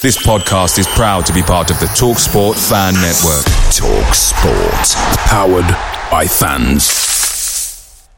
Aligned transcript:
This 0.00 0.16
podcast 0.16 0.78
is 0.78 0.86
proud 0.86 1.26
to 1.26 1.32
be 1.32 1.42
part 1.42 1.72
of 1.72 1.80
the 1.80 1.86
TalkSport 1.86 2.54
Fan 2.68 2.94
Network. 2.94 3.44
TalkSport, 3.74 4.94
powered 5.26 5.66
by 6.08 6.24
fans. 6.24 8.08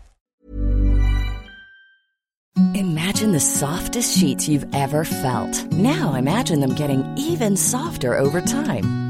Imagine 2.74 3.32
the 3.32 3.40
softest 3.40 4.18
sheets 4.18 4.46
you've 4.46 4.66
ever 4.74 5.06
felt. 5.06 5.72
Now 5.72 6.12
imagine 6.16 6.60
them 6.60 6.74
getting 6.74 7.02
even 7.16 7.56
softer 7.56 8.14
over 8.14 8.42
time. 8.42 9.09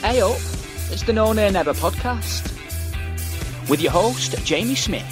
Hey 0.00 0.22
up, 0.22 0.32
it's 0.90 1.02
the 1.02 1.12
No 1.12 1.34
Nay 1.34 1.50
Never 1.50 1.74
podcast 1.74 2.50
with 3.68 3.82
your 3.82 3.92
host, 3.92 4.34
Jamie 4.46 4.74
Smith. 4.74 5.04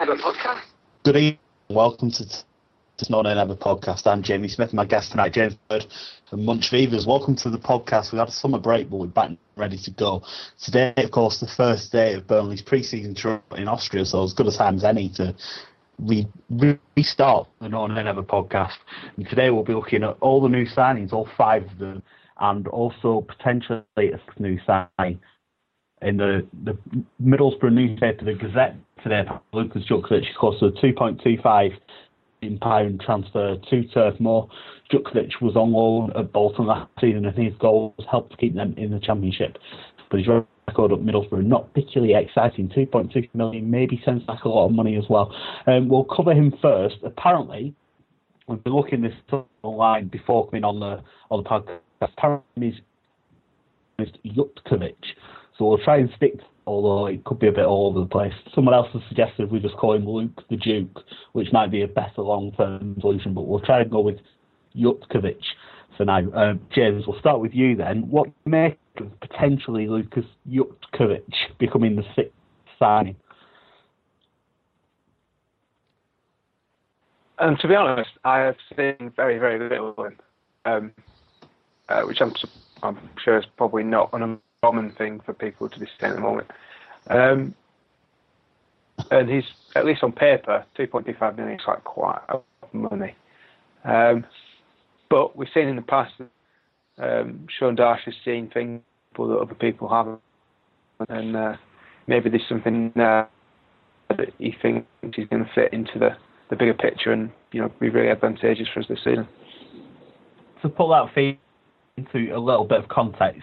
Never 0.00 0.16
podcast. 0.16 0.62
Good 1.02 1.16
evening. 1.16 1.38
Welcome 1.68 2.10
to 2.12 2.24
the 2.24 3.06
No 3.10 3.20
Nay 3.20 3.34
Never 3.34 3.54
podcast. 3.54 4.06
I'm 4.06 4.22
Jamie 4.22 4.48
Smith. 4.48 4.72
My 4.72 4.86
guest 4.86 5.10
tonight, 5.10 5.34
James 5.34 5.54
Bird 5.68 5.86
from 6.30 6.46
Munch 6.46 6.70
Fevers. 6.70 7.06
Welcome 7.06 7.36
to 7.36 7.50
the 7.50 7.58
podcast. 7.58 8.10
We 8.10 8.18
had 8.20 8.28
a 8.28 8.32
summer 8.32 8.58
break, 8.58 8.88
but 8.88 8.96
we're 8.96 9.06
back 9.08 9.32
ready 9.56 9.76
to 9.76 9.90
go. 9.90 10.22
Today, 10.58 10.94
of 10.96 11.10
course, 11.10 11.40
the 11.40 11.46
first 11.46 11.92
day 11.92 12.14
of 12.14 12.26
Burnley's 12.26 12.62
pre-season 12.62 13.14
tour 13.14 13.42
in 13.54 13.68
Austria, 13.68 14.06
so 14.06 14.24
as 14.24 14.32
good 14.32 14.46
a 14.46 14.50
time 14.50 14.76
as 14.76 14.84
any 14.84 15.10
to 15.10 15.34
we 15.98 16.26
restart 16.96 17.48
the 17.60 17.68
No 17.68 17.86
Nay 17.86 18.02
Never 18.02 18.22
podcast. 18.22 18.76
And 19.16 19.28
today 19.28 19.50
we'll 19.50 19.64
be 19.64 19.74
looking 19.74 20.02
at 20.02 20.16
all 20.20 20.40
the 20.40 20.48
new 20.48 20.66
signings, 20.66 21.12
all 21.12 21.28
five 21.36 21.64
of 21.64 21.78
them, 21.78 22.02
and 22.40 22.68
also 22.68 23.26
potentially 23.26 23.82
a 23.96 24.20
new 24.38 24.58
signing. 24.66 25.20
In 26.02 26.18
the, 26.18 26.46
the 26.64 26.76
Middlesbrough 27.22 27.72
newspaper, 27.72 28.24
the 28.24 28.34
Gazette, 28.34 28.76
today, 29.02 29.24
Lucas 29.52 29.82
Jutkiewicz, 29.88 30.30
of 30.30 30.36
course, 30.38 30.56
a 30.60 30.70
2.25 30.84 31.78
in 32.42 32.58
pound 32.58 33.00
transfer 33.00 33.56
to 33.70 33.84
Turf 33.88 34.20
Moor. 34.20 34.48
Jutkiewicz 34.92 35.40
was 35.40 35.56
on 35.56 35.72
loan 35.72 36.12
at 36.14 36.32
Bolton 36.32 36.66
last 36.66 36.90
season, 37.00 37.24
and 37.24 37.36
his 37.36 37.54
goals 37.58 37.94
helped 38.10 38.36
keep 38.38 38.54
them 38.54 38.74
in 38.76 38.90
the 38.90 39.00
Championship. 39.00 39.56
But 40.10 40.20
he's 40.20 40.28
record 40.68 40.92
at 40.92 40.98
Middlesbrough, 40.98 41.44
not 41.44 41.72
particularly 41.72 42.14
exciting. 42.14 42.68
2.2 42.68 43.28
million 43.34 43.70
maybe 43.70 44.00
sounds 44.04 44.22
like 44.28 44.44
a 44.44 44.48
lot 44.48 44.66
of 44.66 44.72
money 44.72 44.96
as 44.96 45.04
well. 45.08 45.34
Um, 45.66 45.88
we'll 45.88 46.04
cover 46.04 46.32
him 46.32 46.52
first. 46.60 46.96
Apparently, 47.04 47.74
we've 48.48 48.62
been 48.62 48.74
looking 48.74 49.02
this 49.02 49.14
online 49.62 50.08
before 50.08 50.48
coming 50.48 50.64
on 50.64 50.80
the 50.80 51.02
on 51.30 51.42
the 51.42 51.48
podcast. 51.48 51.80
Apparently, 52.00 52.80
is 53.98 54.08
Jutkiewicz. 54.24 54.94
So 55.56 55.66
we'll 55.66 55.78
try 55.78 55.98
and 55.98 56.10
stick, 56.16 56.34
although 56.66 57.06
it 57.06 57.24
could 57.24 57.38
be 57.38 57.48
a 57.48 57.52
bit 57.52 57.64
all 57.64 57.88
over 57.88 58.00
the 58.00 58.06
place. 58.06 58.34
Someone 58.54 58.74
else 58.74 58.88
has 58.92 59.02
suggested 59.08 59.50
we 59.50 59.60
just 59.60 59.76
call 59.76 59.94
him 59.94 60.06
Luke 60.06 60.42
the 60.50 60.56
Duke, 60.56 61.02
which 61.32 61.48
might 61.52 61.70
be 61.70 61.82
a 61.82 61.88
better 61.88 62.20
long 62.20 62.52
term 62.52 62.96
solution, 63.00 63.32
but 63.32 63.42
we'll 63.42 63.60
try 63.60 63.80
and 63.80 63.90
go 63.90 64.00
with 64.00 64.18
Jutkiewicz 64.76 65.42
for 65.96 66.04
now. 66.04 66.22
Um, 66.34 66.60
James, 66.74 67.06
we'll 67.06 67.18
start 67.18 67.40
with 67.40 67.54
you 67.54 67.76
then. 67.76 68.08
What 68.08 68.28
make 68.44 68.78
of 68.98 69.20
potentially 69.20 69.88
Lucas 69.88 70.24
Jutkiewicz 70.48 71.34
becoming 71.58 71.96
the 71.96 72.04
sixth 72.14 72.32
signing? 72.78 73.16
Um, 77.38 77.56
to 77.58 77.68
be 77.68 77.74
honest, 77.74 78.10
I 78.24 78.38
have 78.38 78.56
seen 78.76 79.12
very, 79.14 79.38
very 79.38 79.58
little 79.68 79.94
of 79.96 80.06
him, 80.06 80.18
um, 80.64 80.92
uh, 81.88 82.02
which 82.02 82.20
I'm, 82.20 82.32
I'm 82.82 82.98
sure 83.22 83.38
is 83.38 83.44
probably 83.56 83.84
not 83.84 84.10
an 84.14 84.40
uncommon 84.62 84.92
thing 84.92 85.20
for 85.20 85.34
people 85.34 85.68
to 85.68 85.78
be 85.78 85.86
saying 86.00 86.12
at 86.12 86.16
the 86.16 86.22
moment. 86.22 86.50
Um, 87.08 87.54
and 89.10 89.28
he's, 89.28 89.44
at 89.74 89.84
least 89.84 90.02
on 90.02 90.12
paper, 90.12 90.64
2.25 90.78 91.36
million 91.36 91.60
is 91.60 91.66
like 91.66 91.84
quite 91.84 92.20
a 92.30 92.34
lot 92.34 92.44
of 92.62 92.74
money. 92.74 93.14
Um, 93.84 94.24
but 95.10 95.36
we've 95.36 95.48
seen 95.54 95.68
in 95.68 95.76
the 95.76 95.82
past 95.82 96.12
um, 96.98 97.46
Sean 97.58 97.76
Dyche 97.76 98.00
has 98.04 98.14
seen 98.24 98.50
things 98.52 98.80
that 99.16 99.22
other 99.22 99.54
people 99.54 99.88
haven't, 99.88 100.20
and 101.08 101.36
uh, 101.36 101.56
maybe 102.06 102.30
there's 102.30 102.48
something 102.48 102.92
uh, 102.96 103.26
that 104.10 104.28
he 104.38 104.54
thinks 104.60 104.86
he's 105.14 105.26
going 105.28 105.44
to 105.44 105.50
fit 105.54 105.72
into 105.72 105.98
the, 105.98 106.10
the 106.50 106.56
bigger 106.56 106.74
picture 106.74 107.12
and 107.12 107.30
you 107.52 107.60
know 107.60 107.70
be 107.80 107.88
really 107.88 108.08
advantageous 108.08 108.68
for 108.72 108.80
us 108.80 108.86
this 108.88 108.98
season. 109.04 109.26
To 110.62 110.68
put 110.68 110.88
that 110.88 111.14
fee 111.14 111.38
into 111.96 112.34
a 112.34 112.38
little 112.38 112.64
bit 112.64 112.78
of 112.78 112.88
context, 112.88 113.42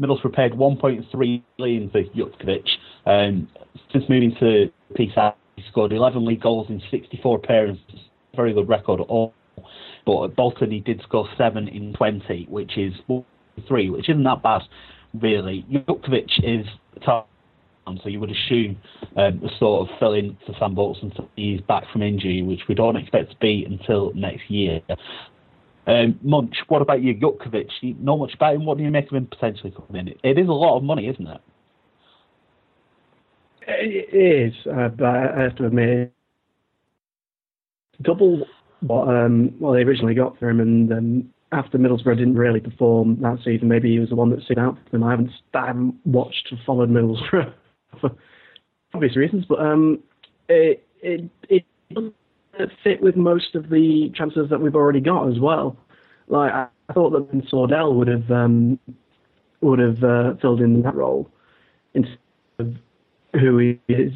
Middlesbrough 0.00 0.34
paid 0.34 0.52
1.3 0.52 1.42
million 1.58 1.90
for 1.90 2.02
Jutkiewicz. 2.02 2.68
Um, 3.06 3.48
since 3.92 4.04
moving 4.08 4.34
to 4.40 4.70
PSA, 4.96 5.34
he 5.56 5.64
scored 5.70 5.92
11 5.92 6.24
league 6.24 6.42
goals 6.42 6.68
in 6.68 6.80
64 6.90 7.36
appearances. 7.36 8.00
Very 8.36 8.52
good 8.52 8.68
record 8.68 9.00
at 9.00 9.06
all. 9.06 9.34
But 10.08 10.24
at 10.24 10.36
Bolton, 10.36 10.70
he 10.70 10.80
did 10.80 11.02
score 11.02 11.28
seven 11.36 11.68
in 11.68 11.92
20, 11.92 12.46
which 12.48 12.78
is 12.78 12.94
three, 13.68 13.90
which 13.90 14.08
isn't 14.08 14.24
that 14.24 14.42
bad, 14.42 14.62
really. 15.12 15.66
Jutkiewicz 15.70 16.42
is 16.42 16.66
top, 17.04 17.28
so 18.02 18.08
you 18.08 18.18
would 18.18 18.30
assume 18.30 18.78
um, 19.18 19.38
the 19.40 19.50
sort 19.58 19.86
of 19.86 19.98
fill 19.98 20.14
in 20.14 20.38
for 20.46 20.54
Sam 20.58 20.74
Bolton 20.74 21.10
until 21.10 21.28
he's 21.36 21.60
back 21.60 21.84
from 21.92 22.00
injury, 22.00 22.40
which 22.40 22.62
we 22.70 22.74
don't 22.74 22.96
expect 22.96 23.32
to 23.32 23.36
be 23.36 23.66
until 23.66 24.14
next 24.14 24.48
year. 24.48 24.80
Um, 25.86 26.18
Munch, 26.22 26.56
what 26.68 26.80
about 26.80 27.02
you, 27.02 27.14
Jutkiewicz? 27.14 27.68
You 27.82 27.94
know 28.00 28.16
much 28.16 28.32
about 28.32 28.54
him. 28.54 28.64
What 28.64 28.78
do 28.78 28.84
you 28.84 28.90
make 28.90 29.08
of 29.08 29.12
him 29.14 29.26
potentially 29.26 29.74
coming 29.76 30.08
in? 30.08 30.14
It 30.22 30.38
is 30.38 30.48
a 30.48 30.52
lot 30.52 30.78
of 30.78 30.84
money, 30.84 31.06
isn't 31.08 31.26
it? 31.26 31.40
It 33.66 34.14
is, 34.14 34.54
uh, 34.72 34.88
but 34.88 35.04
I 35.04 35.42
have 35.42 35.56
to 35.56 35.66
admit, 35.66 36.14
double 38.00 38.46
what 38.80 39.08
um, 39.08 39.54
what 39.58 39.74
they 39.74 39.82
originally 39.82 40.14
got 40.14 40.38
for 40.38 40.48
him, 40.48 40.60
and 40.60 40.92
um, 40.92 41.28
after 41.52 41.78
Middlesbrough 41.78 42.18
didn't 42.18 42.36
really 42.36 42.60
perform 42.60 43.20
that 43.22 43.38
season, 43.44 43.68
maybe 43.68 43.90
he 43.90 43.98
was 43.98 44.10
the 44.10 44.14
one 44.16 44.30
that 44.30 44.42
stood 44.42 44.58
out 44.58 44.76
for 44.84 44.90
them. 44.90 45.04
I 45.04 45.10
haven't 45.10 45.30
I 45.54 45.66
haven't 45.66 45.94
watched 46.04 46.48
or 46.52 46.58
followed 46.64 46.90
Middlesbrough 46.90 47.52
for 48.00 48.10
obvious 48.94 49.16
reasons, 49.16 49.44
but 49.48 49.60
um, 49.60 50.00
it 50.48 50.84
it 51.02 51.64
doesn't 51.92 52.14
fit 52.82 53.00
with 53.00 53.16
most 53.16 53.54
of 53.54 53.70
the 53.70 54.10
transfers 54.14 54.50
that 54.50 54.60
we've 54.60 54.74
already 54.74 55.00
got 55.00 55.28
as 55.28 55.38
well. 55.38 55.76
Like 56.28 56.52
I, 56.52 56.68
thought 56.94 57.10
that 57.10 57.30
Ben 57.30 57.42
Sordell 57.52 57.94
would 57.94 58.08
have 58.08 58.30
um, 58.30 58.78
would 59.60 59.78
have 59.78 60.02
uh, 60.02 60.34
filled 60.40 60.60
in 60.60 60.82
that 60.82 60.94
role 60.94 61.30
instead 61.94 62.18
of 62.58 62.74
who 63.38 63.58
he 63.58 63.80
is 63.88 64.12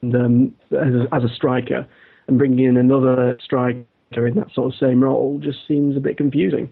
and, 0.00 0.14
um, 0.14 0.54
as, 0.72 1.06
as 1.12 1.30
a 1.30 1.34
striker, 1.34 1.86
and 2.26 2.38
bringing 2.38 2.64
in 2.64 2.76
another 2.76 3.38
striker 3.42 3.84
in 4.12 4.34
that 4.34 4.52
sort 4.52 4.72
of 4.72 4.78
same 4.78 5.02
role 5.02 5.38
just 5.42 5.66
seems 5.66 5.96
a 5.96 6.00
bit 6.00 6.16
confusing 6.16 6.70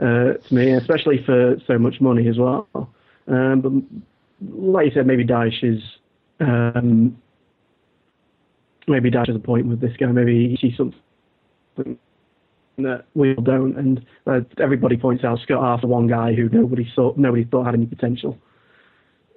uh, 0.00 0.32
to 0.32 0.54
me, 0.54 0.72
especially 0.72 1.22
for 1.24 1.56
so 1.66 1.78
much 1.78 2.00
money 2.00 2.28
as 2.28 2.38
well. 2.38 2.66
Um, 3.26 3.60
but 4.40 4.52
like 4.58 4.86
you 4.86 4.92
said, 4.92 5.06
maybe 5.06 5.24
Dyche 5.24 5.62
is 5.62 5.82
um, 6.40 7.16
maybe 8.88 9.10
Dyche 9.10 9.30
is 9.30 9.36
a 9.36 9.40
point 9.40 9.66
with 9.66 9.80
this 9.80 9.96
guy. 9.98 10.06
Maybe 10.06 10.48
he 10.48 10.56
sees 10.68 10.76
something 10.76 11.98
that 12.78 13.04
we 13.14 13.34
don't, 13.34 13.76
and 13.78 14.04
uh, 14.26 14.40
everybody 14.58 14.96
points 14.96 15.22
out 15.22 15.38
Scott 15.40 15.60
Arfield, 15.60 15.88
one 15.88 16.06
guy 16.08 16.34
who 16.34 16.48
nobody 16.48 16.90
thought 16.96 17.16
nobody 17.16 17.44
thought 17.44 17.66
had 17.66 17.74
any 17.74 17.86
potential. 17.86 18.38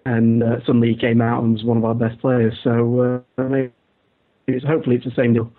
and 0.08 0.42
uh, 0.42 0.60
suddenly 0.66 0.90
he 0.90 0.96
came 0.96 1.22
out 1.22 1.44
and 1.44 1.54
was 1.54 1.64
one 1.66 1.78
of 1.78 1.84
our 1.84 1.94
best 1.94 2.20
players. 2.22 2.54
So 2.64 3.24
uh, 3.38 3.44
maybe 3.44 3.74
it's, 4.48 4.66
hopefully 4.66 4.96
it's 4.96 5.06
the 5.06 5.12
same 5.12 5.34
deal. 5.34 5.52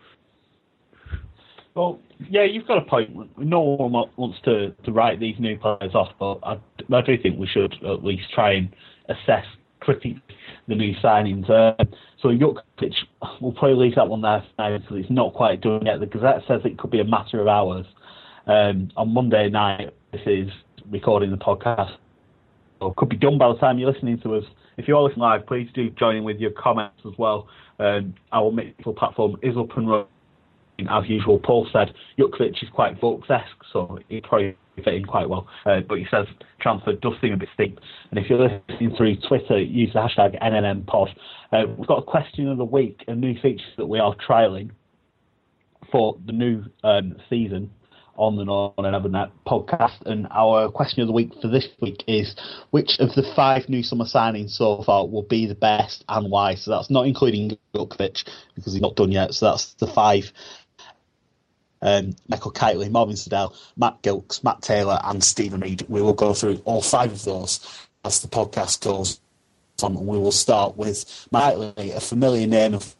Well, 1.79 2.01
yeah, 2.29 2.43
you've 2.43 2.67
got 2.67 2.79
a 2.79 2.85
point. 2.85 3.39
No 3.39 3.61
one 3.61 3.93
wants 4.17 4.39
to, 4.47 4.73
to 4.83 4.91
write 4.91 5.21
these 5.21 5.37
new 5.39 5.57
players 5.57 5.95
off, 5.95 6.09
but 6.19 6.41
I, 6.43 6.59
I 6.93 7.03
do 7.03 7.17
think 7.17 7.39
we 7.39 7.47
should 7.47 7.73
at 7.85 8.03
least 8.03 8.25
try 8.35 8.55
and 8.55 8.75
assess 9.09 9.45
critically 9.79 10.21
the 10.67 10.75
new 10.75 10.93
signings. 10.97 11.49
Uh, 11.49 11.85
so 12.21 12.31
Jutkiewicz, 12.31 12.97
we'll 13.41 13.53
probably 13.53 13.87
leave 13.87 13.95
that 13.95 14.09
one 14.09 14.23
there 14.23 14.43
now 14.59 14.77
because 14.77 14.97
it's 14.97 15.09
not 15.09 15.35
quite 15.35 15.61
done 15.61 15.87
yet. 15.87 16.01
The 16.01 16.07
Gazette 16.07 16.43
says 16.49 16.63
it 16.65 16.79
could 16.79 16.91
be 16.91 16.99
a 16.99 17.05
matter 17.05 17.41
of 17.41 17.47
hours. 17.47 17.87
Um, 18.49 18.91
on 18.97 19.15
Monday 19.15 19.49
night, 19.49 19.95
this 20.11 20.23
is 20.27 20.49
recording 20.91 21.31
the 21.31 21.37
podcast. 21.37 21.95
It 22.83 22.97
could 22.97 23.09
be 23.09 23.17
done 23.17 23.39
by 23.39 23.53
the 23.53 23.59
time 23.61 23.79
you're 23.79 23.93
listening 23.93 24.19
to 24.23 24.35
us. 24.35 24.45
If 24.79 24.89
you're 24.89 25.01
listening 25.01 25.21
live, 25.21 25.47
please 25.47 25.69
do 25.75 25.91
join 25.91 26.17
in 26.17 26.25
with 26.25 26.39
your 26.39 26.51
comments 26.51 27.03
as 27.07 27.17
well. 27.19 27.47
Um, 27.79 28.17
our 28.33 28.53
platform 28.97 29.37
is 29.45 29.57
up 29.57 29.77
and 29.77 29.89
running 29.89 30.09
as 30.87 31.09
usual, 31.09 31.39
Paul 31.41 31.67
said 31.73 31.93
Jutkiewicz 32.19 32.63
is 32.63 32.69
quite 32.73 33.01
Vokes-esque, 33.01 33.65
so 33.73 33.99
he 34.09 34.21
probably 34.21 34.57
fit 34.77 34.95
in 34.95 35.05
quite 35.05 35.29
well. 35.29 35.49
Uh, 35.67 35.81
but 35.81 35.99
he 35.99 36.07
says 36.11 36.27
transfer 36.61 36.93
does 36.93 37.15
seem 37.21 37.33
a 37.33 37.37
bit 37.37 37.49
steep. 37.55 37.81
And 38.11 38.19
if 38.19 38.31
you're 38.31 38.39
listening 38.39 38.95
through 38.97 39.17
Twitter, 39.27 39.61
use 39.61 39.93
the 39.93 40.01
hashtag 40.01 40.41
NNMPod. 40.41 41.09
Uh, 41.53 41.65
we've 41.77 41.89
got 41.89 41.99
a 41.99 42.03
question 42.03 42.49
of 42.49 42.59
the 42.59 42.65
week, 42.65 43.03
a 43.09 43.15
new 43.15 43.35
feature 43.41 43.65
that 43.77 43.87
we 43.87 43.99
are 43.99 44.15
trialling 44.17 44.71
for 45.91 46.17
the 46.27 46.33
new 46.33 46.65
um, 46.85 47.17
season 47.29 47.71
on 48.19 48.37
the 48.37 48.45
Northern 48.45 48.95
Evernet 48.95 49.31
podcast. 49.47 50.03
And 50.05 50.27
our 50.31 50.69
question 50.69 51.01
of 51.03 51.07
the 51.07 51.13
week 51.13 51.33
for 51.41 51.49
this 51.49 51.69
week 51.81 52.05
is 52.07 52.37
which 52.71 52.99
of 52.99 53.15
the 53.15 53.23
five 53.35 53.69
new 53.69 53.83
summer 53.83 54.05
signings 54.05 54.51
so 54.51 54.83
far 54.83 55.07
will 55.07 55.23
be 55.23 55.47
the 55.47 55.55
best 55.55 56.05
and 56.09 56.31
why? 56.31 56.57
So 56.57 56.71
that's 56.71 56.91
not 56.91 57.07
including 57.07 57.57
Jutkiewicz 57.75 58.29
because 58.55 58.73
he's 58.73 58.83
not 58.83 58.97
done 58.97 59.13
yet. 59.13 59.35
So 59.35 59.47
that's 59.47 59.75
the 59.75 59.87
five 59.87 60.33
um, 61.83 62.15
Michael 62.29 62.51
Kightly, 62.51 62.89
Marvin 62.89 63.17
Sordell, 63.17 63.55
Matt 63.77 64.03
Gilks, 64.03 64.43
Matt 64.43 64.63
Taylor, 64.63 65.01
and 65.05 65.23
Steven 65.23 65.61
Reid. 65.61 65.85
We 65.89 66.03
will 66.03 66.15
go 66.15 66.35
through 66.35 66.61
all 66.65 66.83
five 66.83 67.13
of 67.13 67.25
those 67.25 67.87
as 68.05 68.21
the 68.21 68.29
podcast 68.29 68.85
goes 68.85 69.21
on. 69.83 69.97
And 69.97 70.07
we 70.07 70.19
will 70.19 70.33
start 70.33 70.77
with 70.77 71.29
Matt 71.31 71.55
a 71.79 72.01
familiar 72.01 72.47
name 72.47 72.75
of 72.75 72.97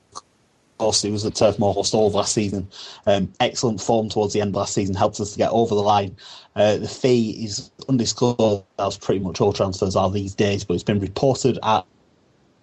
course, 0.79 1.03
he 1.03 1.11
was 1.11 1.27
at 1.27 1.35
Turf 1.35 1.59
Moor 1.59 1.75
Host 1.75 1.93
all 1.93 2.07
of 2.07 2.15
last 2.15 2.33
season. 2.33 2.69
Um, 3.07 3.33
excellent 3.41 3.81
form 3.81 4.09
towards 4.09 4.33
the 4.33 4.41
end 4.41 4.51
of 4.51 4.55
last 4.55 4.75
season 4.75 4.95
helped 4.95 5.21
us 5.21 5.33
to 5.33 5.39
get 5.39 5.51
over 5.51 5.75
the 5.75 5.83
line. 5.83 6.17
Uh, 6.57 6.79
the 6.79 6.89
fee 6.89 7.45
is 7.45 7.71
undisclosed, 7.89 8.65
as 8.79 8.97
pretty 8.97 9.21
much 9.21 9.41
all 9.41 9.53
transfers 9.53 9.97
are 9.97 10.11
these 10.11 10.35
days, 10.35 10.65
but 10.65 10.75
it's 10.75 10.85
been 10.85 11.01
reported 11.01 11.59
at 11.63 11.85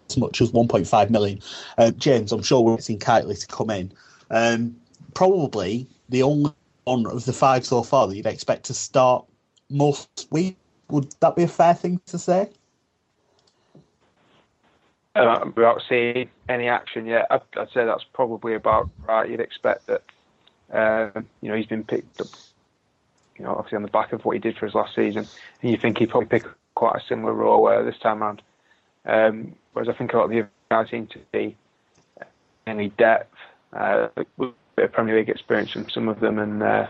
as 0.10 0.18
much 0.18 0.42
as 0.42 0.52
1.5 0.52 1.10
million. 1.10 1.40
Uh, 1.78 1.92
James, 1.92 2.32
I'm 2.32 2.44
sure 2.44 2.62
we're 2.62 2.76
expecting 2.76 3.00
Kightly 3.00 3.36
to 3.36 3.48
come 3.48 3.70
in. 3.70 3.92
Um, 4.32 4.78
probably 5.14 5.88
the 6.10 6.24
only 6.24 6.52
one 6.84 7.06
of 7.08 7.26
the 7.26 7.34
five 7.34 7.66
so 7.66 7.84
far 7.84 8.08
that 8.08 8.16
you'd 8.16 8.26
expect 8.26 8.66
to 8.66 8.74
start 8.74 9.26
most 9.70 10.28
weeks. 10.32 10.60
Would 10.90 11.16
that 11.20 11.36
be 11.36 11.44
a 11.44 11.48
fair 11.48 11.74
thing 11.74 12.00
to 12.06 12.20
say? 12.20 12.50
Uh, 15.16 15.46
without 15.56 15.82
seeing 15.88 16.30
any 16.50 16.68
action 16.68 17.06
yet, 17.06 17.26
I'd, 17.32 17.42
I'd, 17.58 17.70
say 17.70 17.86
that's 17.86 18.04
probably 18.14 18.54
about 18.54 18.90
right. 19.08 19.30
You'd 19.30 19.40
expect 19.40 19.88
that. 19.88 20.04
Uh, 20.72 21.22
you 21.42 21.50
know, 21.50 21.56
he's 21.56 21.66
been 21.66 21.84
picked 21.84 22.20
up. 22.22 22.28
You 23.38 23.46
know, 23.46 23.56
obviously 23.56 23.78
on 23.78 23.82
the 23.82 23.90
back 23.90 24.14
of 24.14 24.24
what 24.26 24.34
he 24.34 24.40
did 24.40 24.58
for 24.58 24.66
his 24.66 24.76
last 24.76 24.94
season, 24.96 25.28
and 25.62 25.72
you 25.72 25.78
think 25.78 25.98
he'd 25.98 26.10
probably 26.10 26.28
pick 26.28 26.46
quite 26.76 26.96
a 26.96 27.06
similar 27.08 27.34
role 27.34 27.68
uh, 27.68 27.82
this 27.84 27.98
time 27.98 28.22
around. 28.22 28.42
Um, 29.06 29.56
whereas 29.74 29.90
I 29.90 29.94
think 29.94 30.14
a 30.14 30.18
lot 30.18 30.26
of 30.26 30.32
the 30.32 30.40
other 30.40 30.50
guys 30.70 30.90
seem 30.90 31.08
to 31.08 31.20
be 31.32 31.56
any 32.68 32.90
depth. 32.90 33.36
Uh, 33.74 34.08
bit 34.76 34.86
of 34.86 34.92
Premier 34.92 35.18
League 35.18 35.30
experience 35.30 35.72
from 35.72 35.88
some 35.90 36.08
of 36.08 36.20
them, 36.20 36.40
and 36.40 36.62
uh, 36.62 36.88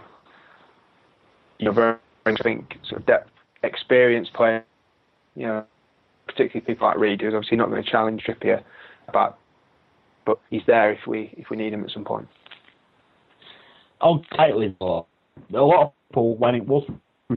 you 1.59 1.65
know, 1.65 1.71
very, 1.71 1.95
I 2.25 2.33
think 2.41 2.77
sort 2.87 3.01
of 3.01 3.07
depth, 3.07 3.29
experience 3.63 4.29
players. 4.33 4.63
You 5.35 5.47
know, 5.47 5.65
particularly 6.27 6.65
people 6.65 6.87
like 6.87 6.97
Reid, 6.97 7.21
who's 7.21 7.33
obviously 7.33 7.57
not 7.57 7.69
going 7.69 7.83
to 7.83 7.89
challenge 7.89 8.23
Trippier, 8.23 8.63
but 9.11 9.37
but 10.25 10.39
he's 10.49 10.63
there 10.67 10.91
if 10.91 11.07
we 11.07 11.33
if 11.37 11.49
we 11.49 11.57
need 11.57 11.73
him 11.73 11.83
at 11.83 11.91
some 11.91 12.05
point. 12.05 12.27
Oh, 14.01 14.21
Kightly. 14.35 14.75
A 14.81 14.85
lot 15.53 15.83
of 15.83 15.91
people, 16.09 16.37
when 16.37 16.55
it 16.55 16.65
was 16.65 16.83
I 17.31 17.35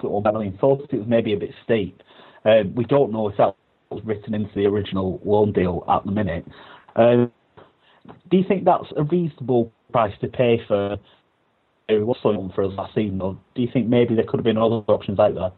thought 0.60 0.86
it 0.90 0.96
was 0.96 1.06
maybe 1.06 1.32
a 1.32 1.38
bit 1.38 1.50
steep. 1.64 2.02
Uh, 2.44 2.64
we 2.74 2.84
don't 2.84 3.10
know 3.10 3.28
if 3.28 3.36
that 3.38 3.54
was 3.90 4.02
written 4.04 4.34
into 4.34 4.54
the 4.54 4.66
original 4.66 5.20
loan 5.24 5.52
deal 5.52 5.84
at 5.88 6.04
the 6.04 6.12
minute. 6.12 6.44
Uh, 6.94 7.26
do 8.30 8.36
you 8.36 8.44
think 8.46 8.64
that's 8.64 8.86
a 8.96 9.02
reasonable 9.04 9.72
price 9.92 10.14
to 10.20 10.28
pay 10.28 10.60
for 10.66 10.96
what's 11.90 12.20
going 12.20 12.36
on 12.36 12.52
for 12.54 12.64
us 12.64 12.72
last 12.76 12.94
season, 12.94 13.20
or 13.20 13.38
do 13.54 13.62
you 13.62 13.68
think 13.72 13.86
maybe 13.88 14.14
there 14.14 14.24
could 14.24 14.38
have 14.38 14.44
been 14.44 14.58
other 14.58 14.76
options 14.88 15.18
out 15.18 15.34
there? 15.34 15.52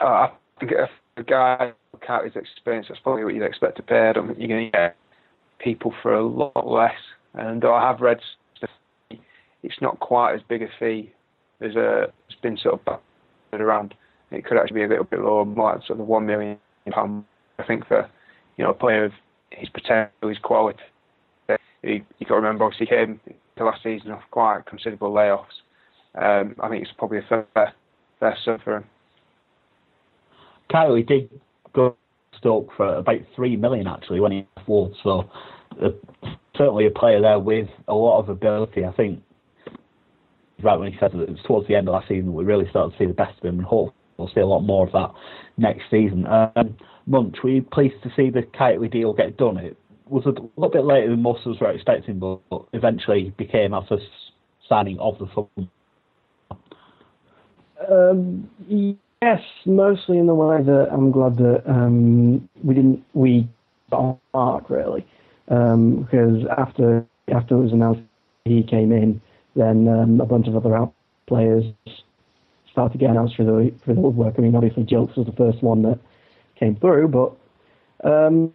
Uh, 0.00 0.04
I 0.04 0.32
think 0.60 0.72
if 0.72 0.90
a 1.16 1.22
guy 1.22 1.72
without 1.92 2.24
his 2.24 2.36
experience, 2.36 2.86
that's 2.88 3.00
probably 3.00 3.24
what 3.24 3.34
you'd 3.34 3.44
expect 3.44 3.76
to 3.76 3.82
pay. 3.82 4.08
I 4.08 4.12
don't 4.12 4.26
think 4.26 4.38
you're 4.38 4.48
going 4.48 4.70
to 4.70 4.78
get 4.78 4.96
people 5.58 5.94
for 6.02 6.14
a 6.14 6.22
lot 6.22 6.68
less. 6.68 6.92
And 7.32 7.62
though 7.62 7.74
I 7.74 7.80
have 7.86 8.00
read 8.00 8.20
it's 9.66 9.80
not 9.80 9.98
quite 9.98 10.34
as 10.34 10.40
big 10.48 10.62
a 10.62 10.68
fee 10.78 11.12
as 11.60 11.74
a, 11.74 12.04
it's 12.28 12.40
been 12.40 12.56
sort 12.56 12.80
of 12.86 13.00
around. 13.52 13.94
It 14.30 14.44
could 14.44 14.58
actually 14.58 14.76
be 14.76 14.84
a 14.84 14.88
little 14.88 15.04
bit 15.04 15.20
lower, 15.20 15.44
more 15.44 15.74
like 15.74 15.86
sort 15.86 16.00
of 16.00 16.06
one 16.06 16.26
million 16.26 16.58
pound. 16.90 17.24
I 17.58 17.64
think 17.64 17.86
for 17.86 18.08
you 18.56 18.64
know 18.64 18.70
a 18.70 18.74
player 18.74 19.04
of 19.04 19.12
his 19.50 19.68
potential, 19.68 20.28
his 20.28 20.38
quality, 20.38 20.78
you, 21.82 22.02
you 22.18 22.26
got 22.26 22.36
to 22.36 22.40
remember, 22.40 22.64
obviously, 22.64 22.86
he 22.86 22.96
came 22.96 23.20
to 23.56 23.64
last 23.64 23.82
season 23.82 24.10
off 24.10 24.22
quite 24.30 24.66
considerable 24.66 25.12
layoffs. 25.12 25.44
Um, 26.14 26.56
I 26.60 26.68
think 26.68 26.82
it's 26.82 26.92
probably 26.96 27.18
a 27.18 27.22
fair, 27.28 27.72
fair 28.20 28.38
sum 28.44 28.58
for 28.64 28.76
him. 28.76 28.84
Kyle, 30.70 30.94
he 30.94 31.02
did 31.02 31.30
go 31.72 31.96
Stoke 32.38 32.70
for 32.76 32.96
about 32.96 33.20
three 33.34 33.56
million 33.56 33.86
actually 33.86 34.20
when 34.20 34.32
he 34.32 34.46
left 34.56 34.96
so 35.02 35.28
uh, 35.82 35.88
certainly 36.56 36.86
a 36.86 36.90
player 36.90 37.20
there 37.20 37.38
with 37.38 37.68
a 37.88 37.94
lot 37.94 38.20
of 38.20 38.28
ability. 38.28 38.84
I 38.84 38.92
think 38.92 39.22
right 40.62 40.78
when 40.78 40.92
he 40.92 40.98
said 40.98 41.12
that 41.12 41.20
it 41.20 41.30
was 41.30 41.38
towards 41.46 41.68
the 41.68 41.74
end 41.74 41.88
of 41.88 41.94
last 41.94 42.08
season 42.08 42.34
we 42.34 42.44
really 42.44 42.68
started 42.68 42.92
to 42.92 42.98
see 42.98 43.06
the 43.06 43.14
best 43.14 43.38
of 43.38 43.44
him, 43.44 43.58
and 43.58 43.66
hopefully 43.66 43.94
we'll 44.16 44.30
see 44.34 44.40
a 44.40 44.46
lot 44.46 44.60
more 44.60 44.86
of 44.86 44.92
that 44.92 45.10
next 45.56 45.84
season. 45.90 46.26
Um, 46.26 46.76
Munch, 47.06 47.36
were 47.42 47.50
you 47.50 47.62
pleased 47.62 48.02
to 48.02 48.12
see 48.16 48.30
the 48.30 48.42
Kightly 48.42 48.88
deal 48.88 49.12
get 49.12 49.36
done? 49.36 49.56
It 49.58 49.78
was 50.08 50.24
a 50.26 50.30
little 50.30 50.70
bit 50.70 50.84
later 50.84 51.10
than 51.10 51.22
most 51.22 51.46
of 51.46 51.54
us 51.54 51.60
were 51.60 51.70
expecting, 51.70 52.18
but, 52.18 52.40
eventually 52.72 53.34
became 53.36 53.74
our 53.74 53.84
first 53.86 54.06
signing 54.68 54.98
of 54.98 55.18
the 55.18 55.26
summer. 55.34 55.68
Um, 57.90 58.48
yes, 58.68 59.40
mostly 59.64 60.18
in 60.18 60.26
the 60.26 60.34
way 60.34 60.62
that 60.62 60.88
I'm 60.92 61.10
glad 61.10 61.36
that 61.36 61.62
um, 61.66 62.48
we 62.62 62.74
didn't 62.74 63.04
we 63.12 63.48
got 63.90 64.18
mark 64.32 64.70
really, 64.70 65.06
um, 65.48 66.02
because 66.02 66.44
after 66.56 67.04
after 67.28 67.56
it 67.56 67.60
was 67.60 67.72
announced 67.72 68.02
he 68.44 68.62
came 68.62 68.92
in, 68.92 69.20
then 69.54 69.88
um, 69.88 70.20
a 70.20 70.26
bunch 70.26 70.48
of 70.48 70.56
other 70.56 70.76
out 70.76 70.94
players 71.26 71.64
started 72.70 72.98
getting 72.98 73.14
get 73.14 73.16
announced 73.16 73.36
for 73.36 73.44
the 73.44 73.72
for 73.84 73.94
the 73.94 74.00
woodwork. 74.00 74.34
I 74.38 74.42
mean, 74.42 74.54
obviously 74.54 74.84
Jokes 74.84 75.16
was 75.16 75.26
the 75.26 75.32
first 75.32 75.62
one 75.62 75.82
that 75.82 75.98
came 76.58 76.76
through, 76.76 77.08
but 77.08 77.36
um, 78.08 78.52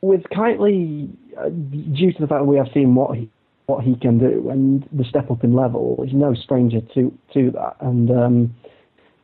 with 0.00 0.22
Kightly, 0.30 1.10
uh, 1.36 1.48
due 1.48 2.12
to 2.12 2.20
the 2.20 2.26
fact 2.26 2.40
that 2.40 2.44
we 2.44 2.56
have 2.56 2.68
seen 2.72 2.94
what 2.94 3.16
he 3.16 3.28
what 3.66 3.84
he 3.84 3.94
can 3.96 4.18
do 4.18 4.48
and 4.48 4.88
the 4.92 5.04
step 5.04 5.30
up 5.30 5.44
in 5.44 5.52
level, 5.52 6.02
he's 6.04 6.14
no 6.14 6.34
stranger 6.34 6.80
to 6.94 7.16
to 7.34 7.50
that. 7.50 7.76
And 7.80 8.10
um, 8.10 8.54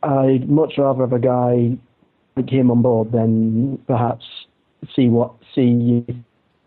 I'd 0.02 0.49
much 0.49 0.75
rather 0.76 1.00
have 1.00 1.12
a 1.12 1.19
guy 1.19 1.78
like 2.37 2.50
him 2.50 2.71
on 2.71 2.83
board 2.83 3.12
than 3.12 3.78
perhaps 3.87 4.25
see 4.95 5.09
what 5.09 5.33
see 5.54 6.04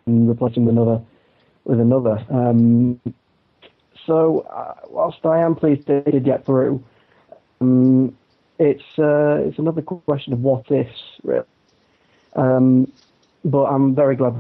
and 0.06 0.30
replace 0.30 0.56
him 0.56 0.66
with 0.66 0.76
another 0.76 1.02
with 1.66 1.80
another. 1.80 2.26
Um, 2.30 3.00
so 4.06 4.40
uh, 4.50 4.76
whilst 4.90 5.26
I 5.26 5.40
am 5.40 5.54
pleased 5.54 5.86
to 5.88 6.02
get 6.24 6.46
through, 6.46 6.84
um, 7.62 8.18
it's 8.58 8.98
uh, 8.98 9.42
it's 9.46 9.60
another 9.60 9.82
question 9.82 10.34
of 10.34 10.42
what 10.42 10.72
ifs 10.72 11.20
really. 11.24 11.46
Um, 12.36 12.92
but 13.48 13.66
I'm 13.66 13.96
very 13.96 14.16
glad. 14.16 14.36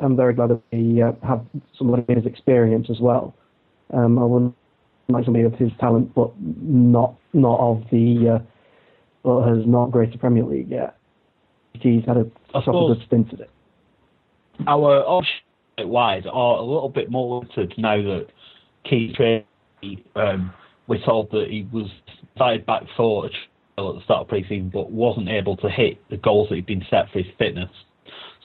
I'm 0.00 0.16
very 0.16 0.32
glad 0.34 0.50
that 0.50 0.62
we 0.72 1.02
uh, 1.02 1.12
have 1.26 1.44
somebody 1.76 2.04
with 2.06 2.18
his 2.18 2.26
experience 2.26 2.88
as 2.90 3.00
well. 3.00 3.34
Um, 3.92 4.18
I 4.18 4.24
wouldn't 4.24 4.54
like 5.08 5.24
somebody 5.24 5.44
of 5.44 5.54
his 5.54 5.70
talent, 5.80 6.14
but 6.14 6.30
not 6.40 7.14
not 7.32 7.58
of 7.60 7.82
the, 7.90 8.36
uh, 8.36 8.44
but 9.22 9.48
has 9.48 9.66
not 9.66 9.90
graced 9.90 10.12
the 10.12 10.18
Premier 10.18 10.44
League 10.44 10.70
yet. 10.70 10.96
He's 11.74 12.04
had 12.06 12.16
a 12.16 12.24
proper 12.50 12.94
good 12.94 13.06
stint 13.06 13.32
at 13.32 13.40
it. 13.40 13.50
Our 14.66 15.02
options 15.06 15.42
wide 15.78 16.26
are 16.26 16.56
a 16.56 16.62
little 16.62 16.88
bit 16.88 17.10
more 17.10 17.40
limited 17.40 17.74
now 17.78 17.96
that 17.96 18.26
Keith 18.84 19.16
um, 20.16 20.52
we're 20.88 21.04
told 21.04 21.30
that 21.30 21.48
he 21.48 21.68
was 21.72 21.86
invited 22.34 22.66
back 22.66 22.82
for 22.96 23.26
at 23.26 23.32
the 23.76 24.00
start 24.04 24.22
of 24.22 24.28
pre-season, 24.28 24.70
but 24.72 24.90
wasn't 24.90 25.28
able 25.28 25.56
to 25.58 25.68
hit 25.68 25.98
the 26.10 26.16
goals 26.16 26.48
that 26.48 26.56
he'd 26.56 26.66
been 26.66 26.84
set 26.90 27.10
for 27.12 27.18
his 27.18 27.32
fitness. 27.38 27.70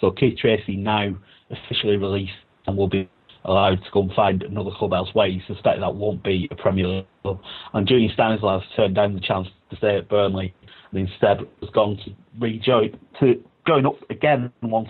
So 0.04 0.12
Keith 0.12 0.38
Treacy 0.44 0.78
now 0.78 1.16
officially 1.50 1.96
released 1.96 2.34
and 2.68 2.76
will 2.76 2.90
be 2.90 3.10
allowed 3.46 3.76
to 3.76 3.92
go 3.94 4.02
and 4.02 4.12
find 4.12 4.44
another 4.44 4.72
club 4.78 4.92
elsewhere. 4.92 5.28
You 5.28 5.40
suspect 5.48 5.80
that 5.80 5.96
won't 5.96 6.22
be 6.22 6.50
a 6.52 6.56
Premier 6.56 6.88
League 6.88 7.06
club. 7.22 7.40
And 7.74 7.88
Junior 7.88 8.10
Stanislas 8.14 8.64
turned 8.76 8.96
down 8.96 9.14
the 9.14 9.22
chance 9.22 9.48
to 9.70 9.78
stay 9.78 9.96
at 9.96 10.10
Burnley 10.10 10.54
and 10.92 11.08
instead 11.08 11.38
has 11.62 11.70
gone 11.70 11.96
to 12.04 12.12
rejoin 12.38 13.00
to 13.22 13.42
going 13.66 13.86
up 13.86 13.96
again 14.10 14.52
once 14.62 14.90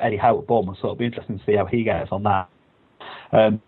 Eddie 0.00 0.16
Howe 0.16 0.38
at 0.38 0.46
Bournemouth. 0.46 0.76
So 0.80 0.86
it'll 0.86 0.96
be 0.96 1.06
interesting 1.06 1.40
to 1.40 1.44
see 1.44 1.56
how 1.56 1.66
he 1.66 1.82
gets 1.82 2.12
on 2.12 2.22
that. 2.22 2.48
Um, 3.32 3.60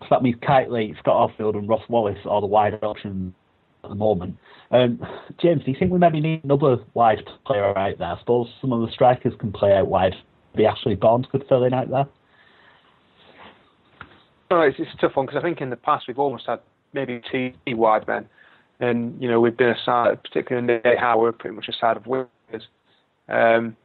so 0.00 0.06
that 0.08 0.22
means 0.22 0.36
Kightly, 0.40 0.94
Scott 1.00 1.30
Arfield, 1.38 1.54
and 1.54 1.68
Ross 1.68 1.82
Wallace 1.90 2.16
are 2.24 2.40
the 2.40 2.46
wide 2.46 2.82
options 2.82 3.34
at 3.84 3.90
the 3.90 3.94
moment. 3.94 4.36
Um, 4.70 5.00
James, 5.40 5.62
do 5.64 5.70
you 5.70 5.76
think 5.78 5.92
we 5.92 5.98
maybe 5.98 6.20
need 6.20 6.42
another 6.44 6.78
wide 6.94 7.22
player 7.46 7.76
out 7.76 7.98
there? 7.98 8.08
I 8.08 8.18
suppose 8.18 8.48
some 8.60 8.72
of 8.72 8.80
the 8.80 8.92
strikers 8.92 9.34
can 9.38 9.52
play 9.52 9.72
out 9.72 9.86
wide. 9.86 10.14
Maybe 10.54 10.66
Ashley 10.66 10.94
Barnes 10.94 11.26
could 11.30 11.44
fill 11.48 11.64
in 11.64 11.74
out 11.74 11.90
there. 11.90 12.06
No, 14.50 14.60
it's, 14.60 14.76
it's 14.78 14.90
a 14.94 14.96
tough 14.98 15.16
one 15.16 15.26
because 15.26 15.38
I 15.38 15.42
think 15.42 15.60
in 15.60 15.70
the 15.70 15.76
past 15.76 16.06
we've 16.06 16.18
almost 16.18 16.46
had 16.46 16.60
maybe 16.92 17.20
two 17.30 17.52
wide 17.68 18.06
men, 18.06 18.28
and 18.80 19.20
you 19.20 19.28
know 19.28 19.40
we've 19.40 19.56
been 19.56 19.70
a 19.70 19.84
side, 19.84 20.22
particularly 20.22 20.80
in 20.84 20.96
Howe, 20.96 21.18
we're 21.18 21.32
pretty 21.32 21.56
much 21.56 21.68
a 21.68 21.72
side 21.72 21.96
of 21.96 22.04
wingers. 22.04 22.28
Um, 23.28 23.76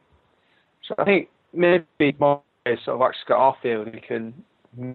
so 0.87 0.95
I 0.97 1.05
think 1.05 1.29
maybe 1.53 2.15
more 2.19 2.41
sort 2.65 2.95
of 2.95 2.99
like 2.99 3.13
Scott 3.23 3.57
Arfield, 3.63 3.93
who 3.93 4.01
can 4.01 4.33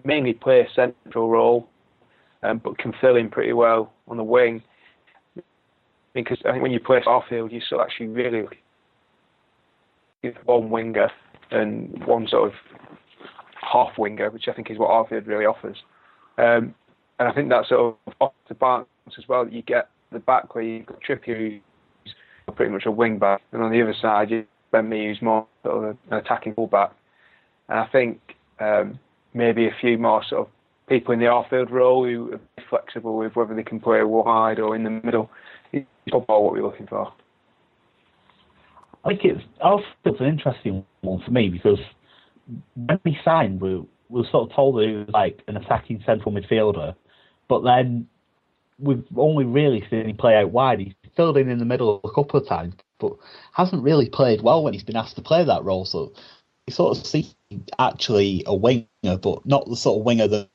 mainly 0.03 0.33
play 0.33 0.61
a 0.61 0.67
central 0.73 1.29
role, 1.29 1.67
um, 2.43 2.61
but 2.63 2.77
can 2.77 2.93
fill 3.01 3.15
in 3.15 3.29
pretty 3.29 3.53
well 3.53 3.91
on 4.07 4.17
the 4.17 4.23
wing. 4.23 4.63
Because 6.15 6.39
I 6.45 6.51
think 6.53 6.63
when 6.63 6.71
you 6.71 6.79
play 6.79 7.01
Arfield, 7.01 7.51
you 7.51 7.61
of 7.71 7.81
actually 7.81 8.07
really 8.07 8.47
one 10.45 10.71
winger 10.71 11.11
and 11.51 12.03
one 12.05 12.27
sort 12.27 12.47
of 12.47 12.53
half 13.61 13.97
winger, 13.97 14.31
which 14.31 14.47
I 14.47 14.53
think 14.53 14.71
is 14.71 14.79
what 14.79 14.89
Arfield 14.89 15.27
really 15.27 15.45
offers. 15.45 15.77
Um, 16.37 16.73
and 17.19 17.27
I 17.27 17.33
think 17.33 17.49
that 17.49 17.67
sort 17.67 17.97
of 18.07 18.13
off 18.19 18.33
the 18.47 18.55
balance 18.55 18.87
as 19.17 19.27
well 19.27 19.45
that 19.45 19.53
you 19.53 19.61
get 19.61 19.89
the 20.11 20.19
back 20.19 20.55
where 20.55 20.63
you've 20.63 20.85
got 20.85 20.99
Trippier 21.01 21.61
who's 22.05 22.13
pretty 22.55 22.71
much 22.71 22.85
a 22.85 22.91
wing 22.91 23.19
back, 23.19 23.41
and 23.51 23.61
on 23.61 23.71
the 23.71 23.81
other 23.81 23.95
side 24.01 24.31
you 24.31 24.45
Ben 24.71 24.89
Mee 24.89 25.07
who's 25.07 25.21
more 25.21 25.45
sort 25.63 25.77
of 25.77 25.97
an 26.09 26.17
attacking 26.17 26.53
fullback. 26.53 26.91
And 27.69 27.79
I 27.79 27.87
think 27.87 28.19
um, 28.59 28.99
maybe 29.33 29.67
a 29.67 29.75
few 29.79 29.97
more 29.97 30.23
sort 30.27 30.47
of 30.47 30.53
people 30.87 31.13
in 31.13 31.19
the 31.19 31.25
Arfield 31.25 31.71
role 31.71 32.05
who 32.05 32.33
are 32.33 32.63
flexible 32.69 33.17
with 33.17 33.35
whether 33.35 33.55
they 33.55 33.63
can 33.63 33.79
play 33.79 34.03
wide 34.03 34.59
or 34.59 34.75
in 34.75 34.83
the 34.83 34.89
middle. 34.89 35.29
Is 35.75 35.85
probably 36.09 36.43
what 36.43 36.53
we're 36.53 36.63
looking 36.63 36.87
for. 36.87 37.11
I 39.03 39.09
think 39.09 39.25
it's 39.25 39.43
Arfield's 39.61 40.19
an 40.19 40.27
interesting 40.27 40.85
one 41.01 41.21
for 41.23 41.31
me 41.31 41.49
because 41.49 41.79
when 42.75 42.99
we 43.03 43.17
signed, 43.23 43.61
we, 43.61 43.75
we 43.75 43.87
were 44.21 44.27
sort 44.31 44.49
of 44.49 44.55
told 44.55 44.77
that 44.77 44.87
he 44.87 44.95
was 44.95 45.09
like 45.09 45.41
an 45.47 45.57
attacking 45.57 46.01
central 46.05 46.33
midfielder, 46.33 46.95
but 47.47 47.63
then 47.63 48.07
we've 48.79 49.03
only 49.15 49.45
really 49.45 49.85
seen 49.89 50.09
him 50.09 50.17
play 50.17 50.35
out 50.35 50.51
wide. 50.51 50.79
He's 50.79 50.93
filled 51.15 51.37
in 51.37 51.49
in 51.49 51.59
the 51.59 51.65
middle 51.65 52.01
a 52.03 52.11
couple 52.11 52.39
of 52.39 52.47
times, 52.47 52.73
but 52.99 53.13
hasn't 53.51 53.83
really 53.83 54.09
played 54.09 54.41
well 54.41 54.63
when 54.63 54.73
he's 54.73 54.83
been 54.83 54.95
asked 54.95 55.15
to 55.15 55.21
play 55.21 55.43
that 55.43 55.63
role. 55.63 55.85
So 55.85 56.13
you 56.67 56.73
sort 56.73 56.97
of 56.97 57.05
see 57.05 57.33
actually 57.79 58.43
a 58.47 58.55
winger, 58.55 58.87
but 59.03 59.45
not 59.45 59.67
the 59.67 59.75
sort 59.75 59.99
of 59.99 60.05
winger 60.05 60.27
that 60.27 60.49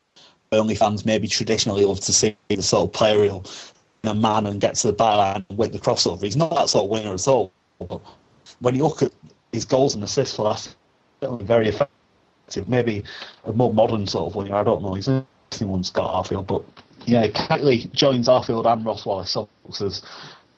only 0.52 0.74
fans 0.74 1.06
maybe 1.06 1.28
traditionally 1.28 1.84
love 1.84 2.00
to 2.00 2.12
see, 2.12 2.36
the 2.48 2.62
sort 2.62 2.88
of 2.88 2.92
player 2.92 3.28
who'll 3.28 3.46
a 4.04 4.14
man 4.14 4.46
and 4.46 4.60
get 4.60 4.74
to 4.76 4.88
the 4.88 4.94
byline 4.94 5.44
and 5.48 5.58
win 5.58 5.72
the 5.72 5.78
crossover. 5.78 6.22
He's 6.22 6.36
not 6.36 6.54
that 6.54 6.68
sort 6.68 6.84
of 6.84 6.90
winger 6.90 7.14
at 7.14 7.28
all. 7.28 7.52
But 7.78 8.00
when 8.60 8.74
you 8.74 8.82
look 8.84 9.02
at 9.02 9.12
his 9.52 9.64
goals 9.64 9.94
and 9.94 10.04
assists 10.04 10.36
for 10.36 10.42
last 10.42 10.76
very 11.22 11.68
effective. 11.68 12.68
Maybe 12.68 13.04
a 13.44 13.52
more 13.52 13.72
modern 13.72 14.06
sort 14.06 14.30
of 14.30 14.36
winger. 14.36 14.54
I 14.54 14.64
don't 14.64 14.82
know. 14.82 14.94
He's 14.94 15.08
an 15.08 15.26
interesting 15.46 15.68
one, 15.68 15.84
Scott 15.84 16.26
Arfield, 16.26 16.46
but 16.46 16.64
yeah, 17.06 17.28
Kightly 17.28 17.90
joins 17.92 18.28
Arfield 18.28 18.66
and 18.66 18.84
Ross 18.84 19.06
Wallace 19.06 19.36
as 19.80 20.02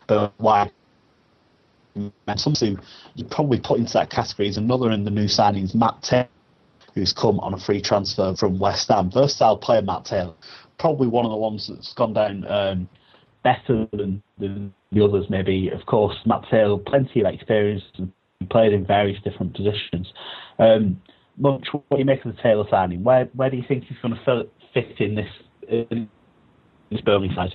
uh, 0.09 0.29
wide. 0.39 0.73
And 1.95 2.41
some 2.41 2.55
who 2.55 2.79
you 3.15 3.25
probably 3.27 3.61
put 3.61 3.79
into 3.79 3.93
that 3.95 4.09
category 4.09 4.49
is 4.49 4.57
another 4.57 4.91
in 4.91 5.05
the 5.05 5.11
new 5.11 5.27
signings, 5.27 5.75
Matt 5.75 6.03
Taylor, 6.03 6.29
who's 6.95 7.13
come 7.13 7.39
on 7.41 7.53
a 7.53 7.59
free 7.59 7.83
transfer 7.83 8.35
from 8.35 8.59
West 8.59 8.89
Ham. 8.89 9.11
Versatile 9.11 9.59
player, 9.59 9.83
Matt 9.83 10.07
Taylor. 10.07 10.33
Probably 10.79 11.07
one 11.07 11.27
of 11.27 11.31
the 11.31 11.37
ones 11.37 11.69
that's 11.69 11.93
gone 11.93 12.15
down 12.15 12.47
um, 12.47 12.89
better 13.43 13.87
than, 13.93 14.23
than 14.39 14.73
the 14.93 15.05
others, 15.05 15.27
maybe. 15.29 15.71
Of 15.71 15.87
course, 15.87 16.17
Matt 16.27 16.43
Taylor, 16.51 16.79
plenty 16.79 17.21
of 17.21 17.27
experience 17.27 17.83
and 17.99 18.13
played 18.51 18.73
in 18.73 18.87
various 18.87 19.21
different 19.23 19.55
positions. 19.55 20.13
Um, 20.59 21.01
what 21.37 21.63
do 21.63 21.83
you 21.97 22.05
make 22.05 22.25
of 22.25 22.35
the 22.37 22.43
Taylor 22.43 22.65
signing? 22.71 23.03
Where 23.05 23.29
where 23.35 23.51
do 23.51 23.57
you 23.57 23.65
think 23.67 23.85
he's 23.85 23.99
going 24.03 24.15
to 24.15 24.45
fit 24.75 25.01
in 25.01 25.15
this 25.15 25.31
in 25.69 26.09
this 26.91 27.01
Burnley 27.01 27.31
side? 27.35 27.55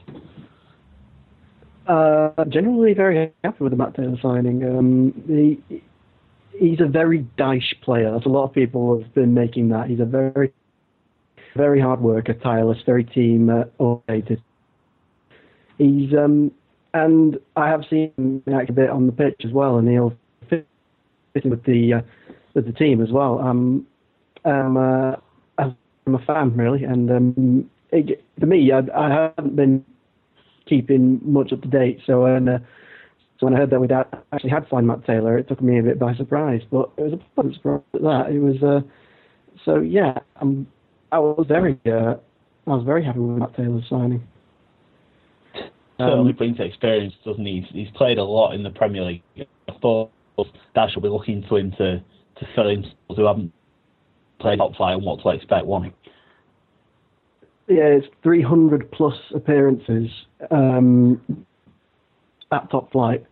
Uh, 1.88 2.44
generally, 2.50 2.94
very 2.94 3.32
happy 3.44 3.64
with 3.64 3.72
the 3.72 3.78
Matt 3.78 3.96
Taylor 3.96 4.18
signing. 4.22 4.64
Um, 4.64 5.24
he, 5.28 5.82
he's 6.60 6.82
a 6.82 6.88
very 6.88 7.26
Dyche 7.38 7.82
player. 7.82 8.14
As 8.16 8.26
a 8.26 8.30
lot 8.30 8.46
of 8.46 8.54
people 8.54 9.00
have 9.00 9.14
been 9.14 9.34
making 9.34 9.70
that. 9.70 9.88
He's 9.88 10.02
a 10.02 10.06
very, 10.06 10.52
very 11.56 11.80
hard 11.80 12.02
worker, 12.02 12.34
tireless, 12.34 12.80
very 12.86 13.06
team 13.06 13.50
uh, 13.50 13.64
oriented. 13.78 14.42
He's 15.78 16.14
um, 16.14 16.52
and 16.94 17.40
I 17.56 17.68
have 17.70 17.84
seen 17.90 18.12
him 18.18 18.44
act 18.54 18.70
a 18.70 18.74
bit 18.74 18.90
on 18.90 19.06
the 19.06 19.12
pitch 19.12 19.42
as 19.46 19.52
well, 19.52 19.78
and 19.78 19.88
he'll 19.88 20.14
fit 20.50 20.66
with 21.46 21.64
the 21.66 21.94
uh, 21.96 22.02
with 22.54 22.66
the 22.66 22.74
team 22.74 23.02
as 23.02 23.12
well. 23.12 23.40
Um, 23.40 23.86
um, 24.46 24.78
uh, 24.78 25.16
I'm 25.58 26.16
a 26.16 26.20
fan 26.26 26.56
really, 26.56 26.84
and 26.84 27.12
um, 27.12 27.70
it, 27.92 28.24
for 28.40 28.46
me, 28.46 28.72
I, 28.72 28.80
I 28.96 29.32
haven't 29.36 29.56
been 29.56 29.86
keeping 30.68 31.20
much 31.24 31.52
up 31.54 31.62
to 31.62 31.68
date. 31.68 32.00
So 32.06 32.24
when 32.24 32.48
uh, 32.48 32.60
so 33.40 33.46
when 33.46 33.54
I 33.54 33.58
heard 33.58 33.70
that 33.70 33.80
we'd 33.80 33.92
actually 33.92 34.50
had 34.50 34.66
signed 34.72 34.88
Matt 34.88 35.06
Taylor, 35.06 35.38
it 35.38 35.48
took 35.48 35.62
me 35.62 35.80
a 35.80 35.84
bit 35.84 36.00
by 36.00 36.16
surprise. 36.16 36.62
But 36.72 36.90
it 36.98 37.04
was 37.04 37.14
a 37.14 37.18
pleasant 37.36 37.56
surprise 37.56 37.82
at 37.94 38.02
that. 38.02 38.32
It 38.32 38.40
was 38.40 38.64
uh, 38.64 38.82
so 39.64 39.80
yeah. 39.80 40.18
Um, 40.42 40.68
I 41.12 41.20
was 41.20 41.46
very 41.48 41.78
uh, 41.86 42.16
I 42.66 42.70
was 42.70 42.84
very 42.86 43.04
happy 43.04 43.20
with 43.20 43.38
Matt 43.38 43.56
Taylor's 43.56 43.86
signing. 43.90 44.26
Certainly 46.00 46.32
um, 46.32 46.38
brings 46.38 46.60
experience, 46.60 47.14
doesn't 47.26 47.46
he? 47.46 47.62
He's, 47.62 47.86
he's 47.86 47.96
played 47.96 48.20
a 48.20 48.24
lot 48.24 48.54
in 48.54 48.62
the 48.62 48.70
Premier 48.70 49.04
League. 49.04 49.24
I 49.40 49.74
thought 49.82 50.12
Dyche 50.76 50.96
will 50.96 51.02
be 51.02 51.10
looking 51.10 51.44
to 51.50 51.56
him 51.56 51.72
to, 51.72 51.98
to 51.98 52.48
fill 52.56 52.70
in 52.70 52.86
who 53.16 53.26
haven't 53.26 53.52
played 54.40 54.60
top 54.60 54.76
flight 54.76 54.96
and 54.96 55.04
what 55.04 55.22
to 55.24 55.30
expect, 55.30 55.66
won't 55.66 55.94
Yeah, 57.68 57.86
it's 57.86 58.08
300 58.22 58.92
plus 58.92 59.16
appearances 59.34 60.10
um, 60.52 61.46
at 62.52 62.70
top 62.70 62.92
flight. 62.92 63.26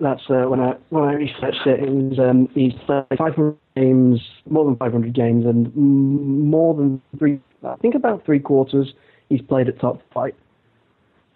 That's 0.00 0.22
uh, 0.30 0.44
when 0.48 0.60
I 0.60 0.76
when 0.88 1.04
I 1.04 1.14
researched 1.14 1.66
it. 1.66 1.80
It 1.80 1.90
was 1.90 2.18
um, 2.18 2.48
he's 2.54 2.72
played 2.86 3.04
500 3.18 3.56
games, 3.76 4.20
more 4.48 4.64
than 4.64 4.76
500 4.76 5.12
games, 5.12 5.44
and 5.44 5.74
more 5.76 6.74
than 6.74 7.02
three. 7.18 7.40
I 7.64 7.76
think 7.76 7.94
about 7.94 8.24
three 8.24 8.40
quarters 8.40 8.94
he's 9.28 9.42
played 9.42 9.68
at 9.68 9.80
top 9.80 10.00
flight, 10.12 10.34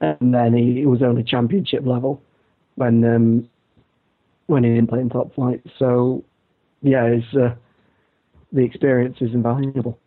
and 0.01 0.35
then 0.35 0.55
he, 0.55 0.81
he 0.81 0.87
was 0.87 1.03
only 1.03 1.23
championship 1.23 1.85
level 1.87 2.23
when 2.75 3.05
um, 3.05 3.49
when 4.47 4.65
he 4.65 4.71
didn't 4.71 4.89
play 4.89 5.01
in 5.01 5.09
top 5.09 5.35
flight. 5.35 5.61
So, 5.79 6.23
yeah, 6.83 7.05
it's, 7.05 7.27
uh, 7.35 7.55
the 8.53 8.63
experience 8.63 9.17
is 9.21 9.35
invaluable. 9.35 9.99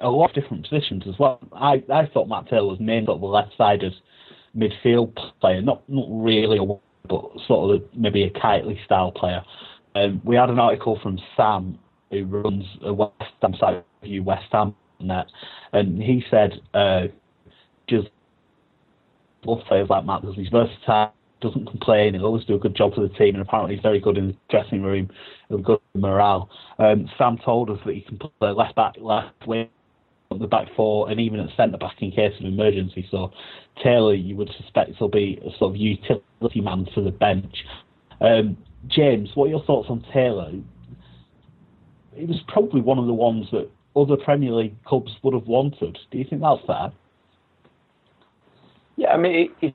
A 0.00 0.08
lot 0.10 0.30
of 0.30 0.34
different 0.34 0.68
positions 0.68 1.04
as 1.06 1.16
well. 1.18 1.38
I, 1.52 1.82
I 1.92 2.06
thought 2.06 2.28
Matt 2.28 2.48
Taylor 2.48 2.66
was 2.66 2.80
mainly 2.80 3.06
sort 3.06 3.16
of 3.16 3.20
the 3.20 3.26
left-sided 3.26 3.94
midfield 4.56 5.16
player, 5.40 5.62
not 5.62 5.82
not 5.88 6.06
really, 6.08 6.58
a, 6.58 6.64
but 7.08 7.24
sort 7.46 7.76
of 7.76 7.82
maybe 7.94 8.24
a 8.24 8.30
Kightly 8.30 8.80
style 8.84 9.12
player. 9.12 9.44
Um, 9.94 10.20
we 10.24 10.34
had 10.34 10.50
an 10.50 10.58
article 10.58 10.98
from 11.02 11.18
Sam 11.36 11.78
who 12.10 12.24
runs 12.24 12.64
a 12.82 12.92
West 12.92 13.12
Ham 13.42 13.54
site 13.60 13.84
review 14.02 14.24
West 14.24 14.46
Ham 14.50 14.74
net, 15.02 15.26
and 15.72 16.02
he 16.02 16.24
said 16.30 16.52
uh, 16.74 17.02
just 17.88 18.08
love 19.44 19.60
players 19.66 19.88
like 19.90 20.04
Matt 20.04 20.22
because 20.22 20.36
he's 20.36 20.48
versatile, 20.48 21.12
doesn't 21.40 21.66
complain, 21.66 22.14
he'll 22.14 22.24
always 22.24 22.44
do 22.44 22.54
a 22.54 22.58
good 22.58 22.76
job 22.76 22.94
for 22.94 23.00
the 23.00 23.08
team, 23.14 23.34
and 23.34 23.42
apparently 23.42 23.74
he's 23.74 23.82
very 23.82 24.00
good 24.00 24.16
in 24.16 24.28
the 24.28 24.36
dressing 24.48 24.82
room, 24.82 25.10
and 25.50 25.64
good 25.64 25.80
morale. 25.94 26.48
Um, 26.78 27.08
Sam 27.18 27.38
told 27.44 27.70
us 27.70 27.78
that 27.84 27.94
he 27.94 28.00
can 28.00 28.18
play 28.18 28.50
left 28.50 28.76
back, 28.76 28.94
left 28.98 29.46
wing, 29.46 29.68
the 30.30 30.46
back 30.46 30.68
four, 30.76 31.10
and 31.10 31.20
even 31.20 31.40
at 31.40 31.54
centre 31.56 31.76
back 31.76 31.96
in 32.00 32.10
case 32.10 32.32
of 32.40 32.46
emergency. 32.46 33.06
So 33.10 33.32
Taylor, 33.82 34.14
you 34.14 34.36
would 34.36 34.50
suspect, 34.56 35.00
will 35.00 35.08
be 35.08 35.38
a 35.44 35.50
sort 35.58 35.74
of 35.74 35.76
utility 35.76 36.60
man 36.60 36.86
for 36.94 37.02
the 37.02 37.10
bench. 37.10 37.54
Um, 38.20 38.56
James, 38.86 39.30
what 39.34 39.46
are 39.46 39.50
your 39.50 39.64
thoughts 39.64 39.88
on 39.90 40.04
Taylor? 40.12 40.52
He 42.14 42.24
was 42.24 42.40
probably 42.48 42.80
one 42.80 42.98
of 42.98 43.06
the 43.06 43.12
ones 43.12 43.46
that 43.52 43.68
other 43.94 44.16
Premier 44.16 44.52
League 44.52 44.82
clubs 44.84 45.12
would 45.22 45.34
have 45.34 45.46
wanted. 45.46 45.98
Do 46.10 46.18
you 46.18 46.24
think 46.28 46.42
that's 46.42 46.64
fair? 46.66 46.92
Yeah, 48.96 49.08
I 49.12 49.16
mean, 49.16 49.50
he, 49.60 49.74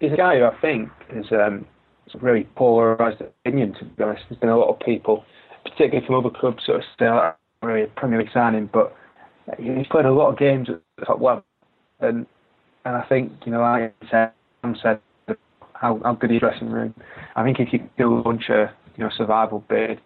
he's 0.00 0.12
a 0.12 0.16
guy 0.16 0.38
who 0.38 0.44
I 0.44 0.58
think 0.60 0.90
is 1.14 1.26
um, 1.32 1.66
a 2.14 2.18
really 2.18 2.46
polarised 2.56 3.20
opinion. 3.20 3.74
To 3.74 3.84
be 3.84 4.02
honest, 4.02 4.22
there's 4.28 4.40
been 4.40 4.48
a 4.50 4.56
lot 4.56 4.70
of 4.70 4.80
people, 4.80 5.24
particularly 5.64 6.06
from 6.06 6.16
other 6.16 6.30
clubs, 6.30 6.64
sort 6.64 6.78
of 6.78 6.84
say 6.98 7.06
oh, 7.06 7.34
really 7.62 7.86
Premier 7.96 8.18
League 8.18 8.30
signing, 8.32 8.68
but 8.72 8.94
he's 9.58 9.86
played 9.90 10.06
a 10.06 10.12
lot 10.12 10.30
of 10.30 10.38
games 10.38 10.68
at 10.68 10.80
the 10.98 11.04
top 11.04 11.20
level, 11.20 11.44
and 12.00 12.26
and 12.84 12.96
I 12.96 13.02
think 13.08 13.32
you 13.44 13.52
know, 13.52 13.60
like 13.60 13.94
Sam 14.10 14.76
said, 14.82 15.00
how, 15.74 16.00
how 16.02 16.14
good 16.14 16.32
is 16.32 16.40
dressing 16.40 16.70
room. 16.70 16.94
I 17.36 17.44
think 17.44 17.60
if 17.60 17.72
you 17.72 17.88
do 17.98 18.22
launch 18.22 18.48
a 18.48 18.72
you 18.96 19.04
know 19.04 19.10
survival 19.16 19.64
bid, 19.68 20.00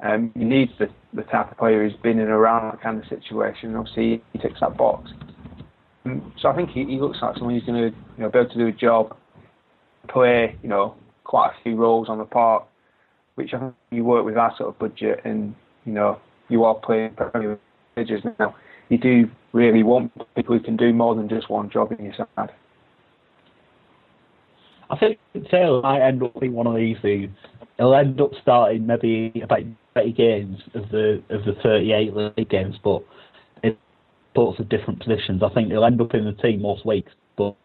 um, 0.00 0.30
you 0.34 0.44
need 0.44 0.70
the, 0.78 0.88
the 1.14 1.22
type 1.22 1.50
of 1.50 1.58
player 1.58 1.82
who's 1.82 1.98
been 2.00 2.18
in 2.18 2.28
around 2.28 2.70
that 2.70 2.82
kind 2.82 3.02
of 3.02 3.08
situation. 3.08 3.74
Obviously, 3.74 4.22
he 4.32 4.38
ticks 4.38 4.60
that 4.60 4.76
box. 4.76 5.10
Um, 6.04 6.32
so 6.40 6.48
I 6.48 6.56
think 6.56 6.70
he, 6.70 6.84
he 6.84 7.00
looks 7.00 7.18
like 7.22 7.36
someone 7.36 7.54
who's 7.54 7.64
going 7.64 7.90
to 7.90 7.96
you 8.16 8.22
know 8.22 8.30
be 8.30 8.38
able 8.38 8.50
to 8.50 8.58
do 8.58 8.66
a 8.66 8.72
job, 8.72 9.16
play 10.08 10.56
you 10.62 10.68
know 10.68 10.94
quite 11.24 11.48
a 11.48 11.62
few 11.62 11.76
roles 11.76 12.08
on 12.08 12.18
the 12.18 12.24
park, 12.24 12.64
which 13.36 13.54
I 13.54 13.58
think 13.58 13.74
you 13.90 14.04
work 14.04 14.24
with 14.24 14.36
our 14.36 14.54
sort 14.56 14.68
of 14.68 14.78
budget, 14.78 15.20
and 15.24 15.54
you 15.84 15.92
know 15.92 16.20
you 16.48 16.64
are 16.64 16.74
playing 16.74 17.14
Premier 17.14 17.58
League 17.96 18.08
now. 18.38 18.54
You 18.88 18.98
do 18.98 19.30
really 19.52 19.82
want 19.82 20.12
people 20.36 20.56
who 20.56 20.62
can 20.62 20.76
do 20.76 20.92
more 20.92 21.14
than 21.14 21.28
just 21.28 21.48
one 21.50 21.70
job 21.70 21.90
in 21.92 22.04
your 22.04 22.14
side. 22.14 22.50
I 24.88 24.96
think 24.96 25.18
Taylor 25.50 25.82
might 25.82 26.06
end 26.06 26.22
up 26.22 26.38
being 26.38 26.52
one 26.52 26.68
of 26.68 26.76
these 26.76 26.96
who 27.02 27.26
he'll 27.76 27.94
end 27.94 28.20
up 28.20 28.30
starting 28.40 28.86
maybe 28.86 29.40
about 29.42 29.62
30 29.96 30.12
games 30.12 30.58
of 30.74 30.88
the 30.90 31.22
of 31.30 31.44
the 31.44 31.54
38 31.62 32.14
league 32.14 32.48
games, 32.48 32.76
but 32.84 33.02
in 33.62 33.76
sorts 34.34 34.60
of 34.60 34.68
different 34.68 35.00
positions. 35.00 35.42
I 35.42 35.48
think 35.48 35.70
he'll 35.70 35.84
end 35.84 36.00
up 36.00 36.14
in 36.14 36.24
the 36.24 36.32
team 36.32 36.62
most 36.62 36.84
weeks, 36.86 37.12
but 37.36 37.56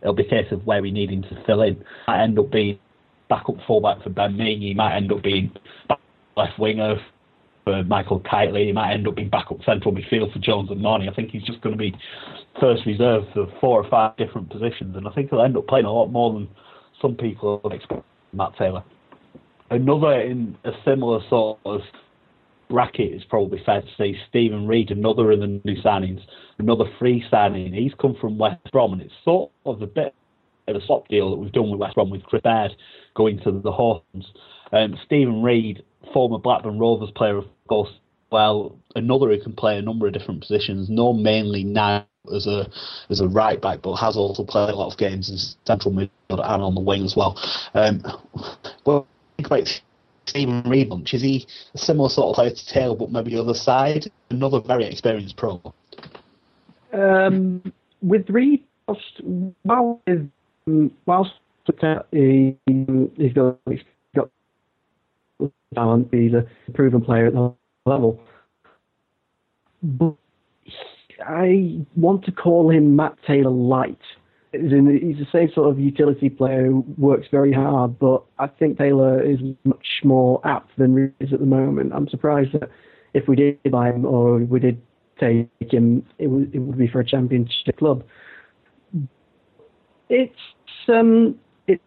it'll 0.00 0.14
be 0.14 0.24
a 0.24 0.30
case 0.30 0.50
of 0.52 0.64
where 0.66 0.80
we 0.80 0.90
need 0.90 1.10
him 1.10 1.22
to 1.22 1.42
fill 1.44 1.62
in. 1.62 1.84
Might 2.06 2.22
end 2.22 2.38
up 2.38 2.50
being 2.50 2.78
backup 3.28 3.56
fullback 3.66 4.02
for 4.02 4.10
Ben 4.10 4.36
Mee. 4.36 4.58
He 4.58 4.74
might 4.74 4.96
end 4.96 5.12
up 5.12 5.22
being 5.22 5.50
left 6.36 6.58
winger 6.58 6.96
for 7.64 7.82
Michael 7.82 8.20
Kightly. 8.20 8.66
He 8.66 8.72
might 8.72 8.92
end 8.92 9.08
up 9.08 9.16
being 9.16 9.28
backup 9.28 9.58
central 9.64 9.92
midfield 9.92 10.32
for 10.32 10.38
Jones 10.38 10.70
and 10.70 10.80
Marney. 10.80 11.08
I 11.08 11.14
think 11.14 11.30
he's 11.30 11.42
just 11.42 11.60
going 11.60 11.76
to 11.76 11.78
be 11.78 11.94
first 12.60 12.86
reserve 12.86 13.24
for 13.34 13.48
four 13.60 13.82
or 13.82 13.90
five 13.90 14.16
different 14.16 14.50
positions, 14.50 14.96
and 14.96 15.08
I 15.08 15.10
think 15.12 15.30
he'll 15.30 15.42
end 15.42 15.56
up 15.56 15.66
playing 15.66 15.86
a 15.86 15.92
lot 15.92 16.06
more 16.06 16.32
than 16.32 16.48
some 17.02 17.16
people 17.16 17.60
expect. 17.72 18.04
Matt 18.32 18.56
Taylor. 18.58 18.84
Another 19.70 20.20
in 20.20 20.56
a 20.64 20.72
similar 20.84 21.20
sort 21.28 21.58
of 21.64 21.80
bracket 22.68 23.12
is 23.12 23.24
probably 23.24 23.62
fair 23.64 23.80
to 23.80 23.88
say 23.98 24.16
Steven 24.28 24.66
Reid, 24.66 24.90
another 24.90 25.30
of 25.32 25.40
the 25.40 25.60
new 25.64 25.76
signings, 25.82 26.20
another 26.58 26.84
free 26.98 27.24
signing. 27.30 27.72
He's 27.72 27.94
come 28.00 28.16
from 28.20 28.38
West 28.38 28.70
Brom, 28.72 28.92
and 28.92 29.02
it's 29.02 29.14
sort 29.24 29.50
of 29.64 29.82
a 29.82 29.86
bit 29.86 30.14
of 30.68 30.76
a 30.76 30.84
swap 30.84 31.08
deal 31.08 31.30
that 31.30 31.36
we've 31.36 31.52
done 31.52 31.70
with 31.70 31.80
West 31.80 31.94
Brom 31.94 32.10
with 32.10 32.24
Chris 32.24 32.42
Baird 32.42 32.72
going 33.14 33.38
to 33.40 33.52
the 33.52 33.72
Hawthorns. 33.72 34.26
Um, 34.72 34.98
Steven 35.04 35.42
Reid, 35.42 35.82
former 36.12 36.38
Blackburn 36.38 36.78
Rovers 36.78 37.10
player, 37.14 37.38
of 37.38 37.46
course, 37.68 37.90
well, 38.30 38.76
another 38.94 39.28
who 39.28 39.40
can 39.40 39.52
play 39.52 39.78
a 39.78 39.82
number 39.82 40.06
of 40.06 40.12
different 40.12 40.40
positions, 40.40 40.90
known 40.90 41.22
mainly 41.22 41.64
now 41.64 42.06
as 42.34 42.46
a 42.46 42.68
as 43.08 43.20
a 43.20 43.28
right 43.28 43.60
back, 43.60 43.82
but 43.82 43.94
has 43.96 44.16
also 44.16 44.44
played 44.44 44.70
a 44.70 44.76
lot 44.76 44.92
of 44.92 44.98
games 44.98 45.30
in 45.30 45.38
central 45.64 45.94
midfield 45.94 46.10
and 46.44 46.62
on 46.62 46.74
the 46.74 46.80
wing 46.80 47.04
as 47.04 47.14
well. 47.16 47.40
Um, 47.74 48.02
well, 48.84 49.06
about 49.38 49.80
Steven 50.26 50.62
Reid 50.68 50.88
Munch. 50.88 51.14
Is 51.14 51.22
he 51.22 51.46
a 51.74 51.78
similar 51.78 52.08
sort 52.08 52.30
of 52.30 52.34
player 52.34 52.50
to 52.50 52.66
Taylor, 52.66 52.96
but 52.96 53.10
maybe 53.10 53.32
the 53.32 53.40
other 53.40 53.54
side? 53.54 54.10
Another 54.30 54.60
very 54.60 54.84
experienced 54.84 55.36
pro. 55.36 55.60
Um, 56.92 57.62
with 58.02 58.28
Reid, 58.28 58.64
while 59.62 60.00
with, 60.06 60.30
whilst 61.06 61.32
he, 62.12 62.56
he's 62.66 63.32
got 63.32 63.58
he's 63.68 63.80
got 64.14 64.30
talent, 65.74 66.08
he's 66.12 66.32
a 66.32 66.46
proven 66.72 67.00
player 67.00 67.26
at 67.26 67.34
the 67.34 67.52
level. 67.84 68.20
But 69.82 70.14
I 71.24 71.78
want 71.96 72.24
to 72.24 72.32
call 72.32 72.70
him 72.70 72.96
Matt 72.96 73.16
Taylor 73.26 73.50
light. 73.50 73.98
He's 74.60 75.18
the 75.18 75.26
same 75.32 75.50
sort 75.54 75.70
of 75.70 75.78
utility 75.78 76.28
player 76.28 76.66
who 76.66 76.84
works 76.98 77.26
very 77.30 77.52
hard, 77.52 77.98
but 77.98 78.24
I 78.38 78.46
think 78.46 78.78
Taylor 78.78 79.22
is 79.22 79.38
much 79.64 79.86
more 80.04 80.40
apt 80.46 80.76
than 80.78 81.12
is 81.20 81.32
at 81.32 81.40
the 81.40 81.46
moment. 81.46 81.92
I'm 81.94 82.08
surprised 82.08 82.52
that 82.52 82.70
if 83.14 83.28
we 83.28 83.36
did 83.36 83.58
buy 83.70 83.90
him 83.90 84.04
or 84.04 84.38
we 84.38 84.60
did 84.60 84.80
take 85.18 85.48
him, 85.60 86.04
it 86.18 86.28
would, 86.28 86.54
it 86.54 86.58
would 86.58 86.78
be 86.78 86.88
for 86.88 87.00
a 87.00 87.04
championship 87.04 87.78
club. 87.78 88.04
It's 90.08 90.34
um, 90.88 91.36
it's 91.66 91.82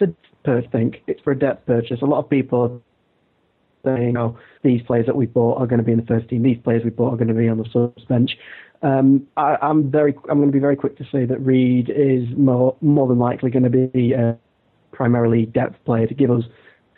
a 0.00 0.08
I 0.48 0.66
think 0.70 1.02
it's 1.06 1.20
for 1.22 1.32
a 1.32 1.38
depth 1.38 1.66
purchase. 1.66 2.02
A 2.02 2.06
lot 2.06 2.18
of 2.18 2.30
people 2.30 2.82
saying, 3.86 4.16
"Oh, 4.16 4.36
these 4.62 4.82
players 4.82 5.06
that 5.06 5.16
we 5.16 5.26
bought 5.26 5.58
are 5.58 5.66
going 5.66 5.78
to 5.78 5.84
be 5.84 5.92
in 5.92 5.98
the 5.98 6.06
first 6.06 6.28
team. 6.28 6.42
These 6.42 6.58
players 6.58 6.82
we 6.84 6.90
bought 6.90 7.14
are 7.14 7.16
going 7.16 7.28
to 7.28 7.34
be 7.34 7.48
on 7.48 7.58
the 7.58 7.68
subs 7.72 8.04
bench." 8.04 8.32
Um, 8.82 9.26
I, 9.36 9.56
am 9.62 9.90
very, 9.90 10.14
I'm 10.28 10.38
going 10.38 10.48
to 10.48 10.52
be 10.52 10.58
very 10.58 10.76
quick 10.76 10.98
to 10.98 11.04
say 11.10 11.24
that 11.24 11.38
Reid 11.40 11.90
is 11.90 12.28
more 12.36 12.76
more 12.80 13.06
than 13.06 13.18
likely 13.18 13.50
going 13.50 13.62
to 13.62 13.88
be 13.88 14.12
a 14.12 14.36
primarily 14.92 15.46
depth 15.46 15.82
player 15.84 16.06
to 16.06 16.14
give 16.14 16.30
us 16.30 16.44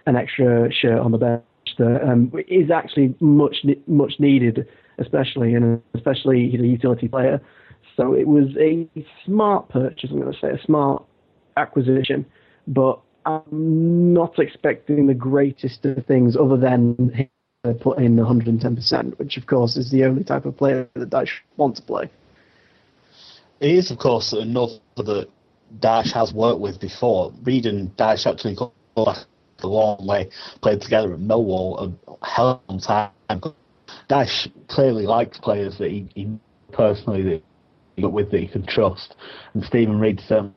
an 0.07 0.17
extra 0.17 0.73
shirt 0.73 0.99
on 0.99 1.13
the 1.13 1.19
bench 1.19 1.45
that 1.79 2.03
um, 2.09 2.33
is 2.49 2.71
actually 2.71 3.15
much 3.21 3.65
much 3.87 4.15
needed, 4.19 4.67
especially 4.99 5.55
and 5.55 5.81
especially 5.95 6.49
he's 6.51 6.61
a 6.61 6.67
utility 6.67 7.09
player. 7.09 7.41
So 7.97 8.15
it 8.15 8.27
was 8.27 8.49
a 8.59 8.89
smart 9.25 9.69
purchase. 9.69 10.11
I'm 10.11 10.21
going 10.21 10.33
to 10.33 10.39
say 10.39 10.51
a 10.51 10.63
smart 10.65 11.05
acquisition, 11.57 12.25
but 12.67 13.01
I'm 13.29 14.15
not 14.15 14.39
expecting 14.39 15.07
the 15.07 15.15
greatest 15.15 15.85
of 15.85 16.07
things 16.07 16.35
other 16.35 16.57
than 16.57 17.11
him 17.13 17.29
put 17.79 17.99
in 17.99 18.17
110%, 18.17 19.19
which 19.19 19.37
of 19.37 19.47
course 19.47 19.77
is 19.77 19.91
the 19.91 20.05
only 20.05 20.25
type 20.25 20.47
of 20.47 20.57
player 20.57 20.89
that 20.95 21.11
Dyche 21.11 21.41
wants 21.59 21.81
to 21.81 21.87
play. 21.87 22.11
It 23.61 23.73
is, 23.73 23.91
of 23.91 23.99
course, 23.99 24.33
another 24.33 24.79
that 24.97 25.29
Dyche 25.79 26.13
has 26.13 26.33
worked 26.33 26.61
with 26.61 26.81
before. 26.81 27.33
Reid 27.43 27.67
and 27.67 27.95
Dyche 27.99 28.27
actually 28.27 28.55
go 28.55 28.73
back 28.97 29.19
a 29.63 29.67
long 29.67 30.07
way, 30.07 30.31
played 30.63 30.81
together 30.81 31.13
at 31.13 31.21
Millwall 31.21 31.95
a 32.07 32.27
hell 32.27 32.63
of 32.69 32.77
a 32.77 32.81
time. 32.81 33.11
Dyche 34.09 34.51
clearly 34.69 35.05
likes 35.05 35.37
players 35.39 35.77
that 35.79 35.91
he, 35.91 36.09
he 36.15 36.31
personally 36.73 37.23
that 37.25 37.43
he 37.97 38.07
with 38.07 38.31
that 38.31 38.41
he 38.41 38.47
can 38.47 38.65
trust, 38.65 39.17
and 39.53 39.65
Steven 39.65 39.99
Reid 39.99 40.21
certainly 40.27 40.55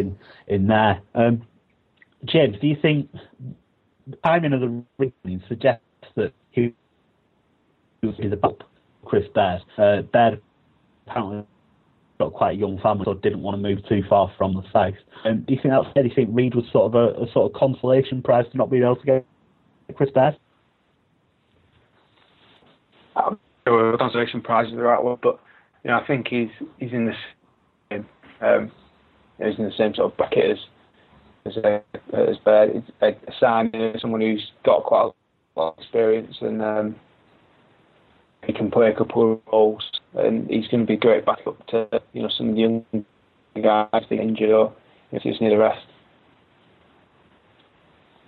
in 0.00 0.18
in 0.46 0.66
there. 0.68 1.02
Um, 1.14 1.46
James, 2.24 2.56
do 2.60 2.66
you 2.66 2.76
think 2.80 3.10
timing 4.24 4.52
of 4.52 4.60
the 4.60 4.82
reading 4.98 5.42
suggests 5.48 5.82
that 6.16 6.32
he 6.50 6.74
is 8.02 8.32
about 8.32 8.62
Chris 9.04 9.24
Baird? 9.34 9.62
Uh, 9.76 10.02
Baird 10.02 10.40
apparently 11.06 11.44
got 12.18 12.32
quite 12.32 12.56
a 12.56 12.58
young 12.58 12.78
family, 12.80 13.04
so 13.04 13.14
didn't 13.14 13.42
want 13.42 13.56
to 13.56 13.62
move 13.62 13.86
too 13.88 14.02
far 14.08 14.32
from 14.38 14.54
the 14.54 14.62
south. 14.72 14.94
Um, 15.24 15.44
do 15.46 15.54
you 15.54 15.60
think 15.60 15.74
that's 15.74 15.92
fair? 15.92 16.02
Do 16.02 16.08
you 16.08 16.14
think 16.14 16.30
Reid 16.32 16.54
was 16.54 16.64
sort 16.72 16.86
of 16.86 16.94
a, 16.94 17.22
a, 17.22 17.32
sort 17.32 17.52
of 17.52 17.58
consolation 17.58 18.22
prize 18.22 18.44
to 18.52 18.56
not 18.56 18.70
being 18.70 18.82
able 18.82 18.96
to 18.96 19.04
get 19.04 19.26
Chris 19.96 20.10
Baird? 20.14 20.36
Um, 23.16 23.38
consolation 23.98 24.40
prize 24.40 24.68
is 24.68 24.74
the 24.74 24.82
right 24.82 25.02
word, 25.02 25.18
but 25.22 25.40
you 25.82 25.90
know, 25.90 25.98
I 25.98 26.06
think 26.06 26.28
he's 26.28 26.50
he's 26.78 26.92
in 26.92 27.06
the 27.06 27.14
same 27.90 28.06
um, 28.40 28.72
he's 29.38 29.58
in 29.58 29.64
the 29.64 29.72
same 29.76 29.94
sort 29.94 30.12
of 30.12 30.16
bracket 30.16 30.50
as 30.52 30.58
as, 31.46 31.56
a, 31.58 31.82
as 32.12 32.36
a, 32.46 32.82
a 33.02 33.98
someone 34.00 34.20
who's 34.20 34.52
got 34.64 34.84
quite 34.84 35.10
a 35.56 35.60
lot 35.60 35.74
of 35.74 35.78
experience 35.78 36.36
and 36.40 36.62
um, 36.62 36.96
he 38.46 38.52
can 38.52 38.70
play 38.70 38.90
a 38.90 38.96
couple 38.96 39.32
of 39.32 39.40
roles 39.52 39.82
and 40.14 40.48
he's 40.48 40.68
going 40.68 40.80
to 40.80 40.86
be 40.86 40.96
great 40.96 41.24
backup 41.24 41.66
to 41.68 41.88
you 42.12 42.22
know 42.22 42.30
some 42.36 42.50
of 42.50 42.54
the 42.54 42.60
young 42.60 42.84
guys 43.62 43.88
that 43.92 44.20
injured 44.20 44.50
or 44.50 44.72
if 45.12 45.22
just 45.22 45.40
need 45.40 45.52
a 45.52 45.58
rest. 45.58 45.86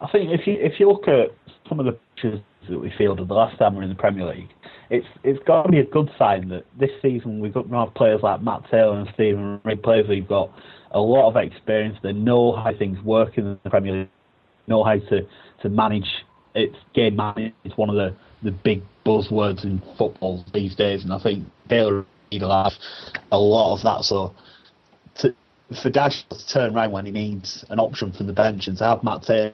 I 0.01 0.09
think 0.11 0.31
if 0.31 0.47
you 0.47 0.55
if 0.59 0.79
you 0.79 0.89
look 0.89 1.09
at 1.09 1.31
some 1.69 1.81
of 1.81 1.87
the 1.87 1.93
pictures 1.93 2.41
that 2.69 2.79
we 2.79 2.93
fielded 2.97 3.29
the 3.29 3.35
last 3.35 3.59
time 3.59 3.75
we 3.75 3.79
were 3.79 3.83
in 3.85 3.89
the 3.89 3.95
Premier 3.95 4.27
League, 4.27 4.51
it's 4.91 5.07
it's 5.25 5.43
got 5.45 5.65
to 5.65 5.69
be 5.69 5.81
a 5.81 5.85
good 5.85 6.11
sign 6.19 6.49
that 6.49 6.65
this 6.79 6.91
season 7.03 7.41
we've 7.41 7.55
got 7.55 7.69
have 7.71 7.95
players 7.95 8.21
like 8.23 8.43
Matt 8.43 8.63
Taylor 8.71 8.99
and 8.99 9.09
Steven 9.15 9.61
Reid, 9.65 9.83
players 9.83 10.07
who've 10.07 10.27
got 10.27 10.51
a 10.93 11.01
lot 11.01 11.29
of 11.29 11.37
experience. 11.37 11.99
They 12.03 12.13
know 12.13 12.53
how 12.53 12.73
things 12.77 13.03
work 13.03 13.39
in 13.39 13.59
the 13.63 13.71
Premier 13.71 13.93
League, 13.93 14.09
know 14.67 14.85
how 14.85 14.99
to, 14.99 15.27
to 15.63 15.69
manage 15.69 16.09
its 16.55 16.77
game 16.95 17.17
management. 17.17 17.55
It's 17.65 17.77
one 17.77 17.91
of 17.91 17.97
the, 17.97 18.15
the 18.43 18.53
big 18.53 18.83
buzzwords 19.05 19.65
in 19.65 19.83
football 19.99 20.45
these 20.55 20.75
days, 20.75 21.05
and 21.05 21.13
I 21.13 21.19
think 21.23 21.47
Taylor 21.69 22.05
will 22.33 22.65
have 22.65 22.73
a 23.33 23.39
lot 23.39 23.75
of 23.77 23.83
that. 23.83 24.05
So 24.05 24.35
to, 25.17 25.35
for 25.83 25.91
Dyche 25.91 26.29
to 26.29 26.49
turn 26.49 26.75
around 26.75 26.93
when 26.93 27.07
he 27.07 27.13
needs 27.13 27.65
an 27.71 27.81
option 27.81 28.13
from 28.13 28.27
the 28.27 28.33
bench 28.33 28.69
and 28.69 28.79
to 28.79 28.85
have 28.85 29.03
Matt 29.03 29.23
Taylor 29.23 29.53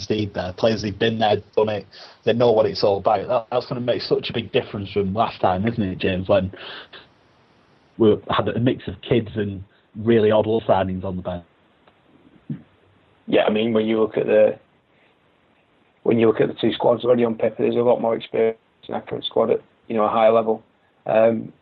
Steve 0.00 0.32
there, 0.34 0.52
players 0.56 0.82
who've 0.82 0.98
been 0.98 1.18
there, 1.18 1.36
done 1.56 1.68
it, 1.68 1.86
they 2.24 2.32
know 2.32 2.52
what 2.52 2.66
it's 2.66 2.82
all 2.82 2.98
about. 2.98 3.28
That, 3.28 3.46
that's 3.50 3.66
going 3.66 3.80
to 3.80 3.86
make 3.86 4.02
such 4.02 4.30
a 4.30 4.32
big 4.32 4.52
difference 4.52 4.92
from 4.92 5.14
last 5.14 5.40
time, 5.40 5.66
isn't 5.66 5.82
it, 5.82 5.98
James? 5.98 6.28
When 6.28 6.52
we 7.98 8.16
had 8.30 8.48
a 8.48 8.58
mix 8.58 8.88
of 8.88 8.94
kids 9.02 9.30
and 9.36 9.62
really 9.96 10.30
odd 10.30 10.46
signings 10.46 11.04
on 11.04 11.16
the 11.16 11.22
bench. 11.22 11.44
Yeah, 13.26 13.44
I 13.44 13.50
mean, 13.50 13.72
when 13.72 13.86
you 13.86 14.00
look 14.00 14.16
at 14.16 14.26
the 14.26 14.58
when 16.02 16.18
you 16.18 16.26
look 16.26 16.40
at 16.40 16.48
the 16.48 16.54
two 16.54 16.72
squads 16.72 17.04
already 17.04 17.24
on 17.24 17.34
paper, 17.34 17.56
there's 17.60 17.76
a 17.76 17.78
lot 17.78 18.00
more 18.00 18.14
experience 18.14 18.58
in 18.86 18.94
our 18.94 19.00
current 19.00 19.24
squad 19.24 19.50
at 19.50 19.62
you 19.88 19.96
know 19.96 20.04
a 20.04 20.08
higher 20.08 20.32
level, 20.32 20.62
um, 21.06 21.52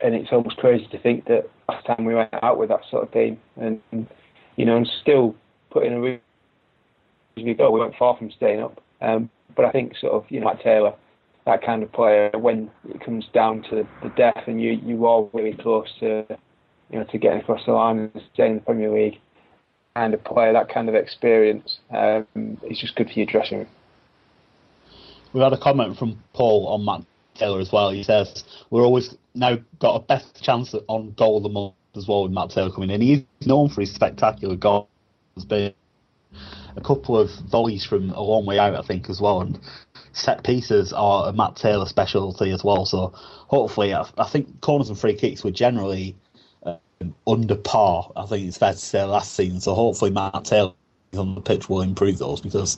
and 0.00 0.14
it's 0.14 0.32
almost 0.32 0.56
crazy 0.56 0.86
to 0.90 0.98
think 0.98 1.26
that 1.26 1.48
last 1.68 1.86
time 1.86 2.04
we 2.04 2.14
went 2.14 2.30
out 2.42 2.58
with 2.58 2.68
that 2.70 2.80
sort 2.90 3.04
of 3.04 3.12
team, 3.12 3.38
and 3.56 3.80
you 4.56 4.64
know, 4.64 4.76
and 4.76 4.88
still 5.02 5.34
putting 5.70 5.92
a 5.92 6.00
go, 7.36 7.70
we 7.70 7.80
weren't 7.80 7.96
far 7.96 8.16
from 8.16 8.30
staying 8.30 8.62
up. 8.62 8.82
Um, 9.00 9.30
but 9.54 9.64
I 9.64 9.70
think 9.70 9.96
sort 9.96 10.12
of 10.12 10.24
you 10.30 10.40
know, 10.40 10.46
Matt 10.46 10.62
Taylor, 10.62 10.94
that 11.44 11.62
kind 11.62 11.82
of 11.82 11.92
player, 11.92 12.30
when 12.34 12.70
it 12.88 13.00
comes 13.04 13.26
down 13.32 13.62
to 13.70 13.86
the 14.02 14.08
death, 14.10 14.44
and 14.46 14.60
you 14.60 14.72
you 14.72 15.06
are 15.06 15.28
really 15.32 15.56
close 15.56 15.88
to 16.00 16.26
you 16.90 16.98
know 16.98 17.04
to 17.04 17.18
getting 17.18 17.40
across 17.40 17.64
the 17.66 17.72
line 17.72 17.98
and 17.98 18.22
staying 18.32 18.52
in 18.52 18.56
the 18.56 18.62
Premier 18.62 18.92
League 18.92 19.18
kind 19.94 20.14
of 20.14 20.22
player, 20.24 20.52
that 20.52 20.68
kind 20.68 20.90
of 20.90 20.94
experience, 20.94 21.78
um, 21.90 22.26
it's 22.62 22.78
just 22.78 22.94
good 22.96 23.06
for 23.06 23.14
your 23.14 23.24
dressing 23.24 23.58
room. 23.60 23.68
We've 25.32 25.42
had 25.42 25.54
a 25.54 25.58
comment 25.58 25.96
from 25.98 26.22
Paul 26.34 26.66
on 26.68 26.84
Matt 26.84 27.02
Taylor 27.34 27.60
as 27.60 27.72
well. 27.72 27.90
He 27.90 28.02
says 28.02 28.44
we're 28.70 28.82
always 28.82 29.16
now 29.34 29.58
got 29.78 29.94
a 29.96 30.00
better 30.00 30.26
chance 30.40 30.74
on 30.88 31.12
goal 31.12 31.40
than 31.40 31.52
month 31.52 31.74
as 31.94 32.06
well 32.06 32.24
with 32.24 32.32
Matt 32.32 32.50
Taylor 32.50 32.70
coming 32.70 32.90
in. 32.90 33.00
He's 33.00 33.22
known 33.46 33.68
for 33.68 33.80
his 33.80 33.94
spectacular 33.94 34.56
goals. 34.56 34.88
Been 35.48 35.74
a 36.76 36.80
couple 36.80 37.16
of 37.18 37.30
volleys 37.30 37.84
from 37.84 38.10
a 38.10 38.20
long 38.20 38.46
way 38.46 38.58
out, 38.58 38.74
I 38.74 38.82
think, 38.82 39.08
as 39.08 39.20
well, 39.20 39.40
and 39.40 39.58
set 40.12 40.44
pieces 40.44 40.92
are 40.92 41.28
a 41.28 41.32
Matt 41.32 41.56
Taylor 41.56 41.86
specialty 41.86 42.50
as 42.50 42.64
well. 42.64 42.86
So 42.86 43.12
hopefully, 43.14 43.94
I, 43.94 44.06
I 44.18 44.24
think 44.24 44.60
corners 44.60 44.88
and 44.88 44.98
free 44.98 45.14
kicks 45.14 45.44
were 45.44 45.50
generally 45.50 46.16
um, 46.64 47.14
under 47.26 47.56
par. 47.56 48.10
I 48.16 48.26
think 48.26 48.46
it's 48.46 48.58
fair 48.58 48.72
to 48.72 48.78
say 48.78 49.02
last 49.04 49.34
season. 49.34 49.60
So 49.60 49.74
hopefully 49.74 50.10
Matt 50.10 50.44
Taylor 50.44 50.72
on 51.16 51.34
the 51.34 51.40
pitch 51.40 51.68
will 51.68 51.80
improve 51.80 52.18
those 52.18 52.40
because 52.40 52.76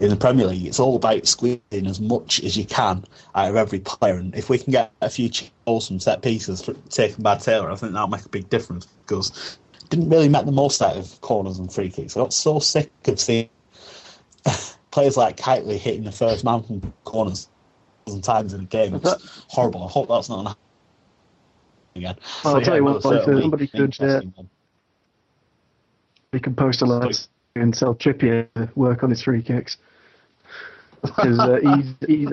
in 0.00 0.08
the 0.08 0.16
Premier 0.16 0.46
League 0.46 0.66
it's 0.66 0.80
all 0.80 0.96
about 0.96 1.26
squeezing 1.26 1.86
as 1.86 2.00
much 2.00 2.42
as 2.42 2.56
you 2.56 2.64
can 2.64 3.04
out 3.34 3.50
of 3.50 3.56
every 3.56 3.80
player. 3.80 4.14
And 4.14 4.34
if 4.34 4.48
we 4.48 4.58
can 4.58 4.72
get 4.72 4.92
a 5.00 5.10
few 5.10 5.30
goals 5.66 5.88
from 5.88 6.00
set 6.00 6.22
pieces 6.22 6.68
taken 6.88 7.22
by 7.22 7.36
Taylor, 7.36 7.70
I 7.70 7.76
think 7.76 7.92
that'll 7.92 8.08
make 8.08 8.24
a 8.24 8.28
big 8.28 8.48
difference 8.48 8.86
because 9.06 9.58
didn't 9.88 10.10
really 10.10 10.28
make 10.28 10.46
the 10.46 10.52
most 10.52 10.82
out 10.82 10.96
of 10.96 11.20
corners 11.20 11.58
and 11.58 11.72
free 11.72 11.90
kicks. 11.90 12.16
I 12.16 12.20
got 12.20 12.32
so 12.32 12.58
sick 12.58 12.90
of 13.06 13.20
seeing 13.20 13.48
players 14.90 15.16
like 15.16 15.36
Kightly 15.36 15.78
hitting 15.78 16.04
the 16.04 16.12
first 16.12 16.44
man 16.44 16.62
from 16.62 16.92
corners 17.04 17.48
times 18.22 18.52
in 18.52 18.60
a 18.60 18.64
game. 18.64 18.94
It's 18.94 19.44
horrible. 19.48 19.84
I 19.84 19.90
hope 19.90 20.08
that's 20.08 20.28
not 20.28 20.56
again. 21.96 22.16
Well, 22.44 22.56
I'll 22.56 22.62
tell 22.62 22.76
you 22.76 22.84
what, 22.84 22.96
if 22.96 23.24
somebody 23.24 23.66
could, 23.66 24.00
uh, 24.00 24.20
we 26.32 26.40
can 26.40 26.54
post 26.54 26.82
a 26.82 26.86
lot 26.86 27.28
and 27.56 27.74
sell 27.74 27.94
Trippier 27.94 28.48
work 28.74 29.02
on 29.02 29.10
his 29.10 29.22
free 29.22 29.42
kicks 29.42 29.76
because 31.02 31.38
uh, 31.38 31.58
he's, 31.62 32.08
he's 32.08 32.28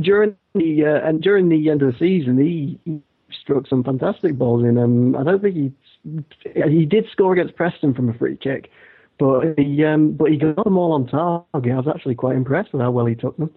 during 0.00 0.36
the 0.54 0.86
uh, 0.86 1.08
and 1.08 1.20
during 1.22 1.48
the 1.48 1.70
end 1.70 1.82
of 1.82 1.92
the 1.92 1.98
season 1.98 2.38
he, 2.38 2.78
he 2.84 3.00
struck 3.42 3.66
some 3.66 3.84
fantastic 3.84 4.36
balls 4.36 4.64
in. 4.64 4.78
Um, 4.78 5.16
I 5.16 5.24
don't 5.24 5.42
think 5.42 5.56
he 5.56 5.72
he 6.04 6.86
did 6.86 7.06
score 7.12 7.32
against 7.32 7.56
Preston 7.56 7.94
from 7.94 8.08
a 8.08 8.14
free 8.14 8.36
kick, 8.36 8.70
but 9.18 9.54
he 9.56 9.84
um, 9.84 10.12
but 10.12 10.30
he 10.30 10.36
got 10.36 10.64
them 10.64 10.78
all 10.78 10.92
on 10.92 11.06
target. 11.06 11.72
I 11.72 11.76
was 11.76 11.88
actually 11.92 12.14
quite 12.14 12.36
impressed 12.36 12.72
with 12.72 12.82
how 12.82 12.90
well 12.90 13.06
he 13.06 13.14
took 13.14 13.36
them. 13.36 13.50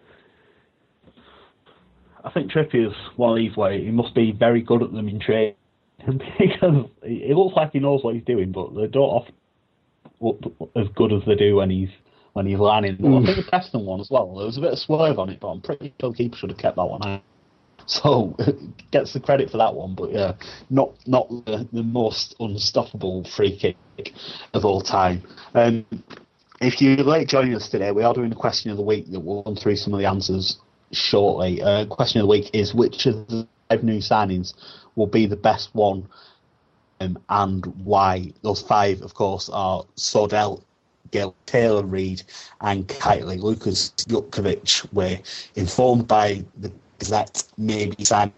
I 2.24 2.30
think 2.32 2.52
Trippier's 2.52 2.96
one 3.16 3.32
of 3.32 3.38
these 3.38 3.56
where 3.56 3.74
he 3.74 3.92
must 3.92 4.14
be 4.14 4.32
very 4.32 4.62
good 4.62 4.84
at 4.84 4.92
them 4.92 5.08
in 5.08 5.20
training 5.20 5.56
because 6.40 6.86
it 7.04 7.36
looks 7.36 7.56
like 7.56 7.72
he 7.72 7.80
knows 7.80 8.04
what 8.04 8.16
he's 8.16 8.24
doing, 8.24 8.52
but 8.52 8.76
they 8.76 8.88
don't 8.88 9.04
often 9.04 9.34
look 10.20 10.40
as 10.76 10.88
good 10.96 11.12
as 11.12 11.22
they 11.26 11.36
do 11.36 11.56
when 11.56 11.70
he's 11.70 11.90
when 12.34 12.46
he's 12.46 12.60
lining. 12.60 12.98
Mm. 12.98 13.24
I 13.24 13.26
think 13.26 13.46
the 13.46 13.50
Preston 13.50 13.86
one 13.86 14.00
as 14.00 14.10
well. 14.10 14.36
There 14.36 14.46
was 14.46 14.58
a 14.58 14.62
bit 14.62 14.74
of 14.74 14.80
swerve 14.80 15.20
on 15.20 15.30
it, 15.30 15.40
but 15.40 15.48
I'm 15.50 15.62
pretty 15.62 15.94
sure 16.00 16.12
the 16.12 16.18
keeper 16.18 16.38
should 16.38 16.50
have 16.50 16.60
kept 16.60 16.78
that 16.78 16.86
one 16.86 17.04
out. 17.06 17.24
So 17.88 18.36
gets 18.92 19.14
the 19.14 19.20
credit 19.20 19.50
for 19.52 19.58
that 19.58 19.74
one, 19.74 19.96
but 19.96 20.12
yeah, 20.12 20.34
not 20.70 20.94
not 21.08 21.28
the, 21.46 21.68
the 21.74 21.84
most 21.84 22.36
unstoppable 22.40 23.24
free 23.26 23.56
kick 23.58 23.76
of 24.54 24.66
all 24.66 24.82
time. 24.82 25.24
Um, 25.54 25.86
if 26.62 26.82
you're 26.82 26.98
late 26.98 27.28
joining 27.28 27.56
us 27.56 27.70
today, 27.70 27.92
we 27.92 28.04
are 28.04 28.14
doing 28.14 28.30
the 28.30 28.36
question 28.36 28.72
of 28.72 28.78
the 28.78 28.84
week 28.84 29.12
that 29.12 29.20
we'll 29.20 29.44
run 29.44 29.56
through 29.56 29.76
some 29.76 29.94
of 29.94 30.00
the 30.00 30.06
answers 30.06 30.60
shortly. 30.92 31.62
Uh, 31.62 31.86
question 31.86 32.22
of 32.22 32.24
the 32.24 32.30
week 32.30 32.50
is 32.54 32.74
which 32.74 33.06
of 33.08 33.28
the 33.28 33.48
five 33.70 33.84
new 33.84 34.00
signings 34.00 34.54
will 34.96 35.08
be 35.08 35.26
the 35.26 35.36
best 35.36 35.74
one 35.74 36.08
um, 37.02 37.18
and 37.30 37.66
why? 37.84 38.32
Those 38.44 38.62
five, 38.62 39.02
of 39.02 39.14
course, 39.14 39.50
are 39.50 39.84
Sordell, 39.96 40.62
Gayle 41.10 41.36
Taylor 41.48 41.84
Reid, 41.84 42.24
and 42.62 42.88
Kightly. 42.88 43.38
Lucas 43.38 43.92
Jutkiewicz, 44.08 44.88
we're 44.94 45.20
informed 45.56 46.08
by 46.08 46.44
the 46.58 46.72
Gazette, 47.02 47.44
maybe 47.58 48.06
signing 48.06 48.32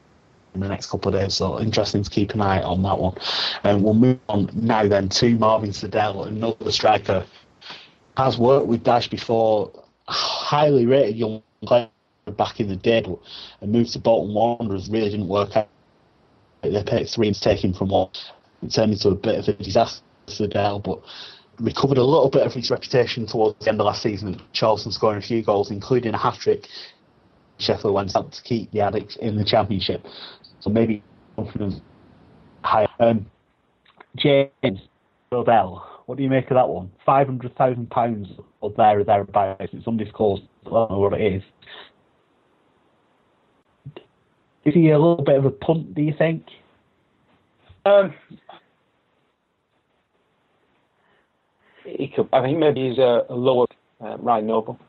in 0.56 0.62
the 0.62 0.70
next 0.70 0.90
couple 0.90 1.14
of 1.14 1.20
days. 1.20 1.36
So 1.36 1.60
interesting 1.60 2.02
to 2.02 2.10
keep 2.10 2.34
an 2.34 2.42
eye 2.42 2.62
on 2.62 2.82
that 2.84 2.98
one. 2.98 3.16
And 3.64 3.78
um, 3.78 3.84
we'll 3.84 3.94
move 3.94 4.20
on 4.30 4.50
now 4.54 4.88
then 4.88 5.10
to 5.10 5.38
Marvin 5.38 5.72
Sordell, 5.72 6.28
another 6.28 6.72
striker. 6.72 7.26
Has 8.16 8.38
worked 8.38 8.68
with 8.68 8.84
Dyche 8.84 9.10
before, 9.10 9.72
highly 10.08 10.86
rated 10.86 11.18
young 11.18 11.42
player 11.66 11.90
back 12.38 12.60
in 12.60 12.70
the 12.70 12.76
day, 12.76 13.02
but 13.02 13.20
a 13.62 13.68
move 13.68 13.90
to 13.90 14.00
Bolton 14.00 14.34
Wanderers 14.34 14.90
really 14.90 15.10
didn't 15.10 15.28
work 15.28 15.58
out. 15.58 15.68
They 16.62 16.84
paid 16.84 17.10
three 17.10 17.28
and 17.28 17.42
taken 17.42 17.74
from 17.74 17.90
what 17.90 18.18
it 18.62 18.72
turned 18.72 18.94
into 18.94 19.10
a 19.10 19.16
bit 19.16 19.40
of 19.40 19.48
a 19.50 19.54
disaster 19.62 20.02
for 20.38 20.48
but 20.80 21.02
recovered 21.60 21.98
a 21.98 22.04
little 22.04 22.30
bit 22.30 22.46
of 22.46 22.54
his 22.54 22.72
reputation 22.72 23.26
towards 23.26 23.60
the 23.60 23.70
end 23.70 23.82
of 23.82 23.86
last 23.86 24.02
season 24.02 24.42
Charlton 24.54 24.92
scoring 24.92 25.18
a 25.18 25.22
few 25.22 25.42
goals, 25.42 25.72
including 25.72 26.14
a 26.14 26.18
hat 26.18 26.36
trick. 26.36 26.70
Sheffield 27.64 27.94
went 27.94 28.16
out 28.16 28.32
to 28.32 28.42
keep 28.44 28.72
the 28.72 28.82
Addicts 28.82 29.16
in 29.18 29.36
the 29.36 29.44
Championship. 29.44 30.06
So 30.60 30.70
maybe 30.70 31.04
confidence 31.36 31.76
higher. 32.64 32.88
Um, 33.00 33.26
James 34.16 34.80
Bell, 35.32 36.04
what 36.06 36.18
do 36.18 36.24
you 36.24 36.30
make 36.30 36.52
of 36.52 36.56
that 36.56 36.68
one? 36.68 36.92
£500,000 37.08 38.40
or 38.62 38.74
there 38.78 39.00
or 39.00 39.04
thereabouts. 39.04 39.70
It's 39.74 39.88
undisclosed. 39.88 40.44
I 40.66 40.70
don't 40.70 40.92
know 40.92 41.00
what 41.00 41.14
it 41.14 41.34
is. 41.36 41.44
Is 44.66 44.74
he 44.74 44.92
a 44.92 45.00
little 45.00 45.24
bit 45.24 45.38
of 45.38 45.46
a 45.46 45.52
punt, 45.52 45.94
do 45.94 46.02
you 46.02 46.14
think? 46.18 46.46
Um, 47.86 48.14
he 51.86 52.08
could, 52.08 52.30
I 52.32 52.42
think 52.42 52.60
maybe 52.60 52.90
he's 52.90 52.98
a, 52.98 53.26
a 53.30 53.36
lower 53.36 53.66
uh, 54.02 54.18
Ryan 54.18 54.48
Noble. 54.48 54.80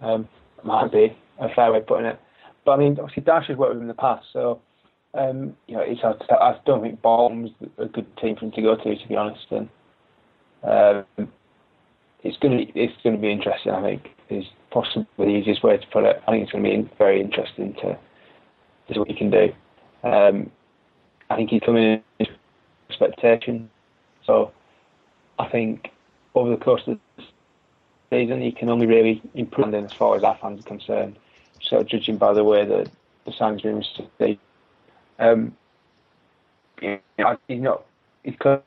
Um, 0.00 0.26
might 0.64 0.90
be 0.90 1.16
a 1.40 1.48
fair 1.54 1.72
way 1.72 1.78
of 1.78 1.86
putting 1.86 2.06
it. 2.06 2.20
But 2.64 2.72
I 2.72 2.76
mean, 2.76 2.98
obviously 3.00 3.22
Dyche 3.22 3.46
has 3.46 3.56
worked 3.56 3.74
with 3.74 3.78
him 3.78 3.82
in 3.82 3.88
the 3.88 3.94
past, 3.94 4.26
so 4.32 4.60
um, 5.14 5.56
you 5.66 5.76
know, 5.76 5.82
it's 5.82 6.00
hard 6.00 6.22
I 6.30 6.56
don't 6.66 6.82
think 6.82 7.02
Bolton's 7.02 7.50
a 7.78 7.86
good 7.86 8.06
team 8.18 8.36
for 8.36 8.44
him 8.44 8.52
to 8.52 8.62
go 8.62 8.76
to, 8.76 8.96
to 8.96 9.08
be 9.08 9.16
honest. 9.16 9.46
And 9.50 9.68
um, 10.62 11.28
it's 12.22 12.36
going 12.38 12.58
to 12.58 12.78
it's 12.78 12.94
going 13.02 13.16
to 13.16 13.22
be 13.22 13.32
interesting. 13.32 13.72
I 13.72 13.82
think 13.82 14.08
is 14.28 14.44
possibly 14.70 15.06
the 15.18 15.26
easiest 15.26 15.64
way 15.64 15.76
to 15.76 15.86
put 15.88 16.04
it. 16.04 16.22
I 16.26 16.30
think 16.30 16.44
it's 16.44 16.52
going 16.52 16.64
to 16.64 16.70
be 16.70 16.96
very 16.98 17.20
interesting 17.20 17.74
to 17.82 17.98
see 18.92 18.98
what 18.98 19.08
he 19.08 19.14
can 19.14 19.30
do. 19.30 19.52
Um, 20.04 20.50
I 21.28 21.36
think 21.36 21.50
he's 21.50 21.62
coming 21.64 22.02
in 22.18 22.26
expectation. 22.88 23.68
So 24.24 24.52
I 25.38 25.48
think 25.48 25.90
over 26.34 26.50
the 26.50 26.56
course 26.56 26.82
of 26.86 26.98
the 27.16 27.24
season, 28.10 28.40
he 28.40 28.52
can 28.52 28.68
only 28.68 28.86
really 28.86 29.20
improve 29.34 29.74
as 29.74 29.92
far 29.92 30.16
as 30.16 30.22
our 30.22 30.38
fans 30.40 30.60
are 30.60 30.68
concerned. 30.68 31.18
Judging 31.70 32.16
by 32.16 32.32
the 32.32 32.44
way 32.44 32.64
that 32.64 32.90
the 33.26 33.32
sign's 33.38 33.62
been 33.62 33.76
received, 33.76 34.40
um, 35.18 35.56
you 36.80 36.98
know, 37.18 37.38
he's 37.48 37.60
not 37.60 37.84
he's 38.24 38.36
clearly 38.38 38.62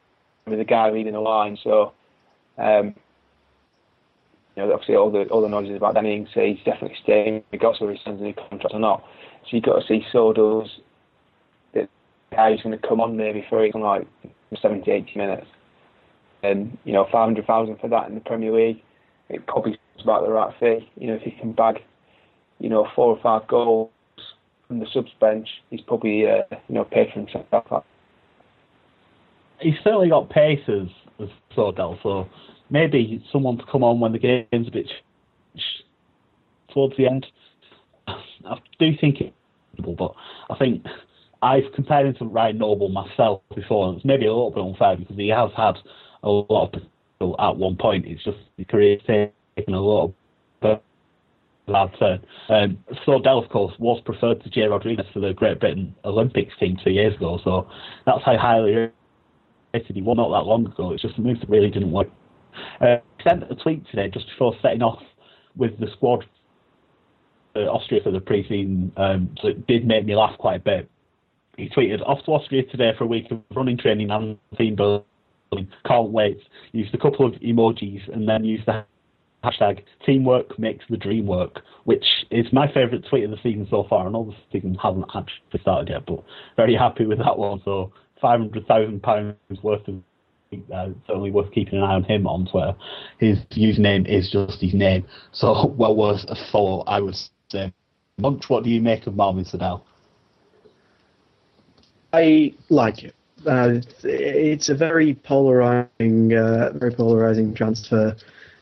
the 0.46 0.63
guy 0.63 0.89
leading 0.89 1.13
the 1.13 1.20
line. 1.20 1.58
So 1.63 1.94
um, 2.58 2.96
you 4.56 4.63
know, 4.63 4.72
obviously 4.72 4.96
all 4.96 5.12
the 5.12 5.24
all 5.30 5.42
the 5.42 5.50
noises 5.50 5.76
about 5.76 5.96
Danny 5.96 6.16
Ings, 6.16 6.30
he's 6.34 6.63
definitely 6.63 6.98
staying, 7.02 7.44
regardless 7.52 7.82
whether 7.82 7.94
he 7.94 8.00
signs 8.04 8.22
a 8.22 8.24
new 8.24 8.34
contract 8.34 8.74
or 8.74 8.80
not. 8.80 9.04
So 9.44 9.58
you've 9.58 9.63
got 9.63 9.80
to 9.80 9.88
see 9.88 10.06
Sordell's 10.13 10.80
the 11.74 11.88
guy 12.32 12.52
who's 12.52 12.62
going 12.62 12.78
to 12.78 12.88
come 12.88 13.02
on 13.02 13.18
maybe 13.18 13.46
for 13.50 13.66
even 13.66 13.82
like 13.82 14.08
70, 14.62 14.89
80 14.89 15.18
minutes. 15.18 15.48
And, 16.44 16.78
you 16.84 16.94
know, 16.94 17.08
500,000 17.12 17.78
for 17.80 17.88
that 17.89 18.10
in 18.10 18.16
the 18.16 18.22
Premier 18.22 18.52
League, 18.52 18.82
it 19.30 19.46
probably 19.48 19.74
is 19.74 20.04
about 20.04 20.26
the 20.26 20.32
right 20.32 20.54
fee. 20.60 20.89
You 20.98 21.08
know, 21.08 21.16
if 21.16 21.22
he 21.22 21.32
can 21.32 21.54
bag, 21.54 21.82
you 22.63 22.69
know, 22.69 22.88
four 22.95 23.08
or 23.08 23.19
five 23.21 23.45
goals 23.49 23.91
from 24.67 24.80
the 24.80 24.88
subs 24.93 25.12
bench, 25.19 25.47
he's 25.69 25.82
probably, 25.82 26.26
uh, 26.26 26.43
you 26.69 26.76
know, 26.76 26.86
paid 26.86 27.10
for 27.13 27.19
himself. 27.19 27.84
He's 29.60 29.76
certainly 29.84 30.10
got 30.10 30.30
paces 30.30 30.89
as 31.19 31.28
Sordell, 31.56 32.02
so 32.02 32.28
maybe 32.69 33.23
someone 33.32 33.58
to 33.58 33.65
come 33.69 33.84
on 33.84 33.99
when 33.99 34.13
the 34.13 34.17
game's 34.17 34.67
a 34.69 34.71
bit 34.71 34.89
towards 36.73 36.95
the 36.95 37.06
end. 37.06 37.28
I 38.08 38.58
do 38.80 38.91
think 38.99 39.19
it, 39.19 39.34
but 39.78 40.15
I 40.49 40.58
think 40.58 40.86
I've 41.41 41.71
compared 41.76 42.08
him 42.08 42.15
to 42.15 42.26
Ryan 42.26 42.60
Noble 42.60 42.88
myself 42.88 43.41
before, 43.54 43.89
and 43.89 43.97
it's 43.97 44.06
maybe 44.06 44.26
a 44.26 44.34
little 44.34 44.52
bit 44.52 44.63
unfair 44.63 44.95
because 44.95 45.17
he 45.17 45.28
has 45.28 45.52
had 45.56 45.76
a 46.23 46.30
lot 46.30 46.76
of 47.19 47.36
at 47.39 47.58
one 47.58 47.76
point. 47.76 48.06
It's 48.06 48.23
just 48.23 48.38
his 48.58 48.67
career 48.67 48.97
taken 49.06 49.73
a 49.73 49.82
lot 49.82 50.06
of 50.06 50.13
bad 51.67 51.91
turn. 51.99 52.23
Um, 52.49 52.78
Sordell, 53.06 53.43
of 53.43 53.49
course, 53.49 53.73
was 53.80 54.02
preferred 54.06 54.43
to 54.43 54.49
Jay 54.49 54.63
Rodriguez 54.63 55.06
for 55.13 55.19
the 55.19 55.34
Great 55.34 55.60
Britain 55.60 55.95
Olympics 56.06 56.54
team 56.60 56.78
two 56.84 56.91
years 56.91 57.15
ago, 57.15 57.39
so 57.43 57.67
that's 58.06 58.23
how 58.26 58.38
highly 58.38 58.91
rated 59.73 59.95
he 59.95 60.02
was 60.02 60.17
not 60.17 60.30
that 60.30 60.47
long 60.47 60.65
ago. 60.65 60.91
It's 60.91 61.02
just 61.02 61.17
a 61.17 61.21
move 61.21 61.39
that 61.39 61.49
really 61.49 61.69
didn't 61.69 61.91
work. 61.91 62.10
Uh, 62.82 62.97
sent 63.23 63.43
a 63.49 63.56
tweet 63.56 63.88
today 63.89 64.10
just 64.10 64.28
before 64.28 64.56
setting 64.62 64.82
off 64.82 65.02
with 65.56 65.80
the 65.80 65.88
squad 65.93 66.26
for 67.54 67.67
Austria 67.69 68.02
for 68.04 68.12
the 68.12 68.19
pre-season, 68.19 68.91
um, 68.97 69.36
so 69.41 69.49
it 69.49 69.65
did 69.67 69.88
make 69.88 70.06
me 70.06 70.15
laugh 70.15 70.38
quite 70.38 70.58
a 70.58 70.63
bit. 70.63 70.89
He 71.58 71.69
tweeted, 71.69 72.02
off 72.08 72.23
to 72.26 72.32
Austria 72.32 72.63
today 72.63 72.91
for 72.97 73.04
a 73.04 73.08
week 73.08 73.30
of 73.32 73.41
running 73.56 73.78
training 73.78 74.10
and 74.10 74.38
team 74.58 74.76
building. 74.76 75.06
Can't 75.86 76.10
wait. 76.10 76.39
Used 76.71 76.95
a 76.95 76.97
couple 76.97 77.28
of 77.28 77.34
emojis 77.34 78.02
and 78.12 78.28
then 78.28 78.43
used 78.43 78.65
the 78.65 78.84
hashtag 79.43 79.84
teamwork 80.06 80.58
makes 80.58 80.86
the 80.89 80.97
dream 80.97 81.27
work, 81.27 81.62
which 81.84 82.06
is 82.32 82.45
my 82.51 82.67
favourite 82.67 83.06
tweet 83.10 83.25
of 83.25 83.32
the 83.32 83.38
season 83.43 83.67
so 83.69 83.86
far. 83.89 84.08
And 84.08 84.15
all 84.15 84.25
the 84.25 84.36
season 84.51 84.75
hasn't 84.82 85.06
actually 85.15 85.60
started 85.62 85.89
yet, 85.89 86.06
but 86.06 86.23
very 86.56 86.75
happy 86.75 87.06
with 87.06 87.19
that 87.19 87.38
one. 87.38 87.62
So 87.65 87.91
£500,000 88.23 89.36
worth 89.62 89.88
of 89.88 89.95
uh, 90.73 90.89
certainly 91.08 91.32
worth 91.32 91.51
keeping 91.51 91.79
an 91.79 91.84
eye 91.84 91.95
on 91.95 92.03
him 92.03 92.27
on 92.27 92.45
Twitter. 92.45 92.75
His 93.19 93.39
username 93.51 94.08
is 94.08 94.29
just 94.29 94.62
his 94.62 94.73
name, 94.73 95.06
so 95.32 95.67
well 95.77 95.95
worth 95.95 96.23
a 96.27 96.36
follow, 96.51 96.84
I 96.86 96.99
would 96.99 97.15
say. 97.49 97.73
Munch, 98.19 98.49
what 98.49 98.63
do 98.63 98.69
you 98.69 98.82
make 98.82 99.08
of 99.08 99.15
Marvin 99.15 99.45
Sordell? 99.45 99.82
I 102.13 102.53
like 102.69 103.03
it. 103.03 103.15
Uh, 103.45 103.82
it's 104.03 104.69
a 104.69 104.75
very 104.75 105.15
polarizing, 105.15 106.34
uh, 106.34 106.71
very 106.75 106.91
polarizing 106.91 107.53
transfer. 107.53 108.15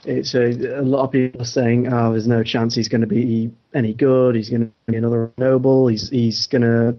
It's 0.05 0.33
a, 0.33 0.79
a, 0.79 0.81
lot 0.81 1.03
of 1.03 1.11
people 1.11 1.41
are 1.41 1.45
saying, 1.45 1.91
"Oh, 1.91 2.11
there's 2.11 2.27
no 2.27 2.43
chance 2.43 2.73
he's 2.73 2.87
going 2.87 3.01
to 3.01 3.07
be 3.07 3.51
any 3.73 3.93
good. 3.93 4.35
He's 4.35 4.49
going 4.49 4.67
to 4.67 4.91
be 4.91 4.97
another 4.97 5.31
Noble. 5.37 5.87
He's 5.87 6.09
he's 6.09 6.47
going 6.47 6.63
to 6.63 6.95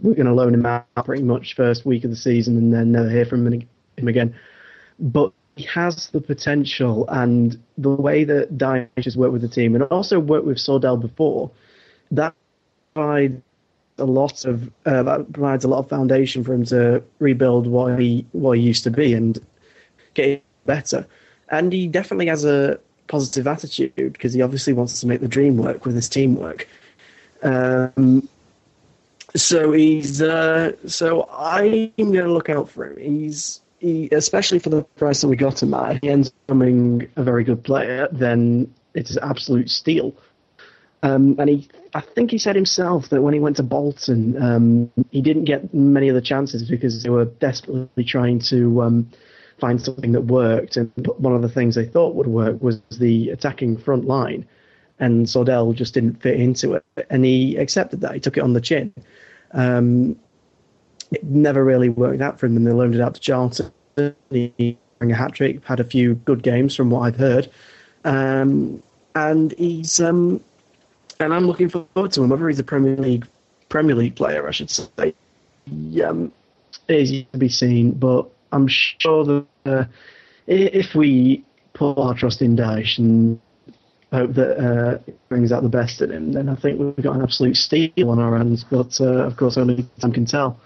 we're 0.00 0.14
going 0.14 0.26
to 0.26 0.32
loan 0.32 0.54
him 0.54 0.66
out 0.66 0.86
pretty 1.04 1.22
much 1.22 1.54
first 1.54 1.84
week 1.84 2.04
of 2.04 2.10
the 2.10 2.16
season 2.16 2.56
and 2.56 2.72
then 2.72 2.92
never 2.92 3.08
hear 3.08 3.26
from 3.26 3.46
him 3.46 4.08
again." 4.08 4.34
But 4.98 5.32
he 5.56 5.64
has 5.64 6.08
the 6.08 6.20
potential, 6.20 7.06
and 7.08 7.60
the 7.78 7.90
way 7.90 8.24
that 8.24 8.56
Dyche 8.58 8.88
has 9.04 9.16
worked 9.16 9.32
with 9.32 9.42
the 9.42 9.48
team, 9.48 9.74
and 9.74 9.84
also 9.84 10.18
worked 10.18 10.46
with 10.46 10.58
Sordell 10.58 11.00
before, 11.00 11.50
that 12.10 12.34
provides 12.94 13.40
a 13.98 14.04
lot 14.04 14.44
of 14.44 14.68
uh, 14.86 15.02
that 15.02 15.32
provides 15.32 15.64
a 15.64 15.68
lot 15.68 15.78
of 15.78 15.88
foundation 15.88 16.42
for 16.42 16.54
him 16.54 16.64
to 16.66 17.02
rebuild 17.18 17.66
what 17.66 18.00
he 18.00 18.26
what 18.32 18.58
he 18.58 18.64
used 18.64 18.84
to 18.84 18.90
be 18.90 19.14
and 19.14 19.38
get 20.14 20.42
better. 20.66 21.06
And 21.50 21.72
he 21.72 21.88
definitely 21.88 22.26
has 22.26 22.44
a 22.44 22.78
positive 23.08 23.46
attitude 23.46 23.94
because 23.94 24.32
he 24.32 24.40
obviously 24.40 24.72
wants 24.72 25.00
to 25.00 25.06
make 25.06 25.20
the 25.20 25.28
dream 25.28 25.56
work 25.56 25.84
with 25.84 25.94
his 25.94 26.08
teamwork. 26.08 26.68
Um, 27.42 28.28
so 29.34 29.72
he's 29.72 30.22
uh, 30.22 30.72
so 30.86 31.28
I'm 31.30 31.92
going 31.96 32.12
to 32.12 32.32
look 32.32 32.48
out 32.48 32.70
for 32.70 32.86
him. 32.86 32.98
He's 32.98 33.60
he, 33.78 34.08
especially 34.12 34.58
for 34.58 34.70
the 34.70 34.82
price 34.82 35.20
that 35.22 35.28
we 35.28 35.36
got 35.36 35.62
him 35.62 35.74
at. 35.74 36.02
He 36.02 36.10
ends 36.10 36.28
up 36.28 36.34
becoming 36.46 37.10
a 37.16 37.22
very 37.22 37.44
good 37.44 37.64
player. 37.64 38.08
Then 38.12 38.72
it 38.94 39.10
is 39.10 39.16
absolute 39.18 39.70
steal. 39.70 40.14
Um, 41.02 41.36
and 41.38 41.48
he, 41.48 41.68
I 41.94 42.00
think 42.00 42.30
he 42.30 42.36
said 42.36 42.56
himself 42.56 43.08
that 43.08 43.22
when 43.22 43.32
he 43.32 43.40
went 43.40 43.56
to 43.56 43.62
Bolton, 43.62 44.40
um, 44.42 44.92
he 45.10 45.22
didn't 45.22 45.44
get 45.44 45.72
many 45.72 46.08
of 46.08 46.14
the 46.14 46.20
chances 46.20 46.68
because 46.68 47.02
they 47.02 47.08
were 47.08 47.24
desperately 47.24 48.04
trying 48.04 48.40
to 48.40 48.82
um, 48.82 49.10
find 49.60 49.80
something 49.80 50.12
that 50.12 50.22
worked. 50.22 50.76
And 50.76 50.92
one 51.18 51.34
of 51.34 51.42
the 51.42 51.48
things 51.48 51.74
they 51.74 51.86
thought 51.86 52.14
would 52.14 52.26
work 52.26 52.60
was 52.62 52.80
the 52.98 53.30
attacking 53.30 53.76
front 53.76 54.06
line. 54.06 54.46
And 54.98 55.26
Sordell 55.26 55.74
just 55.74 55.94
didn't 55.94 56.20
fit 56.20 56.38
into 56.38 56.74
it. 56.74 56.84
And 57.08 57.24
he 57.24 57.56
accepted 57.56 58.00
that. 58.02 58.14
He 58.14 58.20
took 58.20 58.36
it 58.36 58.42
on 58.42 58.52
the 58.52 58.60
chin. 58.60 58.92
Um, 59.52 60.16
it 61.10 61.24
never 61.24 61.64
really 61.64 61.88
worked 61.88 62.20
out 62.20 62.38
for 62.38 62.46
him, 62.46 62.56
and 62.56 62.66
they 62.66 62.72
loaned 62.72 62.94
it 62.94 63.00
out 63.00 63.14
to 63.14 63.20
Charlton. 63.20 63.72
He 64.30 64.76
a 65.00 65.14
hat 65.14 65.34
trick, 65.34 65.64
had 65.64 65.80
a 65.80 65.84
few 65.84 66.14
good 66.14 66.42
games 66.42 66.74
from 66.74 66.90
what 66.90 67.00
I've 67.00 67.16
heard. 67.16 67.50
Um, 68.04 68.82
and 69.14 69.52
he's 69.58 70.00
um, 70.00 70.42
and 71.18 71.34
I'm 71.34 71.46
looking 71.46 71.68
forward 71.68 72.12
to 72.12 72.22
him. 72.22 72.28
Whether 72.28 72.48
he's 72.48 72.58
a 72.58 72.64
Premier 72.64 72.96
League 72.96 73.26
Premier 73.68 73.96
League 73.96 74.16
player, 74.16 74.46
I 74.46 74.50
should 74.50 74.70
say, 74.70 75.14
um, 76.04 76.32
is 76.88 77.24
to 77.32 77.38
be 77.38 77.48
seen. 77.48 77.92
But 77.92 78.28
I'm 78.52 78.68
sure 78.68 79.24
that 79.24 79.46
uh, 79.64 79.84
if 80.46 80.94
we 80.94 81.44
put 81.74 81.94
our 81.98 82.14
trust 82.14 82.42
in 82.42 82.56
Dyche 82.56 82.98
and 82.98 83.40
hope 84.12 84.34
that 84.34 84.58
uh, 84.58 85.12
brings 85.28 85.52
out 85.52 85.62
the 85.62 85.68
best 85.68 86.00
in 86.00 86.10
him, 86.10 86.32
then 86.32 86.48
I 86.48 86.56
think 86.56 86.78
we've 86.78 87.04
got 87.04 87.16
an 87.16 87.22
absolute 87.22 87.56
steal 87.56 88.10
on 88.10 88.18
our 88.18 88.36
hands. 88.36 88.64
But 88.68 89.00
uh, 89.00 89.26
of 89.26 89.36
course, 89.36 89.56
only 89.56 89.88
time 90.00 90.12
can 90.12 90.26
tell. 90.26 90.60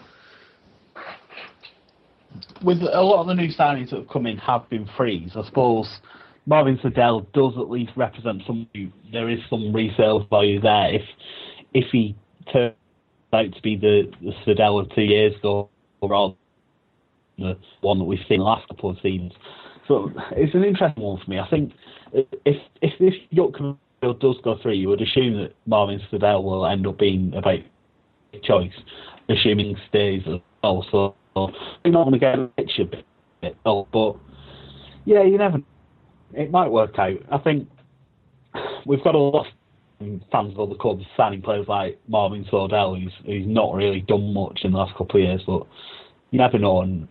With 2.62 2.80
a 2.80 3.02
lot 3.02 3.20
of 3.20 3.26
the 3.26 3.34
new 3.34 3.48
signings 3.48 3.90
that 3.90 3.98
have 3.98 4.08
come 4.08 4.26
in 4.26 4.38
have 4.38 4.68
been 4.70 4.88
frees, 4.96 5.32
I 5.36 5.44
suppose 5.44 6.00
Marvin 6.46 6.78
Sordell 6.78 7.26
does 7.32 7.54
at 7.58 7.70
least 7.70 7.92
represent 7.96 8.42
some. 8.46 8.66
There 9.12 9.28
is 9.28 9.40
some 9.50 9.72
resale 9.74 10.26
value 10.30 10.60
there 10.60 10.94
if 10.94 11.02
if 11.74 11.90
he 11.90 12.16
turns 12.50 12.74
out 13.32 13.52
to 13.52 13.62
be 13.62 13.76
the, 13.76 14.10
the 14.22 14.32
Sordell 14.46 14.80
of 14.80 14.94
two 14.94 15.02
years 15.02 15.34
ago 15.36 15.68
rather 16.02 16.34
than 16.34 16.43
the 17.38 17.56
one 17.80 17.98
that 17.98 18.04
we've 18.04 18.18
seen 18.28 18.38
the 18.38 18.44
last 18.44 18.68
couple 18.68 18.90
of 18.90 18.96
seasons. 19.02 19.32
So 19.88 20.10
it's 20.32 20.54
an 20.54 20.64
interesting 20.64 21.02
one 21.02 21.20
for 21.22 21.30
me. 21.30 21.38
I 21.38 21.48
think 21.48 21.72
if 22.12 22.56
if 22.80 22.98
this 22.98 23.14
York 23.30 23.54
does 24.00 24.36
go 24.42 24.58
through, 24.62 24.74
you 24.74 24.88
would 24.88 25.02
assume 25.02 25.34
that 25.42 25.54
Marvin 25.66 26.00
Sordell 26.10 26.42
will 26.42 26.66
end 26.66 26.86
up 26.86 26.98
being 26.98 27.32
a 27.34 27.42
big 27.42 27.64
choice, 28.42 28.72
assuming 29.28 29.76
stays 29.88 30.22
as 30.26 30.40
well. 30.62 30.86
So 30.90 31.14
we're 31.34 31.90
not 31.90 32.04
going 32.04 32.12
to 32.12 32.18
get 32.18 32.38
a 32.38 32.46
picture, 32.48 32.84
but 33.64 34.16
yeah, 35.04 35.22
you 35.22 35.38
never 35.38 35.58
it 36.34 36.50
might 36.50 36.70
work 36.70 36.98
out. 36.98 37.18
I 37.30 37.38
think 37.38 37.68
we've 38.86 39.02
got 39.02 39.14
a 39.14 39.18
lot 39.18 39.46
of 39.46 40.20
fans 40.30 40.52
of 40.52 40.60
other 40.60 40.74
clubs 40.74 41.04
signing 41.16 41.42
players 41.42 41.66
like 41.68 41.98
Marvin 42.08 42.44
Sordell, 42.44 43.00
who's, 43.00 43.12
who's 43.24 43.46
not 43.46 43.74
really 43.74 44.00
done 44.00 44.34
much 44.34 44.60
in 44.64 44.72
the 44.72 44.78
last 44.78 44.96
couple 44.96 45.20
of 45.20 45.26
years, 45.26 45.42
but 45.46 45.66
you 46.30 46.38
never 46.38 46.58
know. 46.58 46.82
And 46.82 47.08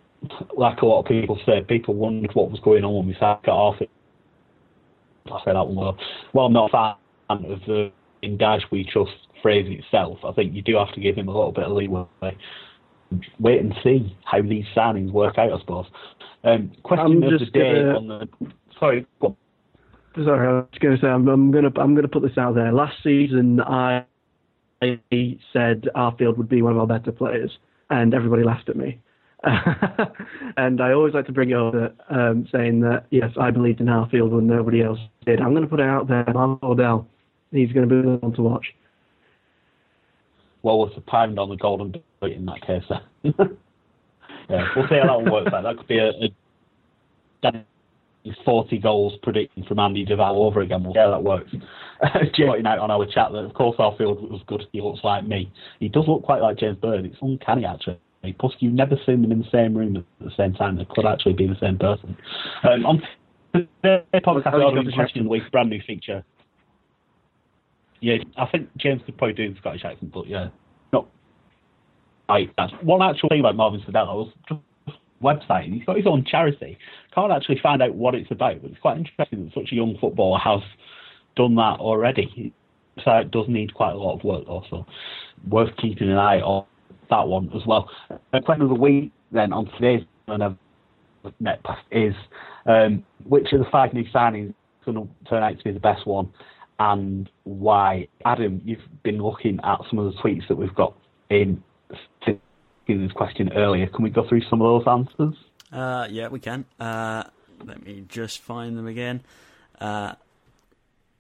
like 0.56 0.82
a 0.82 0.86
lot 0.86 1.02
of 1.02 1.06
people 1.06 1.40
said, 1.46 1.68
people 1.68 1.94
wondered 1.94 2.34
what 2.34 2.52
was 2.52 2.60
going 2.62 2.84
on 2.84 2.96
when 2.96 3.08
we 3.08 3.16
started 3.16 3.52
off 3.52 3.82
it. 3.82 3.90
I 5.28 5.40
say 5.46 5.54
that 5.54 5.68
one 5.68 5.76
well. 5.76 5.98
Well, 6.34 6.46
I'm 6.48 6.54
not 6.54 6.70
a 6.74 6.98
fan 7.30 7.52
of 7.52 7.60
the 7.66 7.92
in 8.22 8.38
Dyche 8.38 8.64
We 8.72 8.84
Trust 8.92 9.12
phrase 9.42 9.68
itself. 9.70 10.20
I 10.24 10.32
think 10.32 10.54
you 10.54 10.62
do 10.62 10.78
have 10.78 10.94
to 10.94 11.02
give 11.02 11.16
him 11.16 11.28
a 11.28 11.32
little 11.32 11.52
bit 11.52 11.66
of 11.66 11.74
leeway. 11.74 12.06
Wait 13.40 13.60
and 13.60 13.74
see 13.84 14.16
how 14.24 14.42
these 14.42 14.66
signings 14.76 15.12
work 15.12 15.38
out, 15.38 15.52
I 15.52 15.60
suppose. 15.60 15.86
Um, 16.44 16.72
question 16.84 17.24
of 17.24 17.40
the 17.40 17.46
day 17.46 17.74
gonna... 17.74 17.98
on 17.98 18.08
the 18.08 18.28
sorry. 18.80 19.06
Sorry, 20.16 20.48
I 20.48 20.52
was 20.52 20.68
going 20.80 20.96
to 20.96 21.02
say 21.02 21.08
I'm, 21.08 21.28
I'm 21.28 21.52
going 21.52 21.72
to 21.72 21.82
I'm 21.82 21.94
going 21.94 22.04
to 22.04 22.08
put 22.08 22.22
this 22.22 22.38
out 22.38 22.56
there. 22.56 22.72
Last 22.72 22.96
season, 23.04 23.60
I 23.62 24.06
said 24.82 25.88
Arfield 25.96 26.38
would 26.38 26.50
be 26.50 26.62
one 26.62 26.74
of 26.74 26.80
our 26.80 26.88
better 26.88 27.12
players, 27.12 27.52
and 27.90 28.14
everybody 28.14 28.44
laughed 28.44 28.70
at 28.70 28.76
me. 28.76 29.00
and 30.58 30.82
I 30.82 30.94
always 30.94 31.14
like 31.14 31.26
to 31.26 31.34
bring 31.34 31.50
it 31.50 31.58
up, 31.58 31.76
um, 32.10 32.48
saying 32.52 32.80
that 32.82 33.06
yes, 33.10 33.32
I 33.40 33.52
believed 33.52 33.82
in 33.82 33.88
Arfield 33.88 34.30
when 34.30 34.48
nobody 34.48 34.82
else 34.82 35.00
did. 35.26 35.42
I'm 35.42 35.52
going 35.52 35.64
to 35.64 35.70
put 35.70 35.82
it 35.82 35.86
out 35.86 36.08
there. 36.08 36.26
Mark 36.34 36.64
Odell, 36.64 37.08
he's 37.52 37.72
going 37.74 37.88
to 37.88 37.94
be 37.94 38.02
the 38.02 38.18
one 38.18 38.34
to 38.36 38.42
watch. 38.42 38.66
Well, 40.62 40.90
a 40.96 41.02
pound 41.02 41.38
on 41.40 41.50
the 41.50 41.58
golden 41.58 41.92
boot 41.92 42.32
in 42.32 42.46
that 42.46 42.62
case, 42.66 42.84
yeah, 44.50 44.68
we'll 44.76 44.88
see 44.88 44.96
how 44.96 45.08
that 45.08 45.22
one 45.24 45.32
works 45.32 45.52
out. 45.54 45.64
That 45.64 45.76
could 45.78 45.88
be 45.88 45.98
a, 45.98 46.12
a 47.44 47.52
40 48.46 48.78
goals 48.78 49.14
predicting 49.22 49.66
from 49.66 49.80
Andy 49.80 50.06
Duval 50.06 50.42
over 50.42 50.62
again. 50.62 50.84
We'll 50.84 50.94
see 50.94 51.00
how 51.00 51.12
that 51.12 51.24
works. 51.24 51.52
Pointing 52.38 52.66
out 52.66 52.80
on 52.80 52.92
our 52.92 53.06
chat 53.06 53.34
that, 53.34 53.40
of 53.40 53.54
course, 53.54 53.76
Arfield 53.78 54.30
was 54.30 54.42
good. 54.48 54.64
He 54.72 54.80
looks 54.80 55.02
like 55.04 55.28
me. 55.28 55.52
He 55.82 55.90
does 55.90 56.06
look 56.08 56.24
quite 56.24 56.42
like 56.42 56.58
James 56.58 56.78
Bird. 56.78 57.06
It's 57.06 57.18
uncanny, 57.22 57.66
actually. 57.66 58.00
Plus, 58.32 58.54
you've 58.60 58.74
never 58.74 58.96
seen 59.06 59.22
them 59.22 59.32
in 59.32 59.40
the 59.40 59.50
same 59.52 59.78
room 59.78 59.98
at 59.98 60.04
the 60.22 60.32
same 60.38 60.54
time. 60.54 60.78
They 60.78 60.88
could 60.90 61.06
actually 61.06 61.34
be 61.34 61.48
the 61.48 61.58
same 61.60 61.78
person. 61.78 62.16
Um, 62.64 62.86
on 62.86 63.04
the 63.54 63.68
podcast, 64.16 64.54
oh, 64.54 64.94
question 64.94 65.20
of 65.20 65.26
the 65.26 65.30
week, 65.30 65.44
brand 65.52 65.70
new 65.70 65.82
feature. 65.86 66.24
Yeah, 68.00 68.18
I 68.38 68.46
think 68.46 68.70
James 68.78 69.02
could 69.06 69.18
probably 69.18 69.34
do 69.34 69.54
the 69.54 69.60
Scottish 69.60 69.84
accent, 69.86 70.12
but 70.14 70.28
yeah, 70.28 70.50
no. 70.92 71.08
I, 72.30 72.50
that's 72.58 72.74
one 72.82 73.02
actual 73.02 73.30
thing 73.30 73.40
about 73.42 73.56
Marvin 73.56 73.82
was 73.88 74.32
website 75.22 75.66
and 75.66 75.74
he's 75.74 75.86
got 75.86 75.96
his 75.96 76.06
own 76.06 76.26
charity. 76.26 76.78
Can't 77.16 77.32
actually 77.32 77.60
find 77.64 77.82
out 77.82 77.96
what 77.96 78.14
it's 78.14 78.30
about, 78.30 78.62
but 78.62 78.72
it's 78.72 78.80
quite 78.80 78.98
interesting 78.98 79.46
that 79.46 79.54
such 79.54 79.72
a 79.72 79.76
young 79.76 79.98
footballer 80.00 80.38
has 80.40 80.62
done 81.36 81.56
that 81.56 81.80
already. 81.80 82.54
So 83.04 83.12
it 83.12 83.32
does 83.32 83.46
need 83.48 83.74
quite 83.74 83.94
a 83.94 83.98
lot 83.98 84.16
of 84.16 84.24
work 84.24 84.48
also. 84.48 84.86
Worth 85.50 85.76
keeping 85.78 86.12
an 86.12 86.18
eye 86.18 86.42
on 86.42 86.66
that 87.16 87.28
one 87.28 87.50
as 87.56 87.66
well. 87.66 87.90
The 88.32 88.42
question 88.42 88.64
of 88.64 88.70
the 88.70 88.76
week 88.76 89.12
then 89.32 89.54
on 89.54 89.66
today's 89.78 90.04
net 91.40 91.60
is 91.92 92.14
um, 92.66 93.04
which 93.26 93.52
of 93.54 93.60
the 93.60 93.66
five 93.72 93.94
new 93.94 94.06
signings 94.14 94.50
is 94.50 94.56
going 94.86 94.98
to 94.98 95.30
turn 95.30 95.44
out 95.44 95.58
to 95.58 95.64
be 95.64 95.72
the 95.72 95.80
best 95.80 96.06
one 96.06 96.30
and 96.80 97.30
why? 97.44 98.08
Adam, 98.26 98.62
you've 98.66 98.80
been 99.04 99.22
looking 99.22 99.60
at 99.64 99.80
some 99.90 100.00
of 100.00 100.12
the 100.12 100.20
tweets 100.20 100.48
that 100.48 100.56
we've 100.56 100.74
got 100.76 100.96
in 101.30 101.64
this 102.88 103.12
question 103.14 103.52
earlier. 103.54 103.88
Can 103.88 104.04
we 104.04 104.10
go 104.10 104.28
through 104.28 104.42
some 104.50 104.62
of 104.62 104.84
those 104.84 104.88
answers? 104.88 105.36
Uh, 105.72 106.08
yeah, 106.10 106.28
we 106.28 106.40
can. 106.40 106.66
Uh, 106.80 107.24
let 107.64 107.84
me 107.86 108.04
just 108.08 108.40
find 108.40 108.78
them 108.78 108.88
again. 108.88 109.22
Uh, 109.80 110.14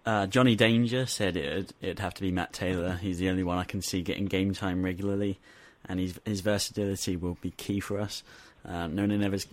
uh, 0.05 0.27
Johnny 0.27 0.55
Danger 0.55 1.05
said 1.05 1.37
it'd, 1.37 1.73
it'd 1.81 1.99
have 1.99 2.13
to 2.15 2.21
be 2.21 2.31
Matt 2.31 2.51
Taylor. 2.51 2.99
He's 3.01 3.19
the 3.19 3.29
only 3.29 3.43
one 3.43 3.57
I 3.57 3.63
can 3.63 3.81
see 3.81 4.01
getting 4.01 4.25
game 4.25 4.53
time 4.53 4.83
regularly, 4.83 5.39
and 5.87 5.99
his 5.99 6.19
his 6.25 6.41
versatility 6.41 7.15
will 7.15 7.37
be 7.41 7.51
key 7.51 7.79
for 7.79 7.99
us. 7.99 8.23
Uh, 8.65 8.87
Nona 8.87 9.17
Nevers, 9.17 9.47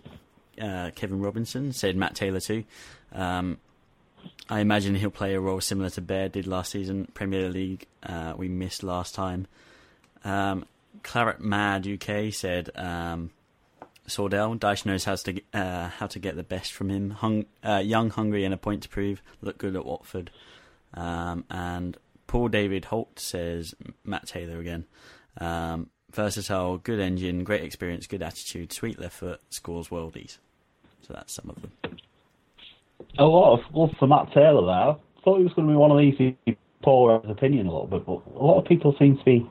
uh, 0.61 0.91
Kevin 0.95 1.21
Robinson 1.21 1.73
said 1.73 1.97
Matt 1.97 2.15
Taylor 2.15 2.41
too. 2.41 2.65
Um, 3.13 3.59
I 4.49 4.61
imagine 4.61 4.95
he'll 4.95 5.11
play 5.11 5.35
a 5.35 5.41
role 5.41 5.61
similar 5.61 5.91
to 5.91 6.01
Baird 6.01 6.33
did 6.33 6.47
last 6.47 6.73
season. 6.73 7.09
Premier 7.15 7.49
League, 7.49 7.87
uh, 8.03 8.35
we 8.37 8.49
missed 8.49 8.83
last 8.83 9.15
time. 9.15 9.47
Um, 10.25 10.65
Claret 11.03 11.41
Mad 11.41 11.87
UK 11.87 12.33
said 12.33 12.71
um, 12.75 13.31
Sordell. 14.09 14.59
Dyche 14.59 14.87
knows 14.87 15.05
how 15.05 15.15
to 15.15 15.41
uh, 15.55 15.89
how 15.89 16.07
to 16.09 16.19
get 16.19 16.37
the 16.37 16.43
best 16.43 16.73
from 16.73 16.91
him. 16.91 17.11
Hung, 17.11 17.47
uh, 17.65 17.83
young, 17.85 18.11
hungry, 18.11 18.45
and 18.45 18.53
a 18.53 18.57
point 18.57 18.83
to 18.83 18.89
prove. 18.89 19.23
Look 19.41 19.59
good 19.59 19.77
at 19.77 19.87
Watford. 19.87 20.31
Um, 20.95 21.45
and 21.49 21.97
Paul 22.27 22.49
David 22.49 22.87
Holt 22.87 23.19
says 23.19 23.75
Matt 24.05 24.27
Taylor 24.27 24.59
again. 24.59 24.85
Um, 25.39 25.91
versatile, 26.13 26.79
good 26.79 27.01
engine, 27.01 27.45
great 27.45 27.63
experience, 27.63 28.07
good 28.07 28.23
attitude, 28.23 28.73
sweet 28.73 28.99
left 28.99 29.17
foot, 29.17 29.41
scores 29.51 29.89
worldies. 29.89 30.39
So 31.03 31.15
that's 31.15 31.33
some 31.33 31.51
of 31.51 31.61
them. 31.63 31.97
A 33.19 33.25
lot 33.25 33.59
of 33.59 33.75
love 33.75 33.91
for 33.99 34.07
Matt 34.07 34.33
Taylor 34.33 34.67
there. 34.67 34.97
I 34.97 35.23
thought 35.25 35.39
he 35.39 35.45
was 35.45 35.53
going 35.55 35.69
to 35.69 35.73
be 35.73 35.77
one 35.77 35.91
of 35.91 35.99
these 35.99 36.57
poor 36.83 37.21
his 37.21 37.31
opinion 37.31 37.67
a 37.67 37.73
little 37.73 37.87
bit, 37.87 38.07
but 38.07 38.23
a 38.39 38.43
lot 38.43 38.59
of 38.59 38.65
people 38.67 38.95
seem 38.99 39.19
to 39.19 39.25
be 39.25 39.51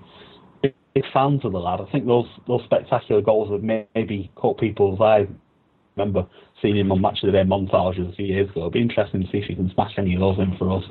big 0.93 1.04
fans 1.13 1.43
of 1.43 1.52
the 1.52 1.60
lad. 1.60 1.82
I 1.82 1.91
think 1.91 2.06
those 2.06 2.28
those 2.48 2.63
spectacular 2.65 3.22
goals 3.22 3.52
have 3.52 3.63
maybe 3.63 4.32
caught 4.36 4.60
people's 4.60 5.00
eye. 5.00 5.19
I 5.22 5.28
Remember 5.98 6.28
seeing 6.62 6.78
him 6.78 6.91
on 6.93 7.02
Match 7.02 7.19
of 7.24 7.28
the 7.28 7.34
Day 7.34 7.43
montages 7.43 8.10
a 8.12 8.15
few 8.15 8.26
years 8.26 8.50
ago. 8.50 8.62
It'll 8.62 8.72
be 8.72 8.82
interesting 8.82 9.22
to 9.22 9.28
see 9.32 9.39
if 9.39 9.45
he 9.45 9.56
can 9.56 9.69
smash 9.74 9.91
any 9.98 10.13
of 10.13 10.22
those 10.22 10.39
in 10.39 10.56
for 10.58 10.78
us. 10.78 10.84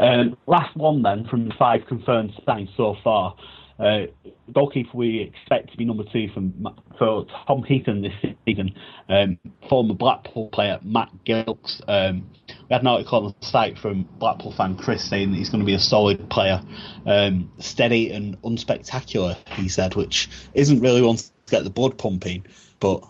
Um, 0.00 0.36
last 0.48 0.76
one 0.76 1.02
then 1.02 1.24
from 1.30 1.48
the 1.48 1.54
five 1.56 1.82
confirmed 1.86 2.32
signings 2.48 2.76
so 2.76 2.96
far. 3.04 3.36
Uh, 3.80 4.06
goalkeeper 4.52 4.90
we 4.94 5.20
expect 5.20 5.70
to 5.70 5.76
be 5.76 5.84
number 5.84 6.04
two 6.12 6.28
from 6.34 6.52
for 6.98 7.26
Tom 7.46 7.62
Heaton 7.62 8.02
this 8.02 8.34
season. 8.44 8.74
Um, 9.08 9.38
former 9.68 9.94
Blackpool 9.94 10.48
player 10.48 10.78
Matt 10.82 11.10
Gilks. 11.24 11.80
Um, 11.88 12.28
we 12.48 12.74
had 12.74 12.82
an 12.82 12.88
article 12.88 13.24
on 13.24 13.34
the 13.40 13.46
site 13.46 13.78
from 13.78 14.02
Blackpool 14.18 14.52
fan 14.52 14.76
Chris 14.76 15.02
saying 15.02 15.30
that 15.30 15.38
he's 15.38 15.48
going 15.48 15.60
to 15.60 15.66
be 15.66 15.74
a 15.74 15.80
solid 15.80 16.28
player, 16.28 16.62
um, 17.06 17.50
steady 17.58 18.10
and 18.12 18.40
unspectacular. 18.42 19.36
He 19.48 19.68
said, 19.68 19.94
which 19.94 20.28
isn't 20.52 20.80
really 20.80 21.02
one 21.02 21.16
to 21.16 21.30
get 21.48 21.64
the 21.64 21.70
blood 21.70 21.96
pumping, 21.96 22.44
but 22.80 23.02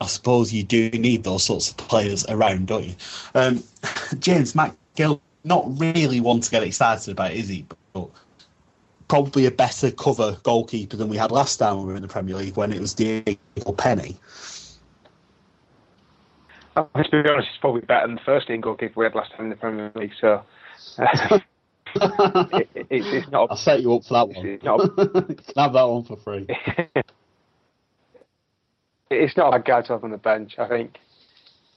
I 0.00 0.06
suppose 0.06 0.52
you 0.52 0.62
do 0.62 0.90
need 0.90 1.24
those 1.24 1.44
sorts 1.44 1.70
of 1.70 1.76
players 1.78 2.26
around, 2.28 2.66
don't 2.66 2.84
you? 2.84 2.94
Um, 3.34 3.64
James 4.18 4.54
Matt 4.54 4.76
Gilks, 4.94 5.20
not 5.44 5.64
really 5.80 6.20
one 6.20 6.40
to 6.40 6.50
get 6.50 6.62
excited 6.62 7.12
about, 7.12 7.32
is 7.32 7.48
he? 7.48 7.64
But 7.92 8.10
probably 9.08 9.46
a 9.46 9.50
better 9.50 9.90
cover 9.90 10.36
goalkeeper 10.42 10.96
than 10.96 11.08
we 11.08 11.16
had 11.16 11.30
last 11.30 11.56
time 11.56 11.76
when 11.78 11.86
we 11.86 11.92
were 11.92 11.96
in 11.96 12.02
the 12.02 12.08
Premier 12.08 12.36
League 12.36 12.56
when 12.56 12.72
it 12.72 12.80
was 12.80 12.94
Diego 12.94 13.36
Penny. 13.76 14.16
Uh, 16.76 16.84
to 17.02 17.22
be 17.22 17.28
honest, 17.28 17.48
it's 17.48 17.58
probably 17.58 17.80
better 17.80 18.06
than 18.06 18.16
the 18.16 18.22
first 18.22 18.46
team 18.46 18.60
goalkeeper 18.60 19.00
we 19.00 19.04
had 19.04 19.14
last 19.14 19.32
time 19.32 19.44
in 19.44 19.50
the 19.50 19.56
Premier 19.56 19.90
League. 19.94 20.12
So 20.20 20.44
uh, 20.98 21.40
it, 22.52 22.68
it, 22.74 22.86
it's, 22.90 23.28
not. 23.30 23.48
A, 23.48 23.52
I'll 23.52 23.56
set 23.56 23.82
you 23.82 23.94
up 23.94 24.04
for 24.04 24.14
that 24.14 24.28
one. 24.28 24.46
It's 24.46 24.62
not 24.62 24.84
a, 24.84 24.88
can 25.22 25.36
have 25.56 25.72
that 25.72 25.82
one 25.82 26.04
for 26.04 26.16
free. 26.16 26.46
it's 29.10 29.36
not 29.36 29.48
a 29.48 29.52
bad 29.52 29.64
guy 29.64 29.82
to 29.82 29.92
have 29.94 30.04
on 30.04 30.10
the 30.10 30.18
bench. 30.18 30.58
I 30.58 30.68
think. 30.68 30.98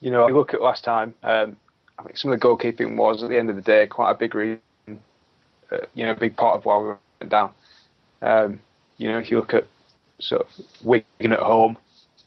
You 0.02 0.12
know, 0.12 0.28
you 0.28 0.36
look 0.36 0.54
at 0.54 0.62
last 0.62 0.84
time. 0.84 1.14
Um, 1.24 1.56
I 1.98 2.04
think 2.04 2.18
some 2.18 2.32
of 2.32 2.40
the 2.40 2.46
goalkeeping 2.46 2.96
was 2.98 3.24
at 3.24 3.30
the 3.30 3.38
end 3.38 3.50
of 3.50 3.56
the 3.56 3.62
day 3.62 3.86
quite 3.88 4.12
a 4.12 4.16
big 4.16 4.34
reason. 4.36 4.60
Uh, 4.88 5.78
you 5.94 6.06
know, 6.06 6.12
a 6.12 6.16
big 6.16 6.36
part 6.36 6.58
of 6.58 6.66
why 6.66 6.78
we 6.78 6.84
were 6.86 6.98
down. 7.30 7.52
Um, 8.22 8.60
you 8.98 9.12
know, 9.12 9.20
if 9.20 9.32
you 9.32 9.38
look 9.38 9.54
at 9.54 9.68
sort 10.20 10.42
of 10.42 10.66
Wigan 10.84 11.34
at 11.34 11.40
home 11.40 11.78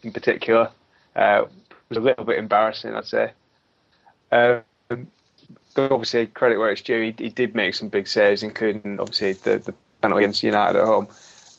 in 0.03 0.13
particular, 0.13 0.71
uh, 1.17 1.45
was 1.89 1.99
a 1.99 2.01
little 2.01 2.25
bit 2.25 2.39
embarrassing, 2.39 2.95
I'd 2.95 3.07
say. 3.07 3.33
Um, 4.33 4.63
but 5.75 5.93
obviously, 5.93 6.27
credit 6.27 6.59
where 6.59 6.71
it's 6.71 6.83
due, 6.83 7.01
he, 7.17 7.25
he, 7.25 7.31
did 7.31 7.55
make 7.55 7.75
some 7.75 7.89
big 7.89 8.07
saves, 8.07 8.43
including 8.43 8.99
obviously 9.01 9.33
the, 9.33 9.59
the 9.59 9.75
penalty 10.01 10.25
against 10.25 10.43
United 10.43 10.79
at 10.79 10.87
home. 10.87 11.09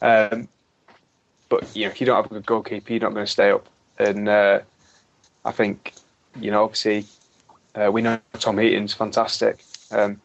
Um, 0.02 0.48
but 1.50 1.76
you 1.76 1.86
know, 1.86 1.92
if 1.92 2.00
you 2.00 2.08
don't 2.08 2.16
have 2.16 2.26
a 2.26 2.36
good 2.36 2.46
goalkeeper, 2.46 2.94
you're 2.94 3.02
not 3.02 3.14
going 3.14 3.26
to 3.26 3.32
stay 3.32 3.52
up. 3.52 3.68
And 3.98 4.28
uh, 4.28 4.62
I 5.44 5.52
think, 5.52 5.94
you 6.40 6.52
know, 6.52 6.64
obviously, 6.64 7.06
uh, 7.76 7.92
we 7.92 8.02
know 8.02 8.20
Tom 8.40 8.58
Heaton's 8.58 8.94
fantastic. 8.94 9.64
Um, 9.92 10.22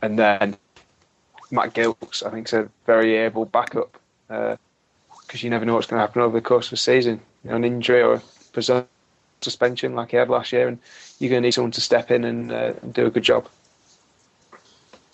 and 0.00 0.18
then 0.18 0.56
Matt 1.54 1.72
Gilks, 1.72 2.26
I 2.26 2.30
think, 2.30 2.48
is 2.48 2.52
a 2.52 2.68
very 2.84 3.16
able 3.16 3.44
backup 3.44 3.96
because 4.26 4.58
uh, 5.34 5.38
you 5.38 5.50
never 5.50 5.64
know 5.64 5.74
what's 5.74 5.86
going 5.86 6.00
to 6.00 6.06
happen 6.06 6.20
over 6.20 6.36
the 6.36 6.44
course 6.44 6.66
of 6.66 6.70
the 6.70 6.76
season. 6.76 7.20
You 7.44 7.50
know, 7.50 7.56
an 7.56 7.64
injury 7.64 8.02
or 8.02 8.20
a 8.56 8.86
suspension 9.40 9.94
like 9.94 10.10
he 10.10 10.16
had 10.16 10.28
last 10.28 10.52
year, 10.52 10.66
and 10.66 10.78
you're 11.18 11.30
going 11.30 11.42
to 11.42 11.46
need 11.46 11.52
someone 11.52 11.70
to 11.70 11.80
step 11.80 12.10
in 12.10 12.24
and, 12.24 12.50
uh, 12.50 12.72
do 12.92 13.06
a 13.06 13.10
good 13.10 13.22
job. 13.22 13.48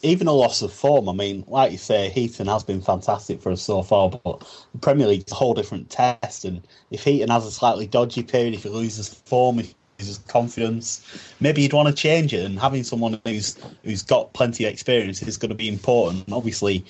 Even 0.03 0.29
a 0.29 0.33
loss 0.33 0.63
of 0.63 0.73
form, 0.73 1.11
I 1.11 1.13
mean, 1.13 1.45
like 1.47 1.73
you 1.73 1.79
say, 1.79 2.09
Heaton 2.09 2.47
has 2.47 2.65
been 2.65 2.81
fantastic 2.81 3.43
for 3.43 3.53
us 3.53 3.61
so 3.61 3.83
far, 3.83 4.09
but 4.09 4.41
the 4.73 4.79
Premier 4.81 5.07
League's 5.07 5.31
a 5.31 5.35
whole 5.35 5.53
different 5.53 5.91
test. 5.91 6.47
And 6.47 6.67
if 6.91 7.05
Heaton 7.05 7.29
has 7.29 7.45
a 7.45 7.51
slightly 7.51 7.87
dodgy 7.87 8.23
period, 8.23 8.55
if 8.55 8.63
he 8.63 8.71
loses 8.71 9.09
form, 9.13 9.59
if 9.59 9.75
his 10.07 10.19
confidence. 10.19 11.35
Maybe 11.41 11.63
you'd 11.63 11.73
want 11.73 11.89
to 11.89 11.95
change 11.95 12.33
it, 12.33 12.45
and 12.45 12.59
having 12.59 12.85
someone 12.85 13.21
who's 13.25 13.57
who's 13.85 14.03
got 14.03 14.33
plenty 14.33 14.65
of 14.65 14.73
experience 14.73 15.23
is 15.23 15.37
going 15.37 15.51
to 15.51 15.55
be 15.55 15.69
important. 15.69 16.33
Obviously, 16.33 16.85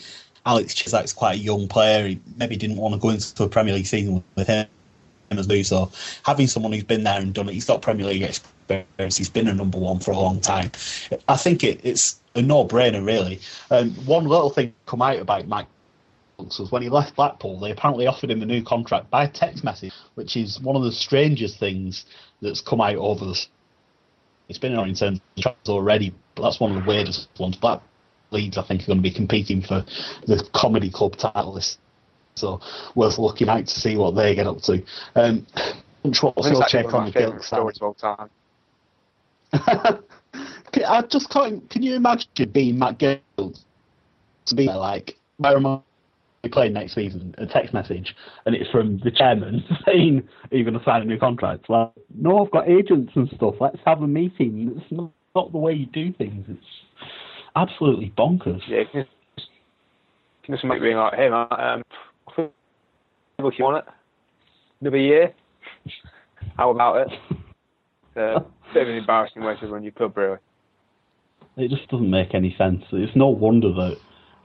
Alex 0.47 0.75
Cisak's 0.75 1.13
quite 1.13 1.37
a 1.37 1.43
young 1.43 1.69
player. 1.69 2.09
He 2.09 2.21
maybe 2.37 2.57
didn't 2.57 2.77
want 2.77 2.95
to 2.95 3.01
go 3.01 3.11
into 3.11 3.43
a 3.43 3.49
Premier 3.49 3.75
League 3.75 3.87
season 3.87 4.23
with 4.37 4.47
him 4.47 4.67
as 5.31 5.47
new. 5.49 5.63
So 5.63 5.91
having 6.25 6.47
someone 6.47 6.73
who's 6.73 6.85
been 6.85 7.05
there 7.05 7.21
and 7.21 7.33
done 7.33 7.49
it, 7.49 7.55
he's 7.55 7.67
got 7.67 7.83
Premier 7.83 8.07
League 8.07 8.23
experience. 8.23 9.17
He's 9.17 9.31
been 9.31 9.49
a 9.49 9.55
number 9.55 9.79
one 9.79 10.01
for 10.01 10.11
a 10.13 10.19
long 10.19 10.41
time. 10.41 10.71
I 11.29 11.37
think 11.37 11.63
it, 11.63 11.81
it's 11.85 12.21
a 12.35 12.43
no-brainer, 12.43 13.05
really. 13.05 13.41
Um, 13.71 13.91
one 14.07 14.25
little 14.25 14.51
thing 14.51 14.73
come 14.87 15.03
out 15.03 15.19
about 15.19 15.47
Mike 15.47 15.67
was 16.39 16.71
when 16.73 16.83
he 16.83 16.89
left 16.89 17.17
Blackpool, 17.17 17.61
they 17.61 17.71
apparently 17.71 18.07
offered 18.07 18.31
him 18.31 18.43
a 18.43 18.47
new 18.47 18.63
contract 18.63 19.11
by 19.11 19.27
text 19.27 19.63
message, 19.63 19.93
which 20.15 20.37
is 20.37 20.61
one 20.61 20.77
of 20.77 20.83
the 20.83 20.93
strangest 20.93 21.59
things 21.59 22.07
that's 22.43 22.61
come 22.61 22.81
out 22.81 22.97
over 22.97 23.25
the. 23.25 23.47
It's 24.49 24.59
been 24.59 24.73
in 24.73 24.95
terms 24.95 25.21
of 25.37 25.55
already, 25.69 26.15
but 26.35 26.43
that's 26.43 26.59
one 26.59 26.77
of 26.77 26.83
the 26.83 26.89
weirdest 26.89 27.29
ones. 27.39 27.57
Black 27.57 27.81
Leeds, 28.31 28.59
I 28.59 28.63
think, 28.63 28.83
are 28.83 28.87
going 28.87 28.99
to 28.99 29.03
be 29.03 29.13
competing 29.13 29.63
for 29.63 29.85
the 30.27 30.49
comedy 30.55 30.91
club 30.91 31.17
title 31.17 31.55
list, 31.55 31.79
so 32.35 32.61
worth 32.95 33.19
looking 33.19 33.49
out 33.49 33.67
to 33.67 33.81
see 33.81 33.97
what 33.97 34.17
they 34.17 34.35
get 34.35 34.47
up 34.47 34.61
to. 34.63 34.83
Um, 35.15 35.47
what's 36.03 36.23
your 36.23 36.65
take 36.67 36.93
on 36.93 37.07
the 37.07 37.13
Gilks 37.13 37.45
stories 37.45 37.77
of 37.77 37.83
all 37.83 37.95
time? 37.95 38.31
I 40.87 41.03
just 41.03 41.31
can't. 41.31 41.69
Can 41.71 41.83
you 41.83 41.95
imagine 41.95 42.51
being 42.51 42.79
Matt 42.79 42.99
Gilks 42.99 43.65
to 44.47 44.55
be 44.55 44.67
like, 44.67 45.17
where 45.39 45.57
am 45.57 45.67
I 45.67 45.81
playing 46.49 46.73
next 46.73 46.95
season, 46.95 47.35
a 47.39 47.47
text 47.47 47.75
message, 47.75 48.15
and 48.47 48.55
it's 48.55 48.71
from 48.71 48.99
the 49.05 49.11
chairman 49.11 49.63
saying, 49.87 50.27
Are 50.51 50.57
you 50.57 50.65
going 50.65 50.79
to 50.79 50.85
sign 50.85 51.03
a 51.03 51.05
new 51.05 51.19
contract? 51.19 51.69
Like, 51.69 51.93
no, 52.15 52.45
I've 52.45 52.51
got 52.51 52.69
agents 52.69 53.13
and 53.15 53.29
stuff. 53.37 53.57
Let's 53.61 53.79
have 53.85 54.03
a 54.03 54.07
meeting. 54.07 54.75
It's 54.77 54.91
not, 54.91 55.11
not 55.35 55.53
the 55.53 55.59
way 55.59 55.73
you 55.73 55.87
do 55.87 56.13
things. 56.15 56.47
It's 56.49 57.07
absolutely 57.57 58.13
bonkers. 58.17 58.61
Yeah, 58.69 58.85
can 58.91 59.07
you 60.49 60.55
just 60.55 60.65
make 60.65 60.81
me 60.81 60.95
like, 60.95 61.15
Hey, 61.15 61.29
man, 61.29 61.47
um, 61.51 61.83
if 62.39 63.59
you 63.59 63.65
want 63.65 63.87
it, 63.87 63.93
another 64.81 64.97
year, 64.97 65.35
how 66.57 66.71
about 66.71 67.07
it? 67.07 67.19
It's 67.31 67.37
a 68.17 68.45
bit 68.75 68.83
of 68.83 68.89
an 68.89 68.95
embarrassing 68.95 69.43
way 69.43 69.55
to 69.61 69.67
run 69.67 69.83
your 69.83 69.93
club, 69.93 70.17
really. 70.17 70.39
It 71.57 71.71
just 71.71 71.89
doesn't 71.89 72.11
make 72.11 72.35
any 72.35 72.55
sense. 72.57 72.83
It's 72.93 73.15
no 73.15 73.29
wonder 73.29 73.73
that 73.73 73.99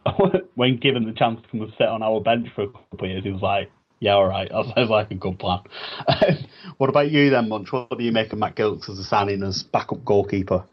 when 0.56 0.78
given 0.78 1.06
the 1.06 1.14
chance 1.14 1.42
to 1.42 1.48
come 1.50 1.62
and 1.62 1.74
sit 1.78 1.88
on 1.88 2.04
our 2.04 2.22
bench 2.22 2.48
for 2.56 2.64
a 2.64 2.68
couple 2.68 3.06
of 3.06 3.10
years, 3.10 3.24
he 3.24 3.32
was 3.32 3.42
like, 3.42 3.72
yeah, 4.00 4.14
all 4.14 4.28
right, 4.28 4.50
that 4.52 4.74
sounds 4.76 4.90
like 4.90 5.12
a 5.12 5.16
good 5.16 5.40
plan. 5.40 5.60
what 6.78 6.90
about 6.90 7.12
you 7.12 7.30
then, 7.30 7.50
Munch? 7.50 7.72
What 7.72 7.98
do 7.98 8.04
you 8.04 8.12
make 8.12 8.34
of 8.34 8.40
Matt 8.40 8.56
Gilks 8.56 8.90
as 8.90 9.00
a 9.00 9.04
signing 9.04 9.44
as 9.44 9.64
backup 9.64 10.04
goalkeeper? 10.06 10.64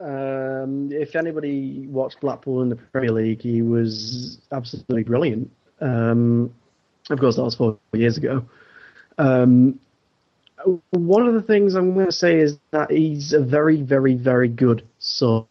Um, 0.00 0.90
if 0.92 1.16
anybody 1.16 1.86
watched 1.88 2.20
Blackpool 2.20 2.62
in 2.62 2.68
the 2.68 2.76
Premier 2.76 3.10
League, 3.10 3.42
he 3.42 3.62
was 3.62 4.38
absolutely 4.52 5.02
brilliant. 5.02 5.50
Um, 5.80 6.54
Of 7.10 7.18
course, 7.18 7.36
that 7.36 7.42
was 7.42 7.56
four 7.56 7.78
years 7.92 8.16
ago. 8.16 8.44
Um, 9.18 9.80
one 10.90 11.26
of 11.26 11.34
the 11.34 11.42
things 11.42 11.74
I'm 11.74 11.94
going 11.94 12.06
to 12.06 12.12
say 12.12 12.38
is 12.38 12.58
that 12.70 12.90
he's 12.90 13.32
a 13.32 13.40
very, 13.40 13.82
very, 13.82 14.14
very 14.14 14.48
good 14.48 14.86
sub. 14.98 15.48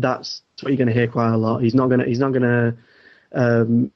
That's 0.00 0.42
what 0.60 0.70
you're 0.70 0.78
going 0.78 0.88
to 0.88 0.94
hear 0.94 1.08
quite 1.08 1.32
a 1.32 1.36
lot. 1.36 1.62
He's 1.62 1.74
not 1.74 1.88
going 1.88 2.00
to. 2.00 2.06
He's 2.06 2.18
not 2.18 2.32
going 2.32 2.42
to 2.42 2.76
um, 3.32 3.90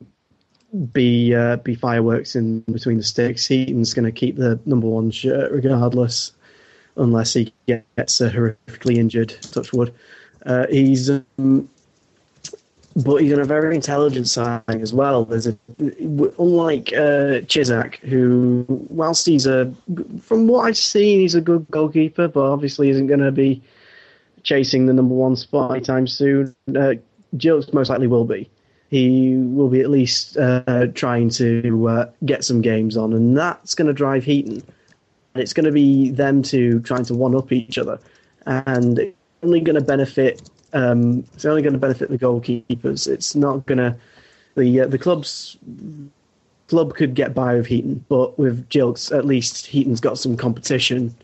be 0.92 1.34
uh, 1.34 1.56
be 1.56 1.74
fireworks 1.74 2.36
in 2.36 2.60
between 2.60 2.98
the 2.98 3.02
sticks. 3.02 3.46
Heaton's 3.46 3.94
going 3.94 4.04
to 4.04 4.12
keep 4.12 4.36
the 4.36 4.58
number 4.66 4.86
one 4.86 5.10
shirt 5.10 5.52
regardless, 5.52 6.32
unless 6.96 7.34
he 7.34 7.52
gets 7.66 8.20
uh, 8.20 8.30
horrifically 8.30 8.96
injured. 8.96 9.36
Touch 9.52 9.72
wood. 9.72 9.94
Uh, 10.44 10.66
he's 10.68 11.10
um, 11.10 11.68
but 12.96 13.22
he's 13.22 13.32
on 13.32 13.40
a 13.40 13.44
very 13.44 13.74
intelligent 13.74 14.28
side 14.28 14.62
as 14.68 14.92
well. 14.92 15.24
There's 15.24 15.46
a 15.46 15.56
unlike 15.78 16.92
uh, 16.92 17.40
Cisak, 17.48 17.96
who, 17.96 18.66
whilst 18.68 19.26
he's 19.26 19.46
a, 19.46 19.72
from 20.20 20.46
what 20.46 20.66
I've 20.66 20.76
seen, 20.76 21.20
he's 21.20 21.34
a 21.34 21.40
good 21.40 21.66
goalkeeper, 21.70 22.28
but 22.28 22.44
obviously 22.44 22.90
isn't 22.90 23.06
going 23.06 23.20
to 23.20 23.32
be 23.32 23.62
chasing 24.42 24.86
the 24.86 24.92
number 24.92 25.14
one 25.14 25.36
spot 25.36 25.70
anytime 25.70 26.06
soon. 26.06 26.54
Uh, 26.68 26.94
Gilks 27.36 27.72
most 27.72 27.88
likely 27.88 28.06
will 28.06 28.24
be. 28.24 28.50
He 28.90 29.36
will 29.36 29.68
be 29.68 29.80
at 29.80 29.88
least 29.88 30.36
uh, 30.36 30.86
trying 30.94 31.30
to 31.30 31.88
uh, 31.88 32.10
get 32.26 32.44
some 32.44 32.60
games 32.60 32.96
on, 32.96 33.12
and 33.14 33.36
that's 33.36 33.74
going 33.74 33.86
to 33.86 33.94
drive 33.94 34.24
Heaton. 34.24 34.62
And 35.34 35.42
it's 35.42 35.54
going 35.54 35.64
to 35.64 35.72
be 35.72 36.10
them 36.10 36.42
two 36.42 36.80
trying 36.80 37.04
to 37.06 37.14
one 37.14 37.34
up 37.34 37.52
each 37.52 37.78
other, 37.78 37.98
and 38.44 38.98
it's 38.98 39.16
only 39.42 39.60
going 39.60 39.76
to 39.76 39.84
benefit 39.84 40.42
um, 40.72 41.24
it's 41.34 41.44
only 41.44 41.62
going 41.62 41.74
to 41.74 41.78
benefit 41.78 42.08
the 42.10 42.18
goalkeepers. 42.18 43.06
It's 43.06 43.34
not 43.34 43.66
going 43.66 43.78
to 43.78 43.96
the 44.56 44.82
uh, 44.82 44.86
the 44.86 44.98
club's 44.98 45.56
club 46.68 46.94
could 46.94 47.14
get 47.14 47.34
by 47.34 47.54
with 47.54 47.66
Heaton, 47.66 48.04
but 48.08 48.38
with 48.38 48.68
Gilks, 48.68 49.16
at 49.16 49.26
least 49.26 49.66
Heaton's 49.66 50.00
got 50.00 50.18
some 50.18 50.36
competition. 50.36 51.14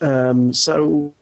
Um, 0.00 0.52
so, 0.52 1.14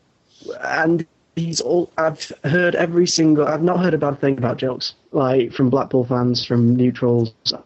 and 0.62 1.06
he's 1.36 1.61
all. 1.61 1.90
I've 1.96 2.32
heard 2.44 2.74
every 2.74 3.06
single. 3.06 3.46
I've 3.46 3.62
not 3.62 3.80
heard 3.80 3.94
a 3.94 3.98
bad 3.98 4.20
thing 4.20 4.38
about 4.38 4.59
Gilks. 4.59 4.94
Like 5.12 5.52
from 5.52 5.70
Blackpool 5.70 6.04
fans, 6.04 6.44
from 6.44 6.76
neutrals, 6.76 7.32
I've 7.52 7.62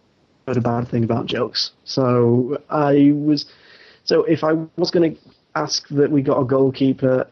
heard 0.47 0.57
a 0.57 0.61
bad 0.61 0.89
thing 0.89 1.05
about 1.05 1.27
Gilks. 1.27 1.71
So 1.85 2.61
I 2.71 3.13
was. 3.15 3.47
So 4.05 4.25
if 4.25 4.45
I 4.45 4.53
was 4.77 4.91
going 4.91 5.15
to 5.15 5.21
ask 5.55 5.87
that 5.89 6.11
we 6.11 6.23
got 6.23 6.41
a 6.41 6.45
goalkeeper, 6.45 7.29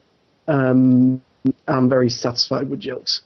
um, 0.46 1.20
I'm 1.66 1.88
very 1.88 2.10
satisfied 2.10 2.68
with 2.68 2.80
Gilks. 2.80 3.20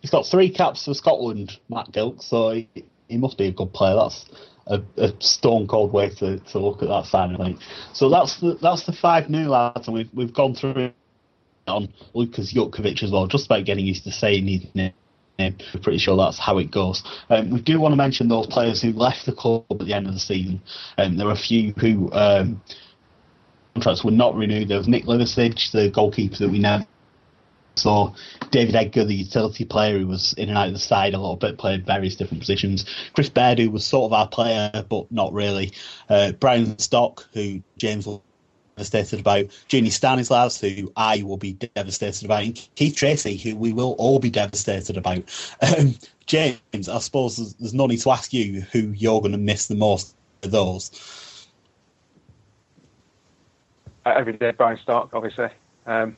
He's 0.00 0.10
got 0.10 0.26
three 0.26 0.48
caps 0.48 0.84
for 0.86 0.94
Scotland, 0.94 1.58
Matt 1.68 1.92
Gilks, 1.92 2.24
so 2.24 2.50
he, 2.52 2.68
he 3.08 3.16
must 3.18 3.36
be 3.36 3.46
a 3.46 3.52
good 3.52 3.72
player. 3.72 3.94
That's 3.96 4.24
a, 4.70 4.82
a, 4.96 5.12
stone 5.20 5.66
cold 5.66 5.92
way 5.92 6.08
to, 6.08 6.38
to 6.38 6.58
look 6.58 6.82
at 6.82 6.88
that 6.88 7.06
signing. 7.06 7.58
So 7.92 8.08
that's 8.08 8.40
the 8.40 8.56
that's 8.62 8.84
the 8.86 8.92
five 8.92 9.28
new 9.28 9.48
lads, 9.48 9.86
and 9.88 9.96
we've 9.96 10.10
we've 10.14 10.32
gone 10.32 10.54
through 10.54 10.92
on 11.66 11.92
Lukas 12.14 12.52
Jutkiewicz 12.54 13.02
as 13.02 13.10
well, 13.10 13.26
just 13.26 13.46
about 13.46 13.64
getting 13.64 13.84
used 13.84 14.04
to 14.04 14.12
saying 14.12 14.46
his 14.46 14.74
name. 14.74 14.92
We're 15.38 15.80
pretty 15.82 15.98
sure 15.98 16.18
that's 16.18 16.38
how 16.38 16.58
it 16.58 16.70
goes. 16.70 17.02
Um, 17.30 17.50
we 17.50 17.62
do 17.62 17.80
want 17.80 17.92
to 17.92 17.96
mention 17.96 18.28
those 18.28 18.46
players 18.46 18.82
who 18.82 18.92
left 18.92 19.24
the 19.24 19.32
club 19.32 19.64
at 19.70 19.78
the 19.78 19.94
end 19.94 20.06
of 20.06 20.12
the 20.12 20.20
season. 20.20 20.60
Um, 20.98 21.16
there 21.16 21.28
are 21.28 21.32
a 21.32 21.36
few 21.36 21.72
who 21.72 22.12
um, 22.12 22.60
contracts 23.72 24.04
were 24.04 24.10
not 24.10 24.34
renewed. 24.34 24.68
There 24.68 24.76
was 24.76 24.86
Nick 24.86 25.04
Liversedge, 25.04 25.72
the 25.72 25.90
goalkeeper 25.90 26.36
that 26.40 26.50
we 26.50 26.58
know 26.58 26.80
saw, 27.80 28.12
David 28.50 28.74
Edgar, 28.74 29.04
the 29.04 29.14
utility 29.14 29.64
player 29.64 29.98
who 29.98 30.06
was 30.06 30.32
in 30.34 30.48
and 30.48 30.58
out 30.58 30.68
of 30.68 30.74
the 30.74 30.78
side 30.78 31.14
a 31.14 31.18
little 31.18 31.36
bit, 31.36 31.58
played 31.58 31.86
various 31.86 32.16
different 32.16 32.40
positions. 32.40 32.84
Chris 33.14 33.28
Baird, 33.28 33.58
who 33.58 33.70
was 33.70 33.84
sort 33.84 34.08
of 34.08 34.12
our 34.12 34.28
player, 34.28 34.84
but 34.88 35.10
not 35.10 35.32
really. 35.32 35.72
Uh, 36.08 36.32
Brian 36.32 36.78
Stock, 36.78 37.26
who 37.32 37.62
James 37.78 38.06
will 38.06 38.22
devastated 38.76 39.20
about. 39.20 39.44
Junior 39.68 39.90
Stanislas, 39.90 40.58
who 40.58 40.90
I 40.96 41.22
will 41.22 41.36
be 41.36 41.52
devastated 41.52 42.24
about. 42.24 42.44
And 42.44 42.68
Keith 42.76 42.94
Treacy, 42.96 43.36
who 43.36 43.54
we 43.54 43.74
will 43.74 43.94
all 43.98 44.18
be 44.18 44.30
devastated 44.30 44.96
about. 44.96 45.22
Um, 45.60 45.96
James, 46.24 46.88
I 46.88 46.98
suppose 47.00 47.36
there's, 47.36 47.54
there's 47.54 47.74
no 47.74 47.86
need 47.86 48.00
to 48.00 48.10
ask 48.10 48.32
you 48.32 48.62
who 48.72 48.92
you're 48.92 49.20
going 49.20 49.32
to 49.32 49.38
miss 49.38 49.66
the 49.66 49.74
most 49.74 50.14
of 50.42 50.50
those 50.50 50.90
every 54.06 54.32
day 54.34 54.52
Brian 54.52 54.78
Stock, 54.78 55.10
obviously. 55.12 55.48
Um, 55.86 56.16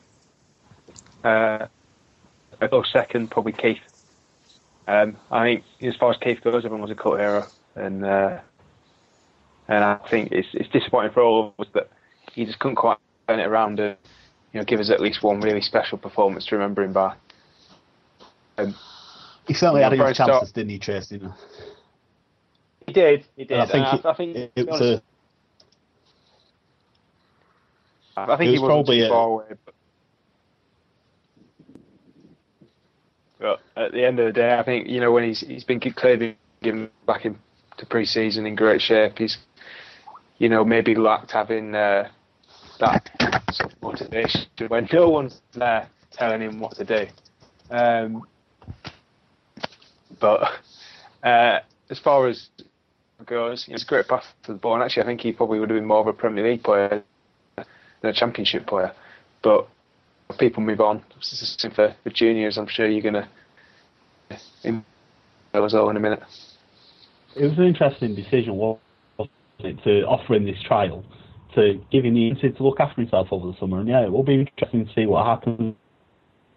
uh, 1.24 1.66
a 2.60 2.68
close 2.68 2.90
second, 2.92 3.30
probably 3.30 3.52
Keith. 3.52 3.80
Um, 4.88 5.16
I 5.30 5.44
think 5.44 5.64
as 5.82 5.96
far 5.96 6.10
as 6.10 6.16
Keith 6.18 6.42
goes, 6.42 6.64
everyone 6.64 6.82
was 6.82 6.90
a 6.90 6.94
cult 6.94 7.18
hero, 7.18 7.46
and 7.76 8.04
uh, 8.04 8.40
and 9.68 9.84
I 9.84 9.98
think 10.10 10.32
it's 10.32 10.48
it's 10.52 10.68
disappointing 10.70 11.12
for 11.12 11.22
all 11.22 11.54
of 11.58 11.66
us 11.66 11.72
that 11.74 11.88
he 12.32 12.44
just 12.44 12.58
couldn't 12.58 12.76
quite 12.76 12.98
turn 13.28 13.40
it 13.40 13.46
around 13.46 13.78
and 13.78 13.96
you 14.52 14.60
know 14.60 14.64
give 14.64 14.80
us 14.80 14.90
at 14.90 15.00
least 15.00 15.22
one 15.22 15.40
really 15.40 15.60
special 15.60 15.98
performance 15.98 16.46
to 16.46 16.56
remember 16.56 16.82
him 16.82 16.92
by. 16.92 17.14
Um, 18.58 18.74
he 19.46 19.54
certainly 19.54 19.82
had 19.82 19.92
his 19.92 20.16
chances, 20.16 20.52
didn't 20.52 20.70
he, 20.70 20.78
Treacy? 20.78 21.32
He 22.86 22.92
did. 22.92 23.24
He 23.36 23.44
did. 23.44 23.52
And 23.52 23.62
I 23.62 23.66
think, 23.66 23.86
and 23.86 24.06
I, 24.06 24.10
I 24.10 24.14
think 24.14 24.36
it, 24.36 24.52
it 24.56 24.68
was 24.68 24.80
a 24.80 25.02
I 28.16 28.36
think 28.36 28.52
he 28.52 28.58
was 28.58 28.68
probably 28.68 29.00
too 29.00 29.08
far 29.08 29.28
away. 29.28 29.44
But, 29.64 29.74
but, 33.42 33.60
at 33.76 33.92
the 33.92 34.06
end 34.06 34.20
of 34.20 34.26
the 34.26 34.32
day, 34.32 34.56
I 34.56 34.62
think 34.62 34.88
you 34.88 35.00
know 35.00 35.12
when 35.12 35.24
he's 35.24 35.40
he's 35.40 35.64
been 35.64 35.80
clearly 35.80 36.36
given 36.62 36.88
back 37.06 37.24
into 37.24 37.38
pre-season 37.90 38.46
in 38.46 38.54
great 38.54 38.80
shape. 38.80 39.18
He's 39.18 39.36
you 40.38 40.48
know 40.48 40.64
maybe 40.64 40.94
lacked 40.94 41.32
having 41.32 41.74
uh, 41.74 42.08
that 42.78 43.10
motivation 43.82 44.42
when 44.68 44.88
no 44.92 45.08
one's 45.08 45.40
there 45.54 45.88
telling 46.12 46.40
him 46.40 46.60
what 46.60 46.76
to 46.76 46.84
do. 46.84 47.06
Um, 47.70 48.22
but 50.20 50.52
uh, 51.24 51.60
as 51.90 51.98
far 51.98 52.28
as 52.28 52.48
goes, 53.26 53.64
he's 53.64 53.82
a 53.82 53.86
great 53.86 54.08
pass 54.08 54.24
for 54.42 54.52
the 54.52 54.58
ball, 54.58 54.74
and 54.74 54.82
actually 54.82 55.02
I 55.02 55.06
think 55.06 55.20
he 55.20 55.32
probably 55.32 55.58
would 55.58 55.70
have 55.70 55.76
been 55.76 55.86
more 55.86 56.00
of 56.00 56.06
a 56.06 56.12
Premier 56.12 56.48
League 56.48 56.62
player 56.62 57.02
than 57.56 57.66
a 58.02 58.12
championship 58.12 58.66
player. 58.66 58.92
But 59.42 59.68
people 60.32 60.62
move 60.62 60.80
on. 60.80 61.02
For, 61.74 61.94
for 62.02 62.10
juniors, 62.10 62.58
I'm 62.58 62.68
sure 62.68 62.88
you're 62.88 63.02
going 63.02 63.14
to 63.14 63.28
as 65.54 65.72
well 65.72 65.90
in 65.90 65.96
a 65.96 66.00
minute. 66.00 66.22
It 67.36 67.44
was 67.44 67.58
an 67.58 67.64
interesting 67.64 68.14
decision, 68.14 68.56
wasn't 68.56 68.80
it, 69.60 69.82
to 69.84 70.02
offer 70.06 70.34
him 70.34 70.44
this 70.44 70.60
trial, 70.64 71.04
to 71.54 71.80
give 71.90 72.04
him 72.04 72.14
the 72.14 72.28
incentive 72.28 72.56
to 72.58 72.62
look 72.62 72.80
after 72.80 73.00
himself 73.00 73.28
over 73.30 73.48
the 73.48 73.58
summer. 73.58 73.80
And 73.80 73.88
yeah, 73.88 74.04
it 74.04 74.12
will 74.12 74.22
be 74.22 74.40
interesting 74.40 74.86
to 74.86 74.92
see 74.94 75.06
what 75.06 75.26
happens 75.26 75.74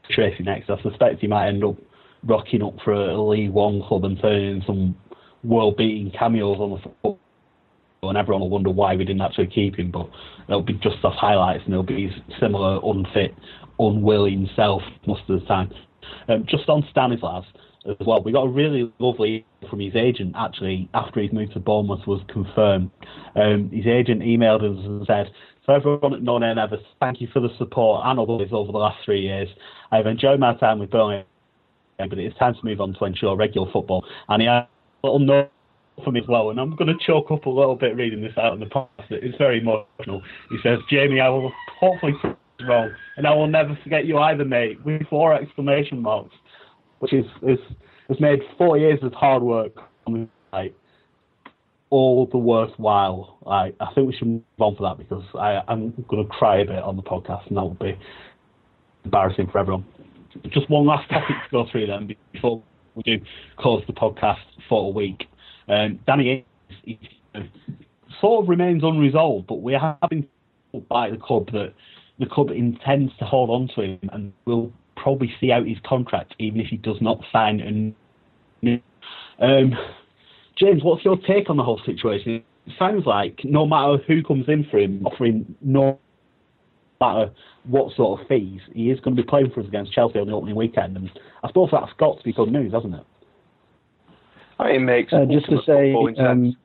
Treacy 0.09 0.43
next. 0.43 0.69
I 0.69 0.82
suspect 0.82 1.21
he 1.21 1.28
might 1.28 1.47
end 1.47 1.63
up 1.63 1.76
rocking 2.23 2.61
up 2.61 2.76
for 2.84 2.93
a 2.93 3.21
League 3.21 3.51
One 3.51 3.82
club 3.82 4.05
and 4.05 4.19
turning 4.21 4.63
some 4.65 4.95
world-beating 5.43 6.11
cameos 6.11 6.59
on 6.59 6.71
the 6.71 6.78
football 6.78 7.19
and 8.09 8.17
everyone 8.17 8.41
will 8.41 8.49
wonder 8.49 8.69
why 8.69 8.95
we 8.95 9.05
didn't 9.05 9.21
actually 9.21 9.47
keep 9.47 9.78
him. 9.78 9.91
But 9.91 10.09
it'll 10.47 10.61
be 10.61 10.73
just 10.73 11.03
off 11.03 11.15
highlights, 11.15 11.63
and 11.65 11.73
it'll 11.73 11.84
be 11.84 12.11
similar, 12.39 12.80
unfit, 12.84 13.34
unwilling 13.80 14.49
self 14.55 14.82
most 15.05 15.21
of 15.30 15.39
the 15.39 15.45
time. 15.45 15.71
Um, 16.28 16.45
just 16.47 16.69
on 16.69 16.86
Stanislas 16.91 17.45
as 17.88 17.95
well, 18.05 18.21
we 18.23 18.32
got 18.32 18.43
a 18.43 18.49
really 18.49 18.91
lovely 18.99 19.45
from 19.69 19.80
his 19.80 19.95
agent 19.95 20.34
actually 20.36 20.89
after 20.93 21.21
his 21.21 21.32
move 21.32 21.51
to 21.53 21.59
Bournemouth 21.59 22.05
was 22.07 22.21
confirmed. 22.28 22.89
Um, 23.36 23.69
his 23.71 23.86
agent 23.86 24.21
emailed 24.21 24.63
us 24.63 24.86
and 24.86 25.05
said, 25.05 25.32
"For 25.65 25.76
everyone 25.76 26.13
at 26.13 26.21
No 26.21 26.38
Nay 26.38 26.53
Never, 26.53 26.78
thank 26.99 27.21
you 27.21 27.28
for 27.28 27.39
the 27.39 27.49
support 27.57 28.01
and 28.05 28.19
this 28.39 28.49
over 28.51 28.71
the 28.71 28.78
last 28.78 29.03
three 29.05 29.21
years. 29.21 29.49
I've 29.91 30.07
enjoyed 30.07 30.39
my 30.39 30.55
time 30.55 30.80
with 30.80 30.89
Burnley." 30.89 31.23
But 31.97 32.17
it's 32.17 32.38
time 32.38 32.53
to 32.55 32.59
move 32.63 32.82
on 32.82 32.93
to 32.95 33.05
ensure 33.05 33.36
regular 33.38 33.71
football. 33.71 34.03
And 34.28 34.41
he 34.41 34.47
had 34.47 34.63
a 34.63 34.67
little 35.03 35.19
note 35.19 35.51
for 36.03 36.11
me 36.11 36.19
as 36.19 36.28
well, 36.28 36.49
and 36.49 36.59
I'm 36.59 36.76
going 36.76 36.88
to 36.88 37.05
choke 37.05 37.32
up 37.32 37.45
a 37.45 37.49
little 37.49 37.76
bit 37.76 37.95
reading 37.95 38.21
this 38.21 38.38
out 38.38 38.53
in 38.53 38.59
the 38.59 38.65
past. 38.65 38.89
It's 39.09 39.38
very 39.38 39.59
emotional. 39.59 40.21
He 40.49 40.57
says, 40.61 40.80
Jamie, 40.89 41.21
I 41.21 41.30
will 41.30 41.53
hopefully 41.80 42.13
wrong, 42.68 42.91
and 43.18 43.28
I 43.28 43.34
will 43.34 43.47
never 43.47 43.78
forget 43.84 44.06
you 44.06 44.18
either, 44.18 44.45
mate, 44.45 44.84
with 44.86 45.08
four 45.10 45.34
exclamation 45.34 46.01
marks, 46.01 46.36
which 46.99 47.14
is, 47.14 47.26
is 47.43 47.60
has 48.08 48.20
made 48.20 48.39
four 48.58 48.78
years 48.78 48.99
of 49.01 49.14
hard 49.14 49.41
work 49.41 49.74
like, 50.53 50.74
all 51.89 52.28
the 52.28 52.38
worthwhile. 52.38 53.38
I, 53.47 53.74
I 53.80 53.93
think 53.93 54.08
we 54.08 54.16
should 54.16 54.28
move 54.28 54.43
on 54.60 54.76
for 54.76 54.84
that 54.84 54.97
because 54.97 55.24
I, 55.36 55.62
I'm 55.68 55.91
going 56.08 56.24
to 56.24 56.30
cry 56.30 56.60
a 56.60 56.66
bit 56.66 56.84
on 56.84 56.95
the 56.95 57.03
podcast, 57.03 57.47
and 57.47 57.58
that 57.58 57.64
would 57.64 57.80
be 57.80 57.97
embarrassing 59.03 59.47
for 59.51 59.60
everyone. 59.60 59.86
Just 60.49 60.70
one 60.70 60.86
last 60.86 61.10
topic 61.10 61.36
to 61.43 61.51
go 61.51 61.66
through 61.72 61.88
then 61.88 62.14
before 62.32 62.62
we 62.95 63.03
do 63.03 63.20
close 63.58 63.84
the 63.88 63.93
podcast 63.93 64.39
for 64.68 64.88
a 64.88 64.89
week. 64.89 65.28
Um, 65.68 65.99
Danny 66.06 66.45
he, 66.84 66.99
sort 68.20 68.43
of 68.43 68.49
remains 68.49 68.84
unresolved, 68.84 69.47
but 69.47 69.62
we 69.62 69.74
have 69.74 69.97
been 70.10 70.28
told 70.72 70.88
by 70.88 71.10
the 71.10 71.18
club 71.18 71.51
that 71.51 71.74
the 72.20 72.26
club 72.26 72.49
intends 72.51 73.11
to 73.20 73.26
hold 73.26 73.49
on 73.49 73.68
to 73.76 73.82
him 73.82 74.09
and 74.13 74.34
will 74.45 74.72
probably 74.95 75.34
see 75.39 75.51
out 75.51 75.68
his 75.68 75.78
contract 75.86 76.34
even 76.39 76.59
if 76.59 76.68
he 76.68 76.78
does 76.78 76.97
not 77.01 77.20
sign 77.32 77.59
a 77.59 78.66
new. 78.66 78.80
Um, 79.39 79.74
James, 80.57 80.84
what's 80.84 81.03
your 81.03 81.18
take 81.18 81.49
on 81.49 81.57
the 81.57 81.63
whole 81.63 81.82
situation? 81.86 82.43
It 82.66 82.74
sounds 82.80 83.05
like 83.05 83.41
no 83.43 83.66
matter 83.66 83.97
who 84.07 84.24
comes 84.24 84.45
in 84.47 84.66
for 84.72 84.78
him, 84.78 85.05
offering 85.05 85.55
no 85.61 85.99
matter 87.01 87.32
what 87.66 87.93
sort 87.95 88.22
of 88.22 88.28
fees, 88.28 88.61
he 88.74 88.89
is 88.89 88.99
going 89.01 89.16
to 89.16 89.22
be 89.22 89.28
playing 89.28 89.51
for 89.53 89.59
us 89.59 89.68
against 89.68 89.91
Chelsea 89.91 90.20
on 90.20 90.28
the 90.28 90.34
opening 90.34 90.55
weekend. 90.55 90.95
And 90.95 91.09
I 91.43 91.47
suppose 91.49 91.70
that's 91.72 91.91
got 91.97 92.18
to 92.18 92.24
be 92.24 92.32
good 92.32 92.51
news, 92.51 92.72
hasn't 92.72 92.95
it? 92.95 93.03
I 94.57 94.68
mean, 94.68 94.76
it 94.76 94.80
makes 94.80 95.13
Uh, 95.13 95.26
just 95.26 95.49
to 95.49 95.59
say, 95.66 95.93
um, 96.18 96.55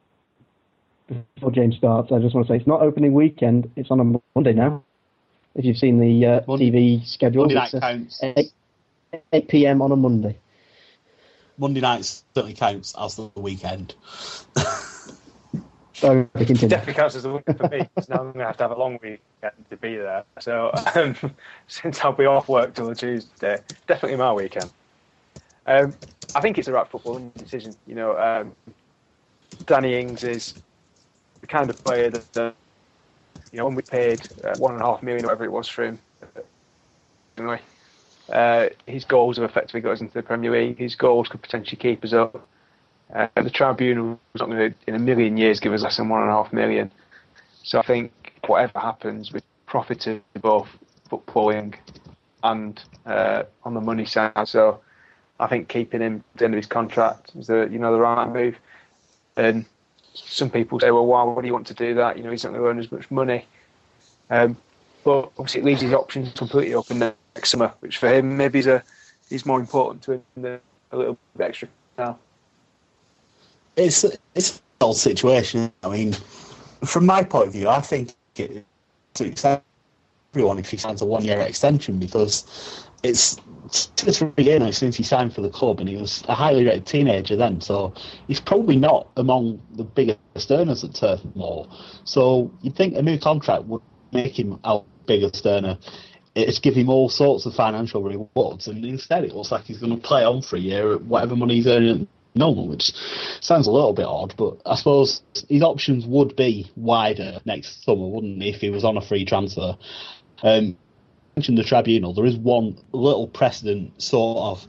before 1.34 1.51
James 1.51 1.76
starts, 1.76 2.12
I 2.12 2.20
just 2.20 2.34
want 2.34 2.46
to 2.46 2.53
say 2.53 2.57
it's 2.57 2.66
not 2.66 2.82
opening 2.82 3.12
weekend. 3.12 3.70
It's 3.74 3.90
on 3.90 4.01
a 4.01 4.20
Monday 4.36 4.53
now. 4.53 4.84
If 5.55 5.64
you've 5.64 5.78
seen 5.78 5.98
the 5.98 6.26
uh, 6.26 6.40
TV 6.42 7.07
schedule, 7.07 7.42
Monday 7.42 7.55
night 7.55 7.74
uh, 7.74 7.80
counts. 7.80 8.22
8, 8.22 8.53
8 9.32 9.48
p.m. 9.48 9.82
on 9.82 9.92
a 9.92 9.96
Monday. 9.96 10.38
Monday 11.59 11.80
night 11.80 12.05
certainly 12.05 12.55
counts 12.55 12.94
as 12.98 13.16
the 13.16 13.30
weekend. 13.36 13.94
So 16.01 16.26
we 16.34 16.46
continue. 16.46 16.68
definitely 16.68 16.94
counts 16.94 17.14
as 17.14 17.24
the 17.24 17.32
weekend 17.32 17.59
for 17.59 17.68
me 17.68 17.86
because 17.94 18.09
now 18.09 18.20
I'm 18.20 18.32
going 18.32 18.38
to 18.38 18.46
have 18.46 18.57
to 18.57 18.64
have 18.64 18.70
a 18.70 18.78
long 18.78 18.98
weekend 19.03 19.53
to 19.68 19.76
be 19.76 19.96
there. 19.96 20.24
So 20.38 20.70
um, 20.94 21.14
since 21.68 22.01
I'll 22.03 22.12
be 22.12 22.24
off 22.24 22.48
work 22.48 22.72
till 22.72 22.88
the 22.88 22.94
Tuesday, 22.94 23.61
definitely 23.86 24.16
my 24.16 24.32
weekend. 24.32 24.70
Um, 25.66 25.92
I 26.34 26.40
think 26.40 26.57
it's 26.57 26.68
the 26.68 26.72
right 26.72 26.90
footballing 26.90 27.34
decision. 27.34 27.76
You 27.86 27.96
know, 27.96 28.18
um, 28.18 28.57
Danny 29.66 30.01
Ings 30.01 30.24
is 30.24 30.55
the 31.42 31.46
kind 31.46 31.68
of 31.68 31.84
player 31.84 32.09
that, 32.09 32.36
uh, 32.38 32.53
you 33.53 33.59
know, 33.59 33.64
when 33.64 33.74
we 33.74 33.83
paid 33.83 34.28
uh, 34.45 34.57
one 34.57 34.74
and 34.74 34.83
a 34.83 34.87
half 34.87 35.03
million, 35.03 35.24
whatever 35.24 35.45
it 35.45 35.53
was 35.53 35.68
for 35.68 35.85
him, 35.85 35.99
anyway, 37.37 37.61
uh, 38.33 38.66
his 38.87 39.05
goals 39.05 39.37
have 39.39 39.49
effectively 39.49 39.81
got 39.81 39.93
us 39.93 40.01
into 40.01 40.14
the 40.14 40.22
Premier 40.22 40.53
League. 40.53 40.78
His 40.78 40.95
goals 40.95 41.28
could 41.28 41.43
potentially 41.43 41.76
keep 41.76 42.05
us 42.05 42.12
up. 42.12 42.47
Uh, 43.12 43.26
the 43.43 43.51
tribunal 43.51 44.20
was 44.33 44.41
not 44.41 44.49
going 44.49 44.70
to, 44.70 44.76
in 44.87 44.95
a 44.95 44.99
million 44.99 45.37
years, 45.37 45.59
give 45.59 45.72
us 45.72 45.83
less 45.83 45.97
than 45.97 46.09
one 46.09 46.22
and 46.22 46.31
a 46.31 46.33
half 46.33 46.53
million. 46.53 46.93
So 47.62 47.78
I 47.78 47.83
think 47.83 48.35
whatever 48.47 48.78
happens, 48.78 49.33
we 49.33 49.41
profited 49.66 50.22
both 50.41 50.68
footballing 51.11 51.74
and 52.43 52.81
uh, 53.07 53.43
on 53.64 53.74
the 53.74 53.81
money 53.81 54.05
side. 54.05 54.47
So 54.47 54.81
I 55.41 55.49
think 55.49 55.68
keeping 55.68 56.01
him 56.01 56.24
at 56.35 56.39
the 56.39 56.45
end 56.45 56.55
of 56.55 56.59
his 56.59 56.66
contract 56.66 57.33
is 57.37 57.49
the 57.49 57.68
you 57.70 57.78
know 57.78 57.93
the 57.93 58.01
right 58.01 58.28
move. 58.28 58.57
And 59.37 59.64
some 60.14 60.50
people 60.50 60.80
say, 60.80 60.90
well, 60.90 61.06
why 61.06 61.22
would 61.24 61.44
he 61.44 61.50
want 61.50 61.66
to 61.68 61.74
do 61.74 61.94
that? 61.94 62.16
You 62.16 62.24
know, 62.24 62.30
he's 62.30 62.44
not 62.44 62.50
going 62.50 62.62
to 62.62 62.68
earn 62.68 62.78
as 62.78 62.90
much 62.90 63.11
money. 63.11 63.46
Um, 64.30 64.56
but 65.04 65.30
obviously, 65.38 65.61
it 65.61 65.64
leaves 65.64 65.80
his 65.80 65.92
options 65.92 66.32
completely 66.32 66.74
open 66.74 66.98
next 66.98 67.50
summer, 67.50 67.72
which 67.80 67.98
for 67.98 68.12
him 68.12 68.36
maybe 68.36 68.58
is 68.58 68.66
a 68.66 68.82
is 69.30 69.46
more 69.46 69.61
important 69.61 70.02
to 70.02 70.12
him 70.12 70.22
than 70.36 70.61
a 70.92 70.96
little 70.96 71.18
bit 71.36 71.44
extra 71.44 71.68
now. 71.96 72.18
It's 73.76 74.04
it's 74.34 74.56
an 74.56 74.62
old 74.80 74.96
situation. 74.96 75.72
I 75.82 75.88
mean, 75.88 76.12
from 76.84 77.06
my 77.06 77.22
point 77.22 77.48
of 77.48 77.52
view, 77.52 77.68
I 77.68 77.80
think 77.80 78.14
it's 78.36 79.20
accept 79.20 79.64
everyone 80.33 80.59
if 80.59 80.70
he 80.70 80.76
signs 80.76 81.03
a 81.03 81.05
one 81.05 81.24
year 81.24 81.41
extension 81.41 81.99
because 81.99 82.87
it's 83.03 83.37
two 83.97 84.11
or 84.11 84.12
three 84.12 84.45
years 84.45 84.61
now 84.61 84.70
since 84.70 84.97
he 84.97 85.03
signed 85.03 85.35
for 85.35 85.41
the 85.41 85.51
club 85.51 85.81
and 85.81 85.89
he 85.89 85.97
was 85.97 86.22
a 86.28 86.35
highly 86.35 86.64
rated 86.64 86.87
teenager 86.87 87.35
then, 87.35 87.61
so 87.61 87.93
he's 88.28 88.41
probably 88.41 88.76
not 88.76 89.09
among 89.16 89.61
the 89.72 89.85
biggest 89.85 90.51
earners 90.51 90.85
at 90.85 90.95
Turf 90.95 91.20
Moor. 91.35 91.68
So 92.05 92.53
you'd 92.62 92.76
think 92.76 92.95
a 92.97 93.03
new 93.03 93.18
contract 93.18 93.64
would 93.64 93.83
make 94.12 94.39
him 94.39 94.61
our 94.64 94.85
biggest 95.07 95.45
earner. 95.47 95.78
It's 96.37 96.61
give 96.61 96.74
him 96.74 96.89
all 96.89 97.09
sorts 97.09 97.45
of 97.47 97.55
financial 97.55 98.03
rewards, 98.03 98.68
and 98.68 98.85
instead 98.85 99.24
it 99.24 99.35
looks 99.35 99.51
like 99.51 99.64
he's 99.64 99.78
going 99.78 99.95
to 99.95 100.01
play 100.01 100.24
on 100.24 100.43
for 100.43 100.57
a 100.57 100.61
year 100.61 100.95
at 100.95 101.03
whatever 101.03 101.35
money 101.35 101.57
he's 101.57 101.66
earning 101.66 102.07
no, 102.35 102.51
which 102.51 102.93
sounds 103.41 103.66
a 103.66 103.72
little 103.72 103.93
bit 103.93 104.07
odd, 104.07 104.35
but 104.37 104.61
I 104.64 104.76
suppose 104.76 105.22
his 105.49 105.62
options 105.62 106.07
would 106.07 106.37
be 106.37 106.70
wider 106.76 107.41
next 107.45 107.85
summer, 107.85 108.07
wouldn't 108.07 108.43
he, 108.43 108.51
if 108.51 108.61
he 108.61 108.70
was 108.70 108.85
on 108.85 108.97
a 108.97 109.01
free 109.01 109.24
transfer? 109.24 109.76
Um, 110.43 110.76
mentioned 111.36 111.59
the 111.59 111.64
tribunal. 111.64 112.12
There 112.12 112.26
is 112.26 112.36
one 112.36 112.76
little 112.93 113.26
precedent, 113.28 114.01
sort 114.01 114.38
of, 114.38 114.68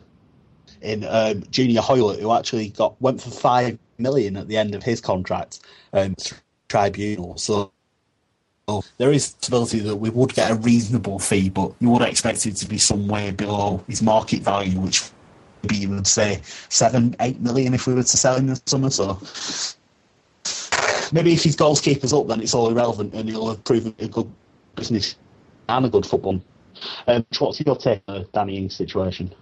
in 0.81 1.05
um, 1.07 1.43
Junior 1.51 1.81
Hoilett, 1.81 2.19
who 2.19 2.31
actually 2.31 2.69
got 2.69 2.99
went 3.01 3.21
for 3.21 3.29
five 3.29 3.77
million 3.97 4.37
at 4.37 4.47
the 4.47 4.57
end 4.57 4.73
of 4.73 4.83
his 4.83 5.01
contract 5.01 5.59
um, 5.93 6.15
tribunal. 6.69 7.37
So. 7.37 7.71
There 8.97 9.11
is 9.11 9.33
possibility 9.33 9.79
that 9.79 9.97
we 9.97 10.09
would 10.11 10.33
get 10.33 10.49
a 10.49 10.55
reasonable 10.55 11.19
fee, 11.19 11.49
but 11.49 11.73
you 11.81 11.89
would 11.89 12.03
expect 12.03 12.45
it 12.45 12.55
to 12.57 12.65
be 12.65 12.77
somewhere 12.77 13.33
below 13.33 13.83
his 13.85 14.01
market 14.01 14.43
value, 14.43 14.79
which 14.79 15.03
maybe 15.61 15.75
you 15.75 15.89
would 15.89 16.07
say 16.07 16.39
seven, 16.69 17.13
eight 17.19 17.41
million 17.41 17.73
if 17.73 17.85
we 17.85 17.93
were 17.93 18.03
to 18.03 18.17
sell 18.17 18.37
him 18.37 18.47
this 18.47 18.61
summer. 18.67 18.89
So 18.89 19.19
maybe 21.11 21.33
if 21.33 21.43
his 21.43 21.57
goalkeeper's 21.57 22.13
up, 22.13 22.27
then 22.27 22.39
it's 22.39 22.53
all 22.53 22.69
irrelevant 22.69 23.13
and 23.13 23.27
he'll 23.27 23.49
have 23.49 23.61
proven 23.65 23.93
a 23.99 24.07
good 24.07 24.31
business 24.75 25.15
and 25.69 25.85
a 25.85 25.89
good 25.89 26.05
football. 26.05 26.41
Um, 27.07 27.25
what's 27.39 27.59
your 27.59 27.75
take 27.75 28.01
on 28.07 28.25
Danny 28.33 28.57
Ings 28.57 28.75
situation? 28.75 29.33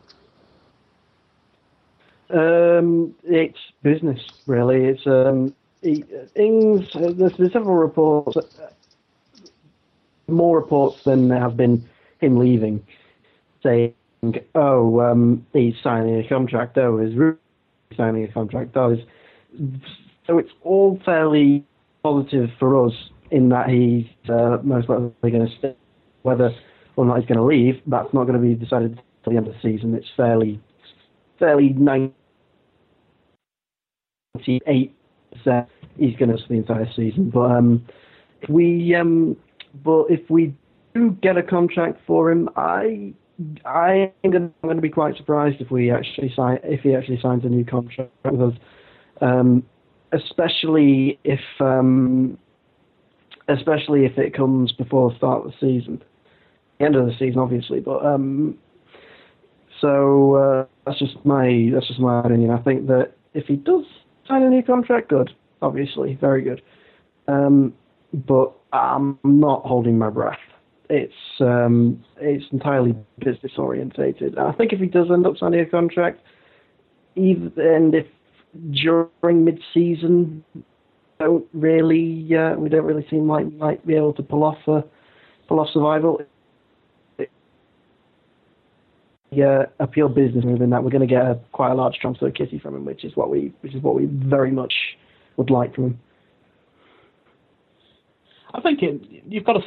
Um, 2.29 3.15
it's 3.23 3.57
business, 3.81 4.19
really. 4.45 4.85
It's 4.85 5.05
um, 5.07 5.55
he- 5.81 6.03
Ings. 6.35 6.87
Uh, 6.95 7.11
there's, 7.15 7.33
there's 7.37 7.53
several 7.53 7.75
reports, 7.75 8.37
more 10.27 10.59
reports 10.59 11.03
than 11.03 11.27
there 11.27 11.39
have 11.39 11.57
been 11.57 11.87
him 12.19 12.37
leaving, 12.37 12.85
saying, 13.63 13.93
"Oh, 14.53 14.99
um, 14.99 15.45
he's 15.53 15.75
signing 15.81 16.19
a 16.19 16.27
contract. 16.27 16.77
Oh, 16.77 16.97
he's 16.99 17.17
signing 17.97 18.23
a 18.25 18.27
contract. 18.27 18.75
Oh, 18.77 18.95
so 20.27 20.37
it's 20.37 20.51
all 20.61 20.99
fairly 21.03 21.65
positive 22.03 22.49
for 22.59 22.85
us 22.85 22.93
in 23.31 23.49
that 23.49 23.69
he's 23.69 24.05
uh, 24.29 24.57
most 24.63 24.89
likely 24.89 25.31
going 25.31 25.47
to 25.47 25.57
stay. 25.57 25.75
Whether 26.23 26.51
or 26.95 27.05
not 27.05 27.19
he's 27.19 27.27
going 27.27 27.37
to 27.37 27.43
leave, 27.43 27.81
that's 27.87 28.13
not 28.13 28.25
going 28.25 28.39
to 28.39 28.45
be 28.45 28.53
decided 28.55 29.01
until 29.25 29.31
the 29.31 29.37
end 29.37 29.47
of 29.47 29.53
the 29.53 29.59
season. 29.61 29.95
It's 29.95 30.07
fairly, 30.17 30.59
fairly 31.37 31.69
nice. 31.69 32.11
98 34.35 34.95
percent 35.31 35.67
he's 35.97 36.15
going 36.15 36.29
to 36.29 36.37
for 36.37 36.49
the 36.49 36.55
entire 36.55 36.87
season. 36.95 37.29
But 37.29 37.51
um, 37.51 37.85
if 38.41 38.49
we 38.49 38.95
um, 38.95 39.35
but 39.83 40.05
if 40.09 40.29
we 40.29 40.53
do 40.93 41.11
get 41.21 41.37
a 41.37 41.43
contract 41.43 41.99
for 42.05 42.31
him, 42.31 42.49
I 42.55 43.13
I 43.65 44.11
am 44.23 44.31
going 44.31 44.75
to 44.75 44.81
be 44.81 44.89
quite 44.89 45.17
surprised 45.17 45.61
if 45.61 45.71
we 45.71 45.91
actually 45.91 46.33
sign 46.35 46.59
if 46.63 46.81
he 46.81 46.95
actually 46.95 47.19
signs 47.21 47.45
a 47.45 47.49
new 47.49 47.65
contract 47.65 48.11
with 48.23 48.41
us, 48.41 48.53
um, 49.21 49.63
especially 50.11 51.19
if 51.23 51.41
um, 51.59 52.37
especially 53.47 54.05
if 54.05 54.17
it 54.17 54.33
comes 54.33 54.71
before 54.71 55.09
the 55.09 55.17
start 55.17 55.45
of 55.45 55.51
the 55.51 55.57
season, 55.59 56.01
the 56.79 56.85
end 56.85 56.95
of 56.95 57.05
the 57.05 57.13
season, 57.13 57.39
obviously. 57.39 57.79
But 57.79 58.05
um, 58.05 58.57
so 59.81 60.35
uh, 60.35 60.65
that's 60.85 60.99
just 60.99 61.23
my 61.25 61.69
that's 61.73 61.87
just 61.87 61.99
my 61.99 62.21
opinion. 62.21 62.51
I 62.51 62.61
think 62.61 62.87
that 62.87 63.13
if 63.33 63.45
he 63.45 63.55
does 63.55 63.85
sign 64.27 64.43
a 64.43 64.49
new 64.49 64.63
contract, 64.63 65.09
good, 65.09 65.31
obviously, 65.61 66.17
very 66.19 66.41
good. 66.41 66.61
Um, 67.27 67.73
but 68.13 68.53
I'm 68.73 69.19
not 69.23 69.63
holding 69.63 69.97
my 69.97 70.09
breath. 70.09 70.39
It's 70.89 71.13
um, 71.39 72.03
it's 72.19 72.45
entirely 72.51 72.95
business 73.19 73.53
orientated. 73.57 74.37
I 74.37 74.51
think 74.53 74.73
if 74.73 74.79
he 74.79 74.87
does 74.87 75.07
end 75.11 75.27
up 75.27 75.37
signing 75.37 75.59
a 75.59 75.65
contract, 75.65 76.21
even 77.15 77.53
and 77.57 77.93
if 77.93 78.07
during 78.71 79.45
mid-season, 79.45 80.43
don't 81.19 81.45
really 81.53 82.35
uh, 82.35 82.55
we 82.55 82.69
don't 82.69 82.85
really 82.85 83.05
seem 83.09 83.27
like 83.27 83.45
we 83.45 83.51
might 83.51 83.85
be 83.85 83.95
able 83.95 84.13
to 84.13 84.23
pull 84.23 84.43
off 84.43 84.57
a 84.67 84.83
pull 85.47 85.59
off 85.59 85.67
survival. 85.73 86.19
Yeah, 89.31 89.65
a 89.79 89.85
pure 89.85 90.09
business 90.09 90.43
move 90.43 90.61
in 90.61 90.71
that 90.71 90.83
we're 90.83 90.89
going 90.89 91.07
to 91.07 91.13
get 91.13 91.21
a, 91.21 91.39
quite 91.51 91.71
a 91.71 91.75
large 91.75 91.95
transfer 91.95 92.31
kitty 92.31 92.57
from 92.57 92.75
him, 92.75 92.85
which 92.85 93.03
is 93.03 93.15
what 93.15 93.29
we 93.29 93.53
which 93.61 93.75
is 93.75 93.81
what 93.83 93.95
we 93.95 94.05
very 94.05 94.51
much 94.51 94.73
would 95.37 95.49
like 95.49 95.75
from 95.75 95.85
him. 95.85 95.99
I 98.53 98.61
think 98.61 98.81
it, 98.81 99.01
you've 99.27 99.45
got 99.45 99.57
a 99.57 99.61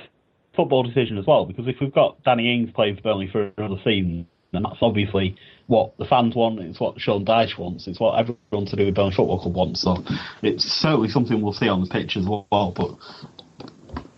football 0.56 0.82
decision 0.82 1.16
as 1.16 1.26
well 1.26 1.46
because 1.46 1.66
if 1.68 1.76
we've 1.80 1.94
got 1.94 2.22
Danny 2.24 2.52
Ings 2.52 2.70
playing 2.74 2.96
for 2.96 3.02
Burnley 3.02 3.28
for 3.30 3.52
another 3.56 3.80
season, 3.84 4.26
then 4.52 4.64
that's 4.64 4.78
obviously 4.82 5.36
what 5.66 5.96
the 5.98 6.04
fans 6.04 6.34
want. 6.34 6.60
It's 6.60 6.80
what 6.80 7.00
Sean 7.00 7.24
Dyche 7.24 7.58
wants. 7.58 7.86
It's 7.86 8.00
what 8.00 8.18
everyone 8.18 8.66
to 8.66 8.76
do 8.76 8.86
with 8.86 8.94
Burnley 8.94 9.14
Football 9.14 9.40
Club 9.40 9.54
wants. 9.54 9.80
So 9.80 10.02
it's 10.42 10.64
certainly 10.64 11.08
something 11.08 11.40
we'll 11.40 11.52
see 11.52 11.68
on 11.68 11.80
the 11.80 11.88
pitch 11.88 12.16
as 12.16 12.26
well. 12.26 12.46
But 12.76 12.96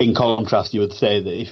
in 0.01 0.15
contrast, 0.15 0.75
you 0.75 0.81
would 0.81 0.93
say 0.93 1.23
that 1.23 1.41
if 1.41 1.49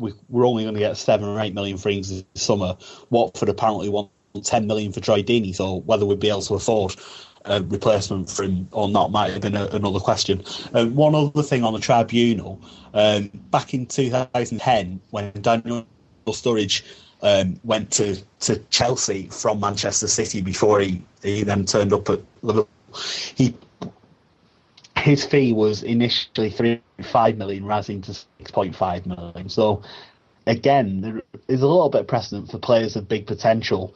we, 0.00 0.14
we're 0.28 0.46
only 0.46 0.64
going 0.64 0.74
to 0.74 0.80
get 0.80 0.96
seven 0.96 1.28
or 1.28 1.38
eight 1.40 1.54
million 1.54 1.76
for 1.76 1.90
this 1.92 2.24
summer, 2.34 2.76
Watford 3.10 3.48
apparently 3.48 3.88
want 3.88 4.10
10 4.42 4.66
million 4.66 4.92
for 4.92 5.00
Troy 5.00 5.22
Deeney. 5.22 5.54
So 5.54 5.76
whether 5.76 6.06
we'd 6.06 6.20
be 6.20 6.30
able 6.30 6.42
to 6.42 6.54
afford 6.54 6.96
a 7.44 7.62
replacement 7.62 8.30
for 8.30 8.44
him 8.44 8.68
or 8.72 8.88
not 8.88 9.10
might 9.10 9.32
have 9.32 9.42
been 9.42 9.56
a, 9.56 9.66
another 9.66 10.00
question. 10.00 10.42
Um, 10.74 10.94
one 10.94 11.14
other 11.14 11.42
thing 11.42 11.64
on 11.64 11.72
the 11.72 11.78
tribunal, 11.78 12.60
um, 12.94 13.30
back 13.50 13.74
in 13.74 13.86
2010, 13.86 15.00
when 15.10 15.32
Daniel 15.40 15.86
Sturridge 16.26 16.82
um, 17.22 17.58
went 17.64 17.90
to, 17.92 18.16
to 18.40 18.58
Chelsea 18.70 19.28
from 19.28 19.60
Manchester 19.60 20.08
City 20.08 20.40
before 20.40 20.80
he, 20.80 21.02
he 21.22 21.42
then 21.42 21.64
turned 21.64 21.92
up 21.92 22.08
at 22.08 22.20
Liverpool. 22.42 22.68
He 23.34 23.54
his 25.00 25.24
fee 25.24 25.52
was 25.52 25.82
initially 25.82 26.50
three 26.50 26.82
five 27.12 27.36
million, 27.36 27.64
rising 27.64 28.02
to 28.02 28.14
six 28.14 28.50
point 28.50 28.76
five 28.76 29.06
million. 29.06 29.48
So 29.48 29.82
again, 30.46 31.00
there 31.00 31.22
is 31.48 31.62
a 31.62 31.66
little 31.66 31.88
bit 31.88 32.02
of 32.02 32.06
precedent 32.06 32.50
for 32.50 32.58
players 32.58 32.96
of 32.96 33.08
big 33.08 33.26
potential 33.26 33.94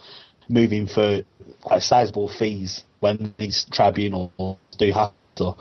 moving 0.49 0.87
for 0.87 1.23
quite 1.63 1.83
sizable 1.83 2.29
fees 2.29 2.85
when 3.01 3.35
these 3.39 3.67
tribunals 3.71 4.59
do 4.79 4.93
happen. 4.93 5.17
So 5.37 5.57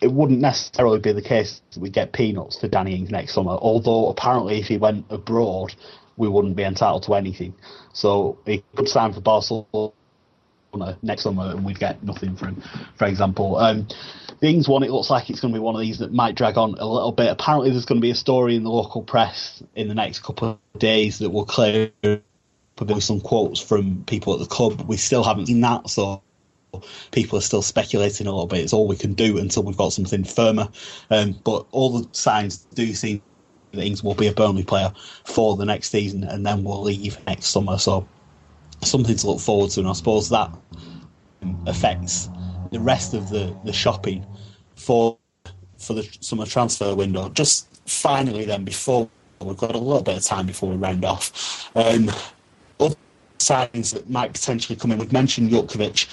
it 0.00 0.12
wouldn't 0.12 0.40
necessarily 0.40 1.00
be 1.00 1.12
the 1.12 1.22
case 1.22 1.60
that 1.72 1.80
we 1.80 1.90
get 1.90 2.12
peanuts 2.12 2.58
for 2.58 2.68
Danny 2.68 2.94
Ings 2.94 3.10
next 3.10 3.34
summer, 3.34 3.52
although 3.52 4.08
apparently 4.08 4.60
if 4.60 4.66
he 4.66 4.78
went 4.78 5.06
abroad, 5.10 5.74
we 6.16 6.28
wouldn't 6.28 6.56
be 6.56 6.64
entitled 6.64 7.04
to 7.04 7.14
anything. 7.14 7.54
So 7.92 8.38
he 8.46 8.64
could 8.76 8.88
sign 8.88 9.12
for 9.12 9.20
Barcelona 9.20 9.92
next 11.02 11.22
summer 11.22 11.50
and 11.50 11.64
we'd 11.64 11.78
get 11.78 12.02
nothing 12.02 12.36
for 12.36 12.46
him, 12.46 12.62
for 12.96 13.06
example. 13.06 13.56
Um, 13.56 13.88
the 14.40 14.48
Ings 14.48 14.68
one, 14.68 14.82
it 14.82 14.90
looks 14.90 15.10
like 15.10 15.30
it's 15.30 15.40
going 15.40 15.52
to 15.52 15.58
be 15.58 15.62
one 15.62 15.74
of 15.74 15.80
these 15.80 15.98
that 15.98 16.12
might 16.12 16.34
drag 16.34 16.56
on 16.56 16.74
a 16.78 16.86
little 16.86 17.12
bit. 17.12 17.28
Apparently, 17.28 17.70
there's 17.70 17.86
going 17.86 18.00
to 18.00 18.04
be 18.04 18.10
a 18.10 18.14
story 18.14 18.54
in 18.54 18.62
the 18.62 18.70
local 18.70 19.02
press 19.02 19.62
in 19.74 19.88
the 19.88 19.94
next 19.94 20.22
couple 20.22 20.60
of 20.74 20.80
days 20.80 21.18
that 21.18 21.30
will 21.30 21.44
clear 21.44 21.90
probably 22.76 23.00
some 23.00 23.20
quotes 23.20 23.60
from 23.60 24.04
people 24.04 24.32
at 24.32 24.38
the 24.38 24.46
club. 24.46 24.82
We 24.82 24.96
still 24.96 25.24
haven't 25.24 25.46
seen 25.46 25.60
that, 25.62 25.90
so 25.90 26.22
people 27.10 27.38
are 27.38 27.42
still 27.42 27.62
speculating 27.62 28.26
a 28.26 28.30
little 28.30 28.46
bit. 28.46 28.60
It's 28.60 28.72
all 28.72 28.86
we 28.86 28.96
can 28.96 29.14
do 29.14 29.38
until 29.38 29.64
we've 29.64 29.76
got 29.76 29.92
something 29.92 30.22
firmer. 30.22 30.68
Um, 31.10 31.32
but 31.44 31.66
all 31.72 31.98
the 31.98 32.08
signs 32.12 32.58
do 32.74 32.94
seem 32.94 33.20
that 33.72 33.84
Ings 33.84 34.04
will 34.04 34.14
be 34.14 34.28
a 34.28 34.32
Burnley 34.32 34.62
player 34.62 34.92
for 35.24 35.56
the 35.56 35.64
next 35.64 35.90
season, 35.90 36.24
and 36.24 36.46
then 36.46 36.62
we'll 36.62 36.82
leave 36.82 37.18
next 37.26 37.46
summer. 37.46 37.78
So 37.78 38.06
something 38.82 39.16
to 39.16 39.26
look 39.26 39.40
forward 39.40 39.70
to, 39.72 39.80
and 39.80 39.88
I 39.88 39.92
suppose 39.92 40.28
that 40.28 40.50
affects 41.66 42.28
the 42.70 42.80
rest 42.80 43.14
of 43.14 43.30
the, 43.30 43.54
the 43.64 43.72
shopping 43.72 44.26
for 44.74 45.18
for 45.78 45.94
the 45.94 46.08
summer 46.20 46.44
transfer 46.44 46.94
window. 46.94 47.28
Just 47.28 47.68
finally, 47.88 48.44
then 48.44 48.64
before 48.64 49.08
we've 49.40 49.56
got 49.56 49.74
a 49.74 49.78
little 49.78 50.02
bit 50.02 50.16
of 50.16 50.24
time 50.24 50.46
before 50.46 50.70
we 50.70 50.76
round 50.76 51.04
off. 51.04 51.70
Um, 51.76 52.10
other 52.80 52.96
signings 53.38 53.92
that 53.94 54.10
might 54.10 54.32
potentially 54.32 54.76
come 54.76 54.90
in. 54.90 54.98
We've 54.98 55.12
mentioned 55.12 55.50
Jutkiewicz, 55.50 56.08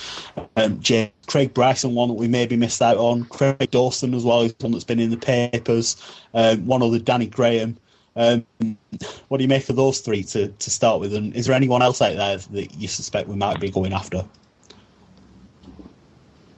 um, 0.55 0.79
Jay, 0.79 1.11
Craig 1.27 1.53
Bryson, 1.53 1.95
one 1.95 2.09
that 2.09 2.13
we 2.13 2.27
maybe 2.27 2.55
missed 2.55 2.81
out 2.81 2.97
on. 2.97 3.25
Craig 3.25 3.71
Dawson 3.71 4.13
as 4.13 4.23
well, 4.23 4.47
one 4.59 4.71
that's 4.71 4.83
been 4.83 4.99
in 4.99 5.09
the 5.09 5.17
papers. 5.17 5.97
Um, 6.33 6.65
one 6.65 6.83
other, 6.83 6.99
Danny 6.99 7.27
Graham. 7.27 7.77
Um, 8.15 8.45
what 9.27 9.37
do 9.37 9.43
you 9.43 9.49
make 9.49 9.67
of 9.67 9.75
those 9.75 9.99
three 9.99 10.23
to, 10.23 10.47
to 10.47 10.69
start 10.69 11.01
with? 11.01 11.13
And 11.13 11.35
is 11.35 11.47
there 11.47 11.55
anyone 11.55 11.81
else 11.81 12.01
out 12.01 12.15
there 12.15 12.37
that 12.37 12.73
you 12.75 12.87
suspect 12.87 13.27
we 13.27 13.35
might 13.35 13.59
be 13.59 13.69
going 13.69 13.91
after? 13.91 14.23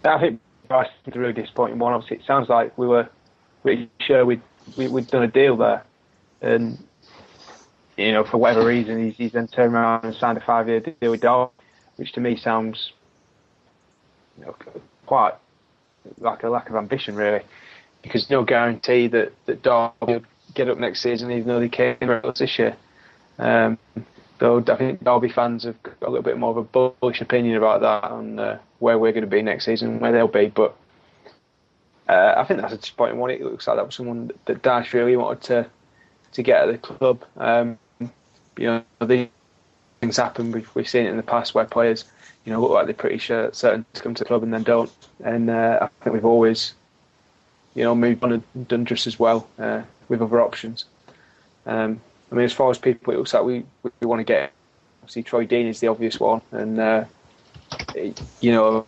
I 0.08 0.20
think 0.20 0.40
Bryce 0.68 0.90
is 1.06 1.16
a 1.16 1.20
really 1.20 1.34
disappointing 1.34 1.80
one. 1.80 1.94
Obviously, 1.94 2.18
it 2.18 2.24
sounds 2.26 2.50
like 2.50 2.78
we 2.78 2.88
were 2.88 3.10
pretty 3.62 3.90
sure 4.00 4.26
we'd 4.26 4.42
we, 4.78 4.86
would 4.88 4.94
we 4.94 5.02
had 5.02 5.12
done 5.12 5.24
a 5.24 5.28
deal 5.28 5.56
there, 5.58 5.84
and 6.42 6.78
you 7.96 8.12
know 8.12 8.24
for 8.24 8.38
whatever 8.38 8.66
reason 8.66 9.04
he's, 9.06 9.16
he's 9.16 9.32
then 9.32 9.48
turned 9.48 9.74
around 9.74 10.04
and 10.04 10.16
signed 10.16 10.38
a 10.38 10.42
five-year 10.42 10.82
deal 10.82 11.12
with 11.12 11.22
Derby, 11.22 11.52
which 11.96 12.12
to 12.14 12.20
me 12.20 12.36
sounds 12.36 12.92
you 14.38 14.46
know, 14.46 14.56
quite 15.06 15.34
like 16.20 16.44
a 16.44 16.50
lack 16.50 16.70
of 16.70 16.76
ambition 16.76 17.16
really, 17.16 17.42
because 18.02 18.30
no 18.30 18.44
guarantee 18.44 19.08
that 19.08 19.34
that 19.46 19.64
Derby 19.64 20.14
will 20.14 20.24
get 20.54 20.70
up 20.70 20.78
next 20.78 21.02
season 21.02 21.32
even 21.32 21.48
though 21.48 21.60
they 21.60 21.70
came 21.70 21.98
out 22.02 22.38
this 22.38 22.58
year. 22.60 22.76
Um, 23.40 23.78
though 24.40 24.64
I 24.68 24.76
think 24.76 25.04
Derby 25.04 25.30
fans 25.30 25.64
have 25.64 25.82
got 25.84 25.96
a 26.02 26.10
little 26.10 26.24
bit 26.24 26.38
more 26.38 26.52
of 26.52 26.58
a 26.58 26.64
bullish 26.64 27.22
opinion 27.22 27.58
about 27.58 27.82
that 27.82 28.12
and 28.12 28.40
uh, 28.40 28.58
where 28.80 28.98
we're 28.98 29.12
going 29.12 29.24
to 29.24 29.30
be 29.30 29.42
next 29.42 29.66
season, 29.66 30.00
where 30.00 30.12
they'll 30.12 30.28
be. 30.28 30.48
But 30.48 30.76
uh, 32.08 32.36
I 32.38 32.44
think 32.44 32.62
that's 32.62 32.74
a 32.74 32.78
disappointing 32.78 33.18
one. 33.18 33.32
It 33.32 33.42
looks 33.42 33.68
like 33.68 33.78
that 33.78 33.86
was 33.86 33.96
someone 33.96 34.32
that 34.46 34.62
Dash 34.62 34.94
really 34.94 35.16
wanted 35.16 35.42
to 35.44 35.70
to 36.34 36.44
get 36.44 36.68
at 36.68 36.72
the 36.72 36.78
club. 36.78 37.24
Um, 37.38 37.80
you 38.00 38.68
know, 38.68 38.84
these 39.06 39.30
things 40.02 40.18
happen. 40.18 40.52
We've, 40.52 40.70
we've 40.76 40.88
seen 40.88 41.06
it 41.06 41.10
in 41.10 41.18
the 41.18 41.24
past 41.24 41.56
where 41.56 41.66
players, 41.66 42.06
you 42.46 42.52
know, 42.52 42.62
look 42.62 42.72
like 42.72 42.86
they're 42.86 42.94
pretty 42.94 43.18
sure 43.18 43.52
certain 43.54 43.86
to 43.94 44.02
come 44.02 44.14
to 44.16 44.24
the 44.24 44.28
club 44.28 44.44
and 44.44 44.54
then 44.54 44.64
don't. 44.64 44.92
And 45.24 45.50
uh, 45.50 45.80
I 45.82 46.04
think 46.04 46.14
we've 46.14 46.26
always, 46.26 46.74
you 47.76 47.84
know, 47.84 47.96
moved 47.96 48.24
on 48.24 48.34
and 48.34 48.68
done 48.68 48.86
just 48.86 49.08
as 49.08 49.20
well 49.20 49.48
uh, 49.58 49.82
with 50.10 50.22
other 50.22 50.42
options. 50.42 50.86
Um, 51.66 52.02
I 52.32 52.36
mean, 52.36 52.46
as 52.46 52.54
far 52.54 52.70
as 52.70 52.78
people, 52.78 53.14
it 53.14 53.18
looks 53.18 53.34
like 53.34 53.44
we, 53.44 53.64
we 53.84 54.08
want 54.08 54.20
to 54.20 54.24
get. 54.24 54.52
Obviously, 55.02 55.24
Troy 55.24 55.46
Deeney 55.46 55.70
is 55.70 55.80
the 55.80 55.88
obvious 55.88 56.20
one, 56.20 56.42
and 56.52 56.80
uh, 56.80 57.06
you 58.42 58.52
know, 58.52 58.86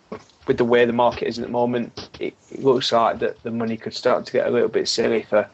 with 0.48 0.58
the 0.58 0.66
way 0.66 0.86
the 0.86 0.94
market 0.94 1.28
is 1.28 1.40
at 1.40 1.46
the 1.46 1.52
moment, 1.52 2.10
it, 2.20 2.36
it, 2.52 2.64
looks 2.64 2.92
like 2.92 3.20
that 3.20 3.42
the 3.44 3.52
money 3.52 3.78
could 3.78 3.94
start 3.94 4.26
to 4.26 4.32
get 4.32 4.48
a 4.48 4.50
little 4.50 4.68
bit 4.68 4.88
silly 4.88 5.24
for, 5.24 5.48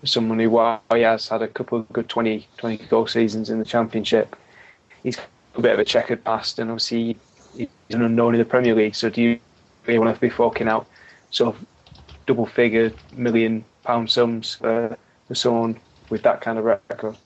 for 0.00 0.06
someone 0.06 0.38
who, 0.38 0.50
while 0.50 0.82
he 0.92 1.00
has 1.00 1.28
had 1.28 1.42
a 1.42 1.48
couple 1.48 1.78
of 1.78 1.88
good 1.92 2.08
20, 2.08 2.46
20 2.58 2.76
goal 2.88 3.06
seasons 3.06 3.48
in 3.48 3.58
the 3.58 3.64
Championship, 3.64 4.36
he's 5.02 5.18
a 5.54 5.60
bit 5.60 5.72
of 5.72 5.78
a 5.78 5.84
checkered 5.84 6.22
past, 6.24 6.58
and 6.58 6.70
obviously 6.70 7.16
he's 7.56 7.68
an 7.90 8.02
unknown 8.02 8.34
in 8.34 8.38
the 8.38 8.44
Premier 8.44 8.74
League. 8.74 8.94
So, 8.94 9.08
do 9.08 9.22
you 9.22 9.38
really 9.86 9.98
want 9.98 10.14
to 10.14 10.20
be 10.20 10.28
forking 10.28 10.68
out 10.68 10.86
sort 11.30 11.54
of 11.54 11.66
double 12.26 12.46
figure 12.46 12.92
million 13.12 13.64
pound 13.84 14.10
sums 14.10 14.56
for, 14.56 14.96
for 15.28 15.34
someone 15.34 15.80
with 16.10 16.22
that 16.22 16.40
kind 16.40 16.58
of 16.58 16.64
record. 16.64 17.16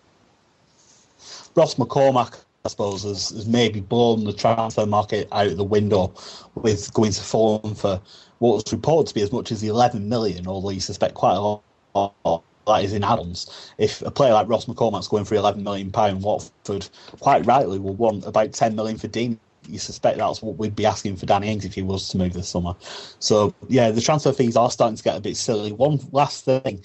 Ross 1.54 1.74
McCormack, 1.74 2.38
I 2.64 2.68
suppose, 2.68 3.02
has, 3.02 3.30
has 3.30 3.46
maybe 3.46 3.80
blown 3.80 4.24
the 4.24 4.32
transfer 4.32 4.86
market 4.86 5.28
out 5.32 5.48
of 5.48 5.56
the 5.56 5.64
window 5.64 6.14
with 6.54 6.92
going 6.94 7.12
to 7.12 7.20
Fulham 7.20 7.74
for 7.74 8.00
what's 8.38 8.72
reported 8.72 9.08
to 9.08 9.14
be 9.14 9.22
as 9.22 9.32
much 9.32 9.52
as 9.52 9.62
11 9.62 10.08
million, 10.08 10.46
although 10.46 10.70
you 10.70 10.80
suspect 10.80 11.14
quite 11.14 11.34
a 11.34 11.40
lot 11.40 12.42
that 12.66 12.84
is 12.84 12.92
in 12.92 13.04
add-ons. 13.04 13.72
If 13.78 14.02
a 14.02 14.10
player 14.10 14.32
like 14.32 14.48
Ross 14.48 14.66
McCormack's 14.66 15.08
going 15.08 15.24
for 15.24 15.34
11 15.34 15.62
million 15.62 15.90
pound, 15.90 16.22
Watford 16.22 16.88
quite 17.18 17.44
rightly 17.46 17.78
will 17.78 17.94
want 17.94 18.26
about 18.26 18.52
10 18.52 18.74
million 18.74 18.96
for 18.96 19.08
Dean. 19.08 19.38
You 19.68 19.78
suspect 19.78 20.18
that's 20.18 20.42
what 20.42 20.56
we'd 20.56 20.76
be 20.76 20.86
asking 20.86 21.16
for 21.16 21.26
Danny 21.26 21.48
Ings 21.48 21.64
if 21.64 21.74
he 21.74 21.82
was 21.82 22.08
to 22.08 22.18
move 22.18 22.32
this 22.32 22.48
summer. 22.48 22.74
So 23.18 23.54
yeah, 23.68 23.90
the 23.90 24.00
transfer 24.00 24.32
fees 24.32 24.56
are 24.56 24.70
starting 24.70 24.96
to 24.96 25.02
get 25.02 25.16
a 25.16 25.20
bit 25.20 25.36
silly. 25.36 25.72
One 25.72 26.00
last 26.12 26.44
thing 26.44 26.82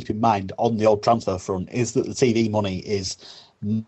keep 0.00 0.10
in 0.10 0.20
mind 0.20 0.52
on 0.58 0.76
the 0.76 0.86
old 0.86 1.02
transfer 1.02 1.38
front 1.38 1.68
is 1.72 1.92
that 1.92 2.06
the 2.06 2.12
TV 2.12 2.50
money 2.50 2.78
is 2.78 3.16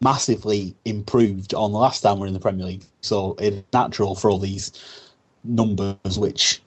massively 0.00 0.74
improved 0.84 1.54
on 1.54 1.72
the 1.72 1.78
last 1.78 2.00
time 2.00 2.18
we're 2.18 2.26
in 2.26 2.34
the 2.34 2.40
Premier 2.40 2.66
League. 2.66 2.84
So 3.00 3.36
it's 3.38 3.62
natural 3.72 4.14
for 4.14 4.30
all 4.30 4.38
these 4.38 4.72
numbers, 5.44 6.18
which 6.18 6.62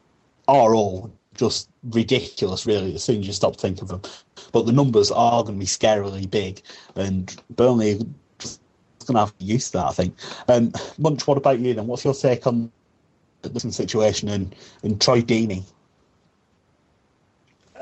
are 0.47 0.73
all 0.73 1.11
just 1.35 1.69
ridiculous, 1.91 2.65
really, 2.65 2.95
as 2.95 3.03
soon 3.03 3.19
as 3.19 3.27
you 3.27 3.33
stop 3.33 3.57
thinking 3.57 3.83
of 3.83 3.89
them. 3.89 4.01
But 4.51 4.65
the 4.65 4.71
numbers 4.71 5.11
are 5.11 5.43
going 5.43 5.55
to 5.55 5.59
be 5.59 5.65
scarily 5.65 6.29
big, 6.29 6.61
and 6.95 7.35
Burnley 7.51 7.99
just 8.39 8.61
going 9.05 9.15
to 9.15 9.19
have 9.19 9.37
to 9.37 9.45
use 9.45 9.71
that, 9.71 9.85
I 9.85 9.91
think. 9.91 10.15
Um, 10.47 10.71
Munch, 10.97 11.27
what 11.27 11.37
about 11.37 11.59
you 11.59 11.73
then? 11.73 11.87
What's 11.87 12.05
your 12.05 12.13
take 12.13 12.47
on 12.47 12.71
the 13.41 13.59
situation 13.59 14.29
and, 14.29 14.55
and 14.83 15.01
Troy 15.01 15.21
Deeney? 15.21 15.63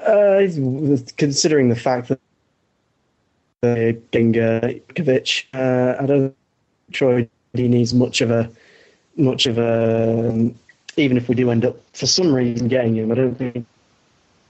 Uh, 0.05 0.47
considering 1.17 1.69
the 1.69 1.75
fact 1.75 2.07
that 2.07 2.19
uh, 3.63 3.93
Gingovic, 4.11 5.45
uh, 5.53 6.01
I 6.01 6.05
don't 6.05 6.35
think 6.91 7.29
he 7.53 7.67
needs 7.67 7.93
much 7.93 8.21
of 8.21 8.31
a 8.31 8.49
much 9.17 9.45
of 9.45 9.57
a 9.57 10.29
um, 10.29 10.55
even 10.97 11.17
if 11.17 11.29
we 11.29 11.35
do 11.35 11.51
end 11.51 11.65
up 11.65 11.77
for 11.93 12.07
some 12.07 12.33
reason 12.33 12.67
getting 12.67 12.95
him, 12.95 13.11
I 13.11 13.15
don't 13.15 13.35
think 13.35 13.65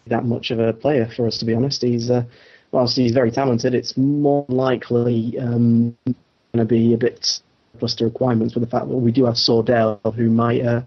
that 0.08 0.26
much 0.26 0.52
of 0.52 0.60
a 0.60 0.74
player 0.74 1.08
for 1.08 1.28
us 1.28 1.38
to 1.40 1.46
be 1.46 1.54
honest. 1.54 1.82
He's 1.82 2.10
uh, 2.10 2.24
whilst 2.72 2.96
he's 2.96 3.12
very 3.12 3.32
talented, 3.32 3.74
it's 3.74 3.98
more 3.98 4.46
likely 4.48 5.38
um, 5.40 5.96
going 6.06 6.16
to 6.56 6.66
be 6.66 6.94
a 6.94 6.98
bit 6.98 7.42
plus 7.80 7.96
the 7.96 8.06
requirements 8.06 8.54
with 8.56 8.64
the 8.64 8.70
fact 8.70 8.88
that 8.88 8.96
we 8.96 9.12
do 9.12 9.26
have 9.26 9.36
Sordell 9.36 10.00
who 10.16 10.30
might 10.30 10.66
uh, 10.66 10.82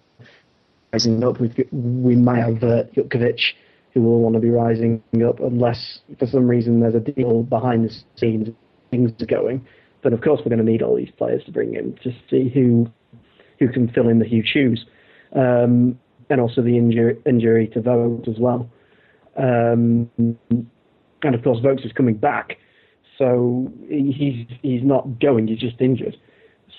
rising 0.92 1.22
up. 1.22 1.38
We 1.40 1.52
we 1.72 2.16
might 2.16 2.40
have 2.40 2.64
uh, 2.64 2.84
Jutkiewicz 2.94 3.52
who 3.94 4.02
will 4.02 4.20
want 4.20 4.34
to 4.34 4.40
be 4.40 4.50
rising 4.50 5.02
up 5.26 5.38
unless 5.40 6.00
for 6.18 6.26
some 6.26 6.48
reason 6.48 6.80
there's 6.80 6.96
a 6.96 7.00
deal 7.00 7.44
behind 7.44 7.88
the 7.88 7.94
scenes, 8.16 8.48
things 8.90 9.12
are 9.22 9.26
going. 9.26 9.64
Then 10.02 10.12
of 10.12 10.20
course 10.20 10.40
we're 10.40 10.54
going 10.54 10.64
to 10.64 10.70
need 10.70 10.82
all 10.82 10.96
these 10.96 11.12
players 11.16 11.42
to 11.44 11.52
bring 11.52 11.74
in 11.74 11.96
to 12.02 12.12
see 12.28 12.50
who 12.52 12.90
who 13.58 13.68
can 13.68 13.88
fill 13.88 14.08
in 14.08 14.18
the 14.18 14.26
huge 14.26 14.48
shoes, 14.48 14.84
um, 15.34 15.98
and 16.28 16.40
also 16.40 16.60
the 16.60 16.76
injury 16.76 17.16
injury 17.24 17.68
to 17.68 17.80
Vokes 17.80 18.28
as 18.28 18.38
well. 18.38 18.68
Um, 19.36 20.10
and 20.18 21.34
of 21.34 21.42
course 21.42 21.60
Vokes 21.60 21.84
is 21.84 21.92
coming 21.92 22.16
back, 22.16 22.58
so 23.16 23.72
he's 23.88 24.46
he's 24.60 24.82
not 24.82 25.20
going. 25.20 25.46
He's 25.46 25.60
just 25.60 25.80
injured. 25.80 26.16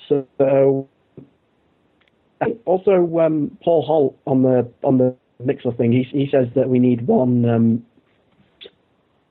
So 0.10 0.88
also 2.66 3.20
um, 3.20 3.58
Paul 3.64 3.82
Holt 3.84 4.18
on 4.28 4.44
the 4.44 4.70
on 4.84 4.98
the 4.98 5.16
Mixer 5.44 5.72
thing. 5.74 5.92
He 5.92 6.04
he 6.04 6.30
says 6.32 6.48
that 6.56 6.70
we 6.70 6.80
need 6.80 7.08
one. 7.08 7.48
Um, 7.48 7.86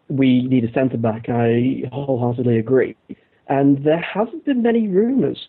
we 0.08 0.42
need 0.42 0.64
a 0.64 0.72
centre 0.72 0.98
back. 0.98 1.28
I 1.28 1.84
wholeheartedly 1.90 2.58
agree. 2.58 2.96
And 3.48 3.84
there 3.84 4.00
hasn't 4.00 4.44
been 4.44 4.62
many 4.62 4.88
rumours 4.88 5.48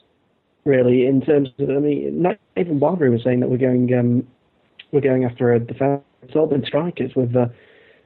really, 0.65 1.05
in 1.05 1.21
terms 1.21 1.49
of, 1.59 1.69
I 1.69 1.73
mean, 1.73 2.21
not 2.21 2.37
even 2.57 2.79
Wildbury 2.79 3.11
was 3.11 3.23
saying 3.23 3.39
that 3.39 3.49
we're 3.49 3.57
going, 3.57 3.93
um, 3.93 4.27
we're 4.91 5.01
going 5.01 5.23
after 5.23 5.53
a 5.53 5.59
defence. 5.59 6.03
It's 6.23 6.35
all 6.35 6.47
been 6.47 6.65
strikers 6.65 7.15
with, 7.15 7.35
uh, 7.35 7.47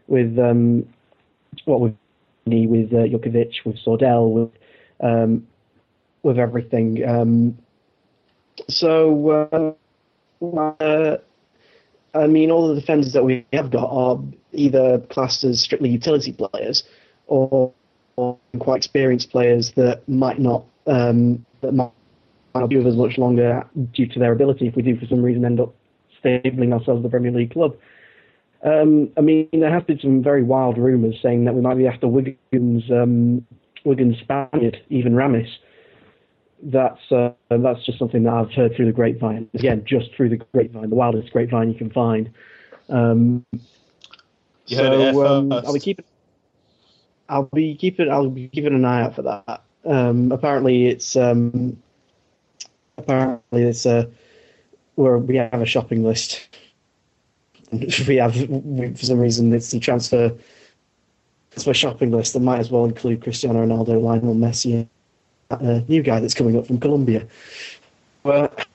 with, 0.07 0.37
um, 0.37 0.85
what 1.65 1.79
with, 1.79 1.95
with 2.45 2.93
uh, 2.93 3.05
with 3.65 3.77
Sordell, 3.85 4.29
with, 4.29 4.51
um, 5.01 5.47
with 6.23 6.37
everything. 6.37 7.07
Um, 7.07 7.57
so, 8.67 9.75
uh, 10.41 10.45
uh, 10.83 11.17
I 12.13 12.27
mean, 12.27 12.51
all 12.51 12.67
the 12.67 12.79
defenders 12.79 13.13
that 13.13 13.23
we 13.23 13.45
have 13.53 13.71
got 13.71 13.89
are 13.91 14.19
either 14.53 14.99
classed 15.09 15.43
as 15.43 15.59
strictly 15.59 15.89
utility 15.89 16.33
players 16.33 16.83
or, 17.27 17.71
or 18.15 18.37
quite 18.59 18.77
experienced 18.77 19.31
players 19.31 19.71
that 19.73 20.07
might 20.07 20.39
not 20.39 20.65
um, 20.87 21.45
that 21.61 21.73
might 21.73 21.91
not 22.55 22.67
be 22.67 22.77
with 22.77 22.87
us 22.87 22.95
much 22.95 23.17
longer 23.17 23.63
due 23.93 24.07
to 24.07 24.19
their 24.19 24.31
ability 24.31 24.67
if 24.67 24.75
we 24.75 24.81
do 24.81 24.97
for 24.97 25.05
some 25.05 25.21
reason 25.21 25.45
end 25.45 25.59
up 25.59 25.73
stabling 26.19 26.73
ourselves 26.73 27.03
the 27.03 27.09
Premier 27.09 27.31
League 27.31 27.53
club. 27.53 27.75
Um, 28.63 29.09
I 29.17 29.21
mean, 29.21 29.47
there 29.53 29.71
have 29.71 29.87
been 29.87 29.99
some 29.99 30.21
very 30.21 30.43
wild 30.43 30.77
rumours 30.77 31.15
saying 31.21 31.45
that 31.45 31.55
we 31.55 31.61
might 31.61 31.77
be 31.77 31.87
after 31.87 32.07
Wigan's 32.07 32.89
um, 32.91 33.45
Spaniard, 33.85 34.81
Ivan 34.91 35.13
Ramis 35.13 35.49
that's 36.63 37.11
uh, 37.11 37.31
that's 37.49 37.85
just 37.85 37.99
something 37.99 38.23
that 38.23 38.33
I've 38.33 38.51
heard 38.51 38.75
through 38.75 38.85
the 38.85 38.91
grapevine. 38.91 39.49
Again, 39.53 39.83
just 39.85 40.13
through 40.15 40.29
the 40.29 40.37
grapevine, 40.37 40.89
the 40.89 40.95
wildest 40.95 41.31
grapevine 41.31 41.69
you 41.69 41.77
can 41.77 41.89
find. 41.89 42.31
Um, 42.89 43.45
You 44.65 44.77
so 44.77 44.83
heard 44.83 44.99
it 44.99 45.15
um. 45.15 45.51
I'll 45.51 45.73
be 45.73 45.79
keeping. 45.79 46.05
I'll 47.29 47.49
be 47.53 47.75
keeping. 47.75 48.11
I'll 48.11 48.29
be 48.29 48.47
keeping 48.47 48.73
an 48.73 48.85
eye 48.85 49.03
out 49.03 49.15
for 49.15 49.21
that. 49.23 49.61
Um, 49.85 50.31
apparently, 50.31 50.87
it's 50.87 51.15
um, 51.15 51.81
apparently 52.97 53.63
it's 53.63 53.85
a 53.85 54.09
where 54.95 55.17
we 55.17 55.37
have 55.37 55.61
a 55.61 55.65
shopping 55.65 56.03
list. 56.03 56.47
we 57.71 58.15
have 58.17 58.35
we, 58.49 58.93
for 58.93 59.05
some 59.05 59.19
reason 59.19 59.53
it's 59.53 59.73
a 59.73 59.79
transfer. 59.79 60.35
It's 61.53 61.65
a 61.65 61.73
shopping 61.73 62.11
list 62.11 62.33
that 62.33 62.41
might 62.41 62.59
as 62.59 62.69
well 62.69 62.85
include 62.85 63.23
Cristiano 63.23 63.65
Ronaldo, 63.65 64.01
Lionel 64.01 64.35
Messi, 64.35 64.87
a 65.49 65.83
new 65.87 66.01
guy 66.03 66.19
that's 66.19 66.33
coming 66.33 66.57
up 66.57 66.67
from 66.67 66.79
Colombia. 66.79 67.25
But 68.23 68.67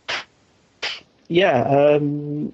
yeah, 1.29 1.63
um, 1.63 2.53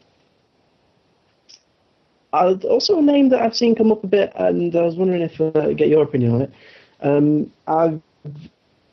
uh, 2.32 2.54
also 2.68 2.98
a 2.98 3.02
name 3.02 3.30
that 3.30 3.40
I've 3.40 3.56
seen 3.56 3.74
come 3.74 3.90
up 3.90 4.04
a 4.04 4.06
bit, 4.06 4.32
and 4.36 4.74
I 4.76 4.82
was 4.82 4.96
wondering 4.96 5.22
if 5.22 5.40
uh, 5.40 5.72
get 5.72 5.88
your 5.88 6.02
opinion 6.02 6.34
on 6.34 6.42
it. 6.42 6.52
Um, 7.00 7.50
I've 7.66 8.00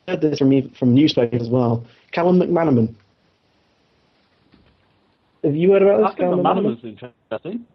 heard 0.06 0.20
this 0.22 0.38
from 0.38 0.70
from 0.70 0.94
newspapers 0.94 1.42
as 1.42 1.48
well. 1.48 1.84
Callum 2.12 2.40
McManaman. 2.40 2.94
Have 5.44 5.54
you 5.54 5.72
heard 5.72 5.82
about 5.82 6.02
I 6.02 6.08
this? 6.08 6.16
think 6.16 6.18
Callum 6.20 6.40
McManaman's 6.40 6.84
interesting. 6.84 7.66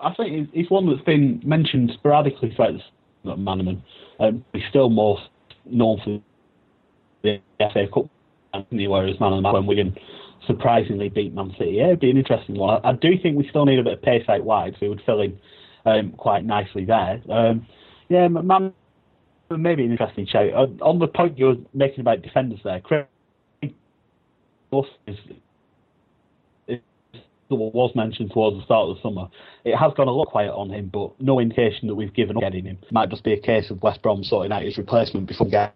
I 0.00 0.14
think 0.14 0.52
he's- 0.52 0.70
one 0.70 0.86
that's 0.86 1.02
been 1.02 1.40
mentioned 1.44 1.90
sporadically 1.92 2.54
throughout 2.54 2.80
McManaman. 3.24 3.78
Um, 4.20 4.44
he's 4.52 4.62
still 4.68 4.90
more 4.90 5.18
known 5.64 5.98
for 6.04 6.20
the 7.58 7.68
FA 7.72 7.86
Cup, 7.92 8.06
whereas 8.70 9.20
Man 9.20 9.32
of 9.32 9.38
the 9.38 9.42
Match 9.42 9.54
when 9.54 9.66
Wigan 9.66 9.96
surprisingly 10.46 11.08
beat 11.08 11.34
Man 11.34 11.54
City. 11.58 11.72
Yeah, 11.72 11.86
it'd 11.86 12.00
be 12.00 12.10
an 12.10 12.16
interesting 12.16 12.56
one. 12.56 12.80
I, 12.84 12.92
do 12.92 13.10
think 13.22 13.36
we 13.36 13.48
still 13.48 13.64
need 13.64 13.78
a 13.78 13.82
bit 13.82 13.94
of 13.94 14.02
pace 14.02 14.24
out 14.28 14.44
wide, 14.44 14.74
so 14.74 14.78
he 14.80 14.88
would 14.88 15.02
fill 15.04 15.20
in 15.20 15.38
um, 15.84 16.12
quite 16.12 16.44
nicely 16.44 16.84
there. 16.84 17.20
Um, 17.30 17.66
yeah, 18.08 18.28
McManaman 18.28 18.72
maybe 19.50 19.84
an 19.84 19.92
interesting 19.92 20.26
shout. 20.26 20.52
On, 20.52 20.78
on 20.80 20.98
the 20.98 21.06
point 21.06 21.38
you 21.38 21.46
were 21.46 21.56
making 21.72 22.00
about 22.00 22.22
defenders 22.22 22.60
there, 22.64 22.80
Craig 22.80 23.06
Buss 24.70 24.86
is 25.06 25.16
was 27.48 27.92
mentioned 27.94 28.32
towards 28.32 28.56
the 28.56 28.64
start 28.64 28.88
of 28.88 28.96
the 28.96 29.02
summer. 29.02 29.28
It 29.64 29.76
has 29.76 29.92
gone 29.96 30.08
a 30.08 30.10
lot 30.10 30.26
quiet 30.26 30.50
on 30.50 30.70
him, 30.70 30.90
but 30.92 31.12
no 31.20 31.38
indication 31.38 31.86
that 31.86 31.94
we've 31.94 32.12
given 32.12 32.36
up 32.36 32.40
getting 32.40 32.64
him. 32.64 32.78
Might 32.90 33.08
just 33.08 33.22
be 33.22 33.34
a 33.34 33.40
case 33.40 33.70
of 33.70 33.80
West 33.82 34.02
Brom 34.02 34.24
sorting 34.24 34.50
out 34.50 34.62
his 34.62 34.76
replacement 34.76 35.28
before 35.28 35.48
getting. 35.48 35.72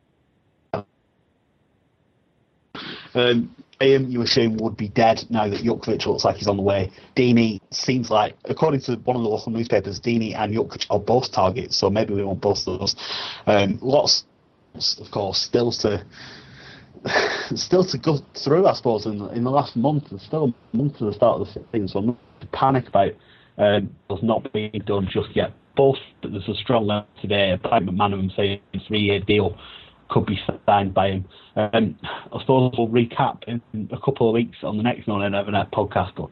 Um, 3.14 3.54
Ian, 3.82 4.10
you 4.10 4.20
assume 4.20 4.58
would 4.58 4.76
be 4.76 4.88
dead 4.88 5.24
now 5.30 5.48
that 5.48 5.62
Jutkiewicz 5.62 6.04
looks 6.06 6.24
like 6.24 6.36
he's 6.36 6.48
on 6.48 6.58
the 6.58 6.62
way. 6.62 6.92
Deeney 7.16 7.60
seems 7.70 8.10
like, 8.10 8.36
according 8.44 8.82
to 8.82 8.96
one 8.96 9.16
of 9.16 9.22
the 9.22 9.28
local 9.28 9.52
newspapers, 9.52 9.98
Deeney 9.98 10.34
and 10.36 10.54
Jutkiewicz 10.54 10.86
are 10.90 10.98
both 10.98 11.32
targets, 11.32 11.78
so 11.78 11.88
maybe 11.88 12.12
we 12.12 12.22
want 12.22 12.40
both 12.40 12.66
of 12.66 12.78
those. 12.78 12.96
Um, 13.46 13.78
lots, 13.80 14.24
of 14.74 15.10
course, 15.10 15.38
still 15.38 15.72
to 15.72 16.04
still 17.54 17.84
to 17.84 17.98
go 17.98 18.18
through, 18.34 18.66
I 18.66 18.74
suppose, 18.74 19.06
in, 19.06 19.20
in 19.30 19.44
the 19.44 19.50
last 19.50 19.76
month. 19.76 20.10
There's 20.10 20.22
still 20.22 20.54
a 20.72 20.76
month 20.76 20.98
to 20.98 21.06
the 21.06 21.14
start 21.14 21.40
of 21.40 21.46
the 21.46 21.64
season, 21.72 21.88
so 21.88 21.98
I'm 22.00 22.06
not 22.06 22.18
to 22.40 22.46
panic 22.48 22.88
about 22.88 23.12
um, 23.56 23.94
not 24.22 24.52
being 24.52 24.82
done 24.86 25.08
just 25.10 25.34
yet. 25.34 25.52
Both, 25.76 25.98
there's 26.22 26.48
a 26.48 26.54
strong 26.54 26.86
letter 26.86 27.06
today 27.22 27.52
about 27.52 27.82
McManaman 27.82 28.34
saying 28.36 28.60
a 28.74 28.78
three-year 28.86 29.20
deal 29.20 29.56
could 30.10 30.26
be 30.26 30.38
signed 30.66 30.92
by 30.92 31.08
him. 31.08 31.24
Um, 31.56 31.96
I 32.04 32.40
suppose 32.40 32.72
we'll 32.76 32.88
recap 32.88 33.42
in 33.46 33.62
a 33.92 33.98
couple 34.04 34.28
of 34.28 34.34
weeks 34.34 34.58
on 34.62 34.76
the 34.76 34.82
next 34.82 35.08
Non 35.08 35.20
Evernet 35.20 35.70
podcast. 35.72 36.12
But 36.16 36.28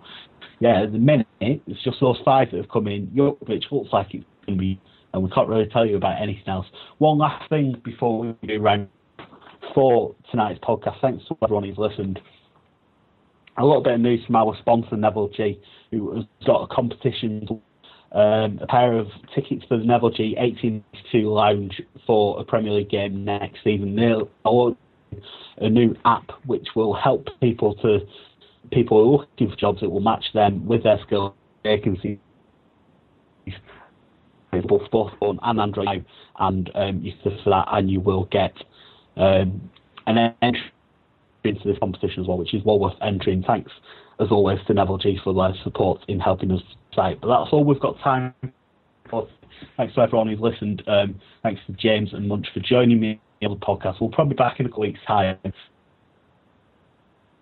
yeah, 0.61 0.83
at 0.83 0.93
the 0.93 0.99
minute, 0.99 1.27
it's 1.41 1.83
just 1.83 1.99
those 2.01 2.19
five 2.25 2.51
that 2.51 2.57
have 2.59 2.69
come 2.69 2.89
in. 2.89 3.07
Jokovic 3.09 3.71
looks 3.71 3.93
like 3.93 4.15
it's 4.15 4.25
going 4.47 4.59
to 4.59 4.61
be, 4.61 4.81
and 5.15 5.23
we 5.23 5.31
can't 5.31 5.49
really 5.49 5.67
tell 5.67 5.87
you 5.87 5.97
about 5.97 6.21
anything 6.21 6.49
else. 6.49 6.67
One 6.99 7.19
last 7.19 7.49
thing 7.49 7.81
before 7.85 8.21
we 8.21 8.35
do 8.47 8.61
round 8.61 8.89
for 9.75 10.15
tonight's 10.31 10.59
podcast. 10.61 11.01
Thanks 11.01 11.25
to 11.29 11.37
everyone 11.43 11.65
who's 11.65 11.79
listened. 11.79 12.21
A 13.59 13.65
little 13.65 13.83
bit 13.83 13.95
of 13.95 14.01
news 14.01 14.25
from 14.25 14.37
our 14.37 14.57
sponsor, 14.61 14.97
Neville 14.97 15.31
G, 15.37 15.61
who 15.91 16.15
has 16.15 16.25
got 16.47 16.63
a 16.63 16.75
competition 16.75 17.61
um, 18.13 18.59
a 18.63 18.67
pair 18.67 18.97
of 18.97 19.09
tickets 19.35 19.65
for 19.69 19.77
the 19.77 19.85
Neville 19.85 20.11
G 20.11 20.35
1892 20.39 21.31
Lounge 21.31 21.83
for 22.07 22.41
a 22.41 22.45
Premier 22.45 22.73
League 22.73 22.91
game 22.91 23.25
next 23.25 23.63
season. 23.63 23.95
They'll 23.95 24.77
a 25.59 25.69
new 25.69 25.95
app 26.05 26.31
which 26.47 26.69
will 26.75 26.95
help 26.95 27.29
people 27.41 27.75
to 27.77 28.01
people 28.73 29.03
who 29.03 29.15
are 29.15 29.19
looking 29.19 29.51
for 29.51 29.57
jobs 29.57 29.81
that 29.81 29.91
will 29.91 30.01
match 30.01 30.25
them 30.35 30.67
with 30.67 30.83
their 30.85 30.99
skills, 31.07 31.33
vacancies. 31.63 32.19
Both 34.53 34.91
both 34.91 35.13
on 35.21 35.39
and 35.43 35.61
Android 35.61 36.05
and 36.39 36.71
um, 36.75 37.01
you 37.03 37.13
can 37.23 37.39
for 37.45 37.51
that, 37.51 37.67
and 37.71 37.91
you 37.91 38.01
will 38.01 38.25
get 38.31 38.55
um, 39.17 39.71
an 40.07 40.35
entry 40.41 40.73
into 41.45 41.69
this 41.69 41.79
competition 41.79 42.23
as 42.23 42.29
well, 42.29 42.39
which 42.39 42.55
is 42.55 42.63
well 42.65 42.79
worth 42.79 42.97
entering. 43.03 43.43
Thanks 43.43 43.71
as 44.21 44.29
always 44.31 44.59
to 44.67 44.75
Neville 44.75 44.99
G 44.99 45.19
for 45.23 45.33
their 45.35 45.55
support 45.63 46.01
in 46.09 46.21
helping 46.21 46.51
us 46.53 46.63
site. 46.95 47.21
But 47.21 47.29
that's 47.29 47.53
all 47.53 47.65
we've 47.65 47.81
got 47.81 47.99
time 48.01 48.35
for. 49.11 49.29
Thanks 49.77 49.95
to 49.95 50.01
everyone 50.03 50.29
who's 50.29 50.41
listened. 50.41 50.83
Um, 50.87 51.21
thanks 51.43 51.61
to 51.67 51.73
James 51.73 52.13
and 52.13 52.29
Munch 52.29 52.47
for 52.55 52.61
joining 52.61 53.01
me 53.01 53.21
on 53.43 53.51
the 53.51 53.57
podcast. 53.57 54.01
We'll 54.01 54.11
probably 54.11 54.35
be 54.35 54.39
back 54.39 54.61
in 54.61 54.67
a 54.67 54.69
couple 54.69 54.83
weeks' 54.83 55.01
time. 55.07 55.39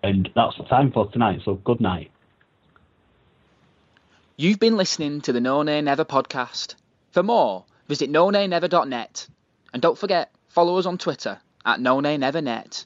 And 0.03 0.29
that's 0.35 0.57
the 0.57 0.63
time 0.63 0.91
for 0.91 1.11
tonight. 1.11 1.41
So 1.45 1.55
good 1.55 1.81
night. 1.81 2.11
You've 4.35 4.59
been 4.59 4.77
listening 4.77 5.21
to 5.21 5.33
the 5.33 5.41
No 5.41 5.63
Nay 5.63 5.81
Never 5.81 6.05
podcast. 6.05 6.75
For 7.11 7.23
more, 7.23 7.65
visit 7.87 8.11
nonaynever.net. 8.11 9.27
And 9.73 9.81
don't 9.81 9.97
forget, 9.97 10.31
follow 10.47 10.77
us 10.77 10.85
on 10.85 10.97
Twitter 10.97 11.39
at 11.65 11.79
nonaynevernet. 11.79 12.85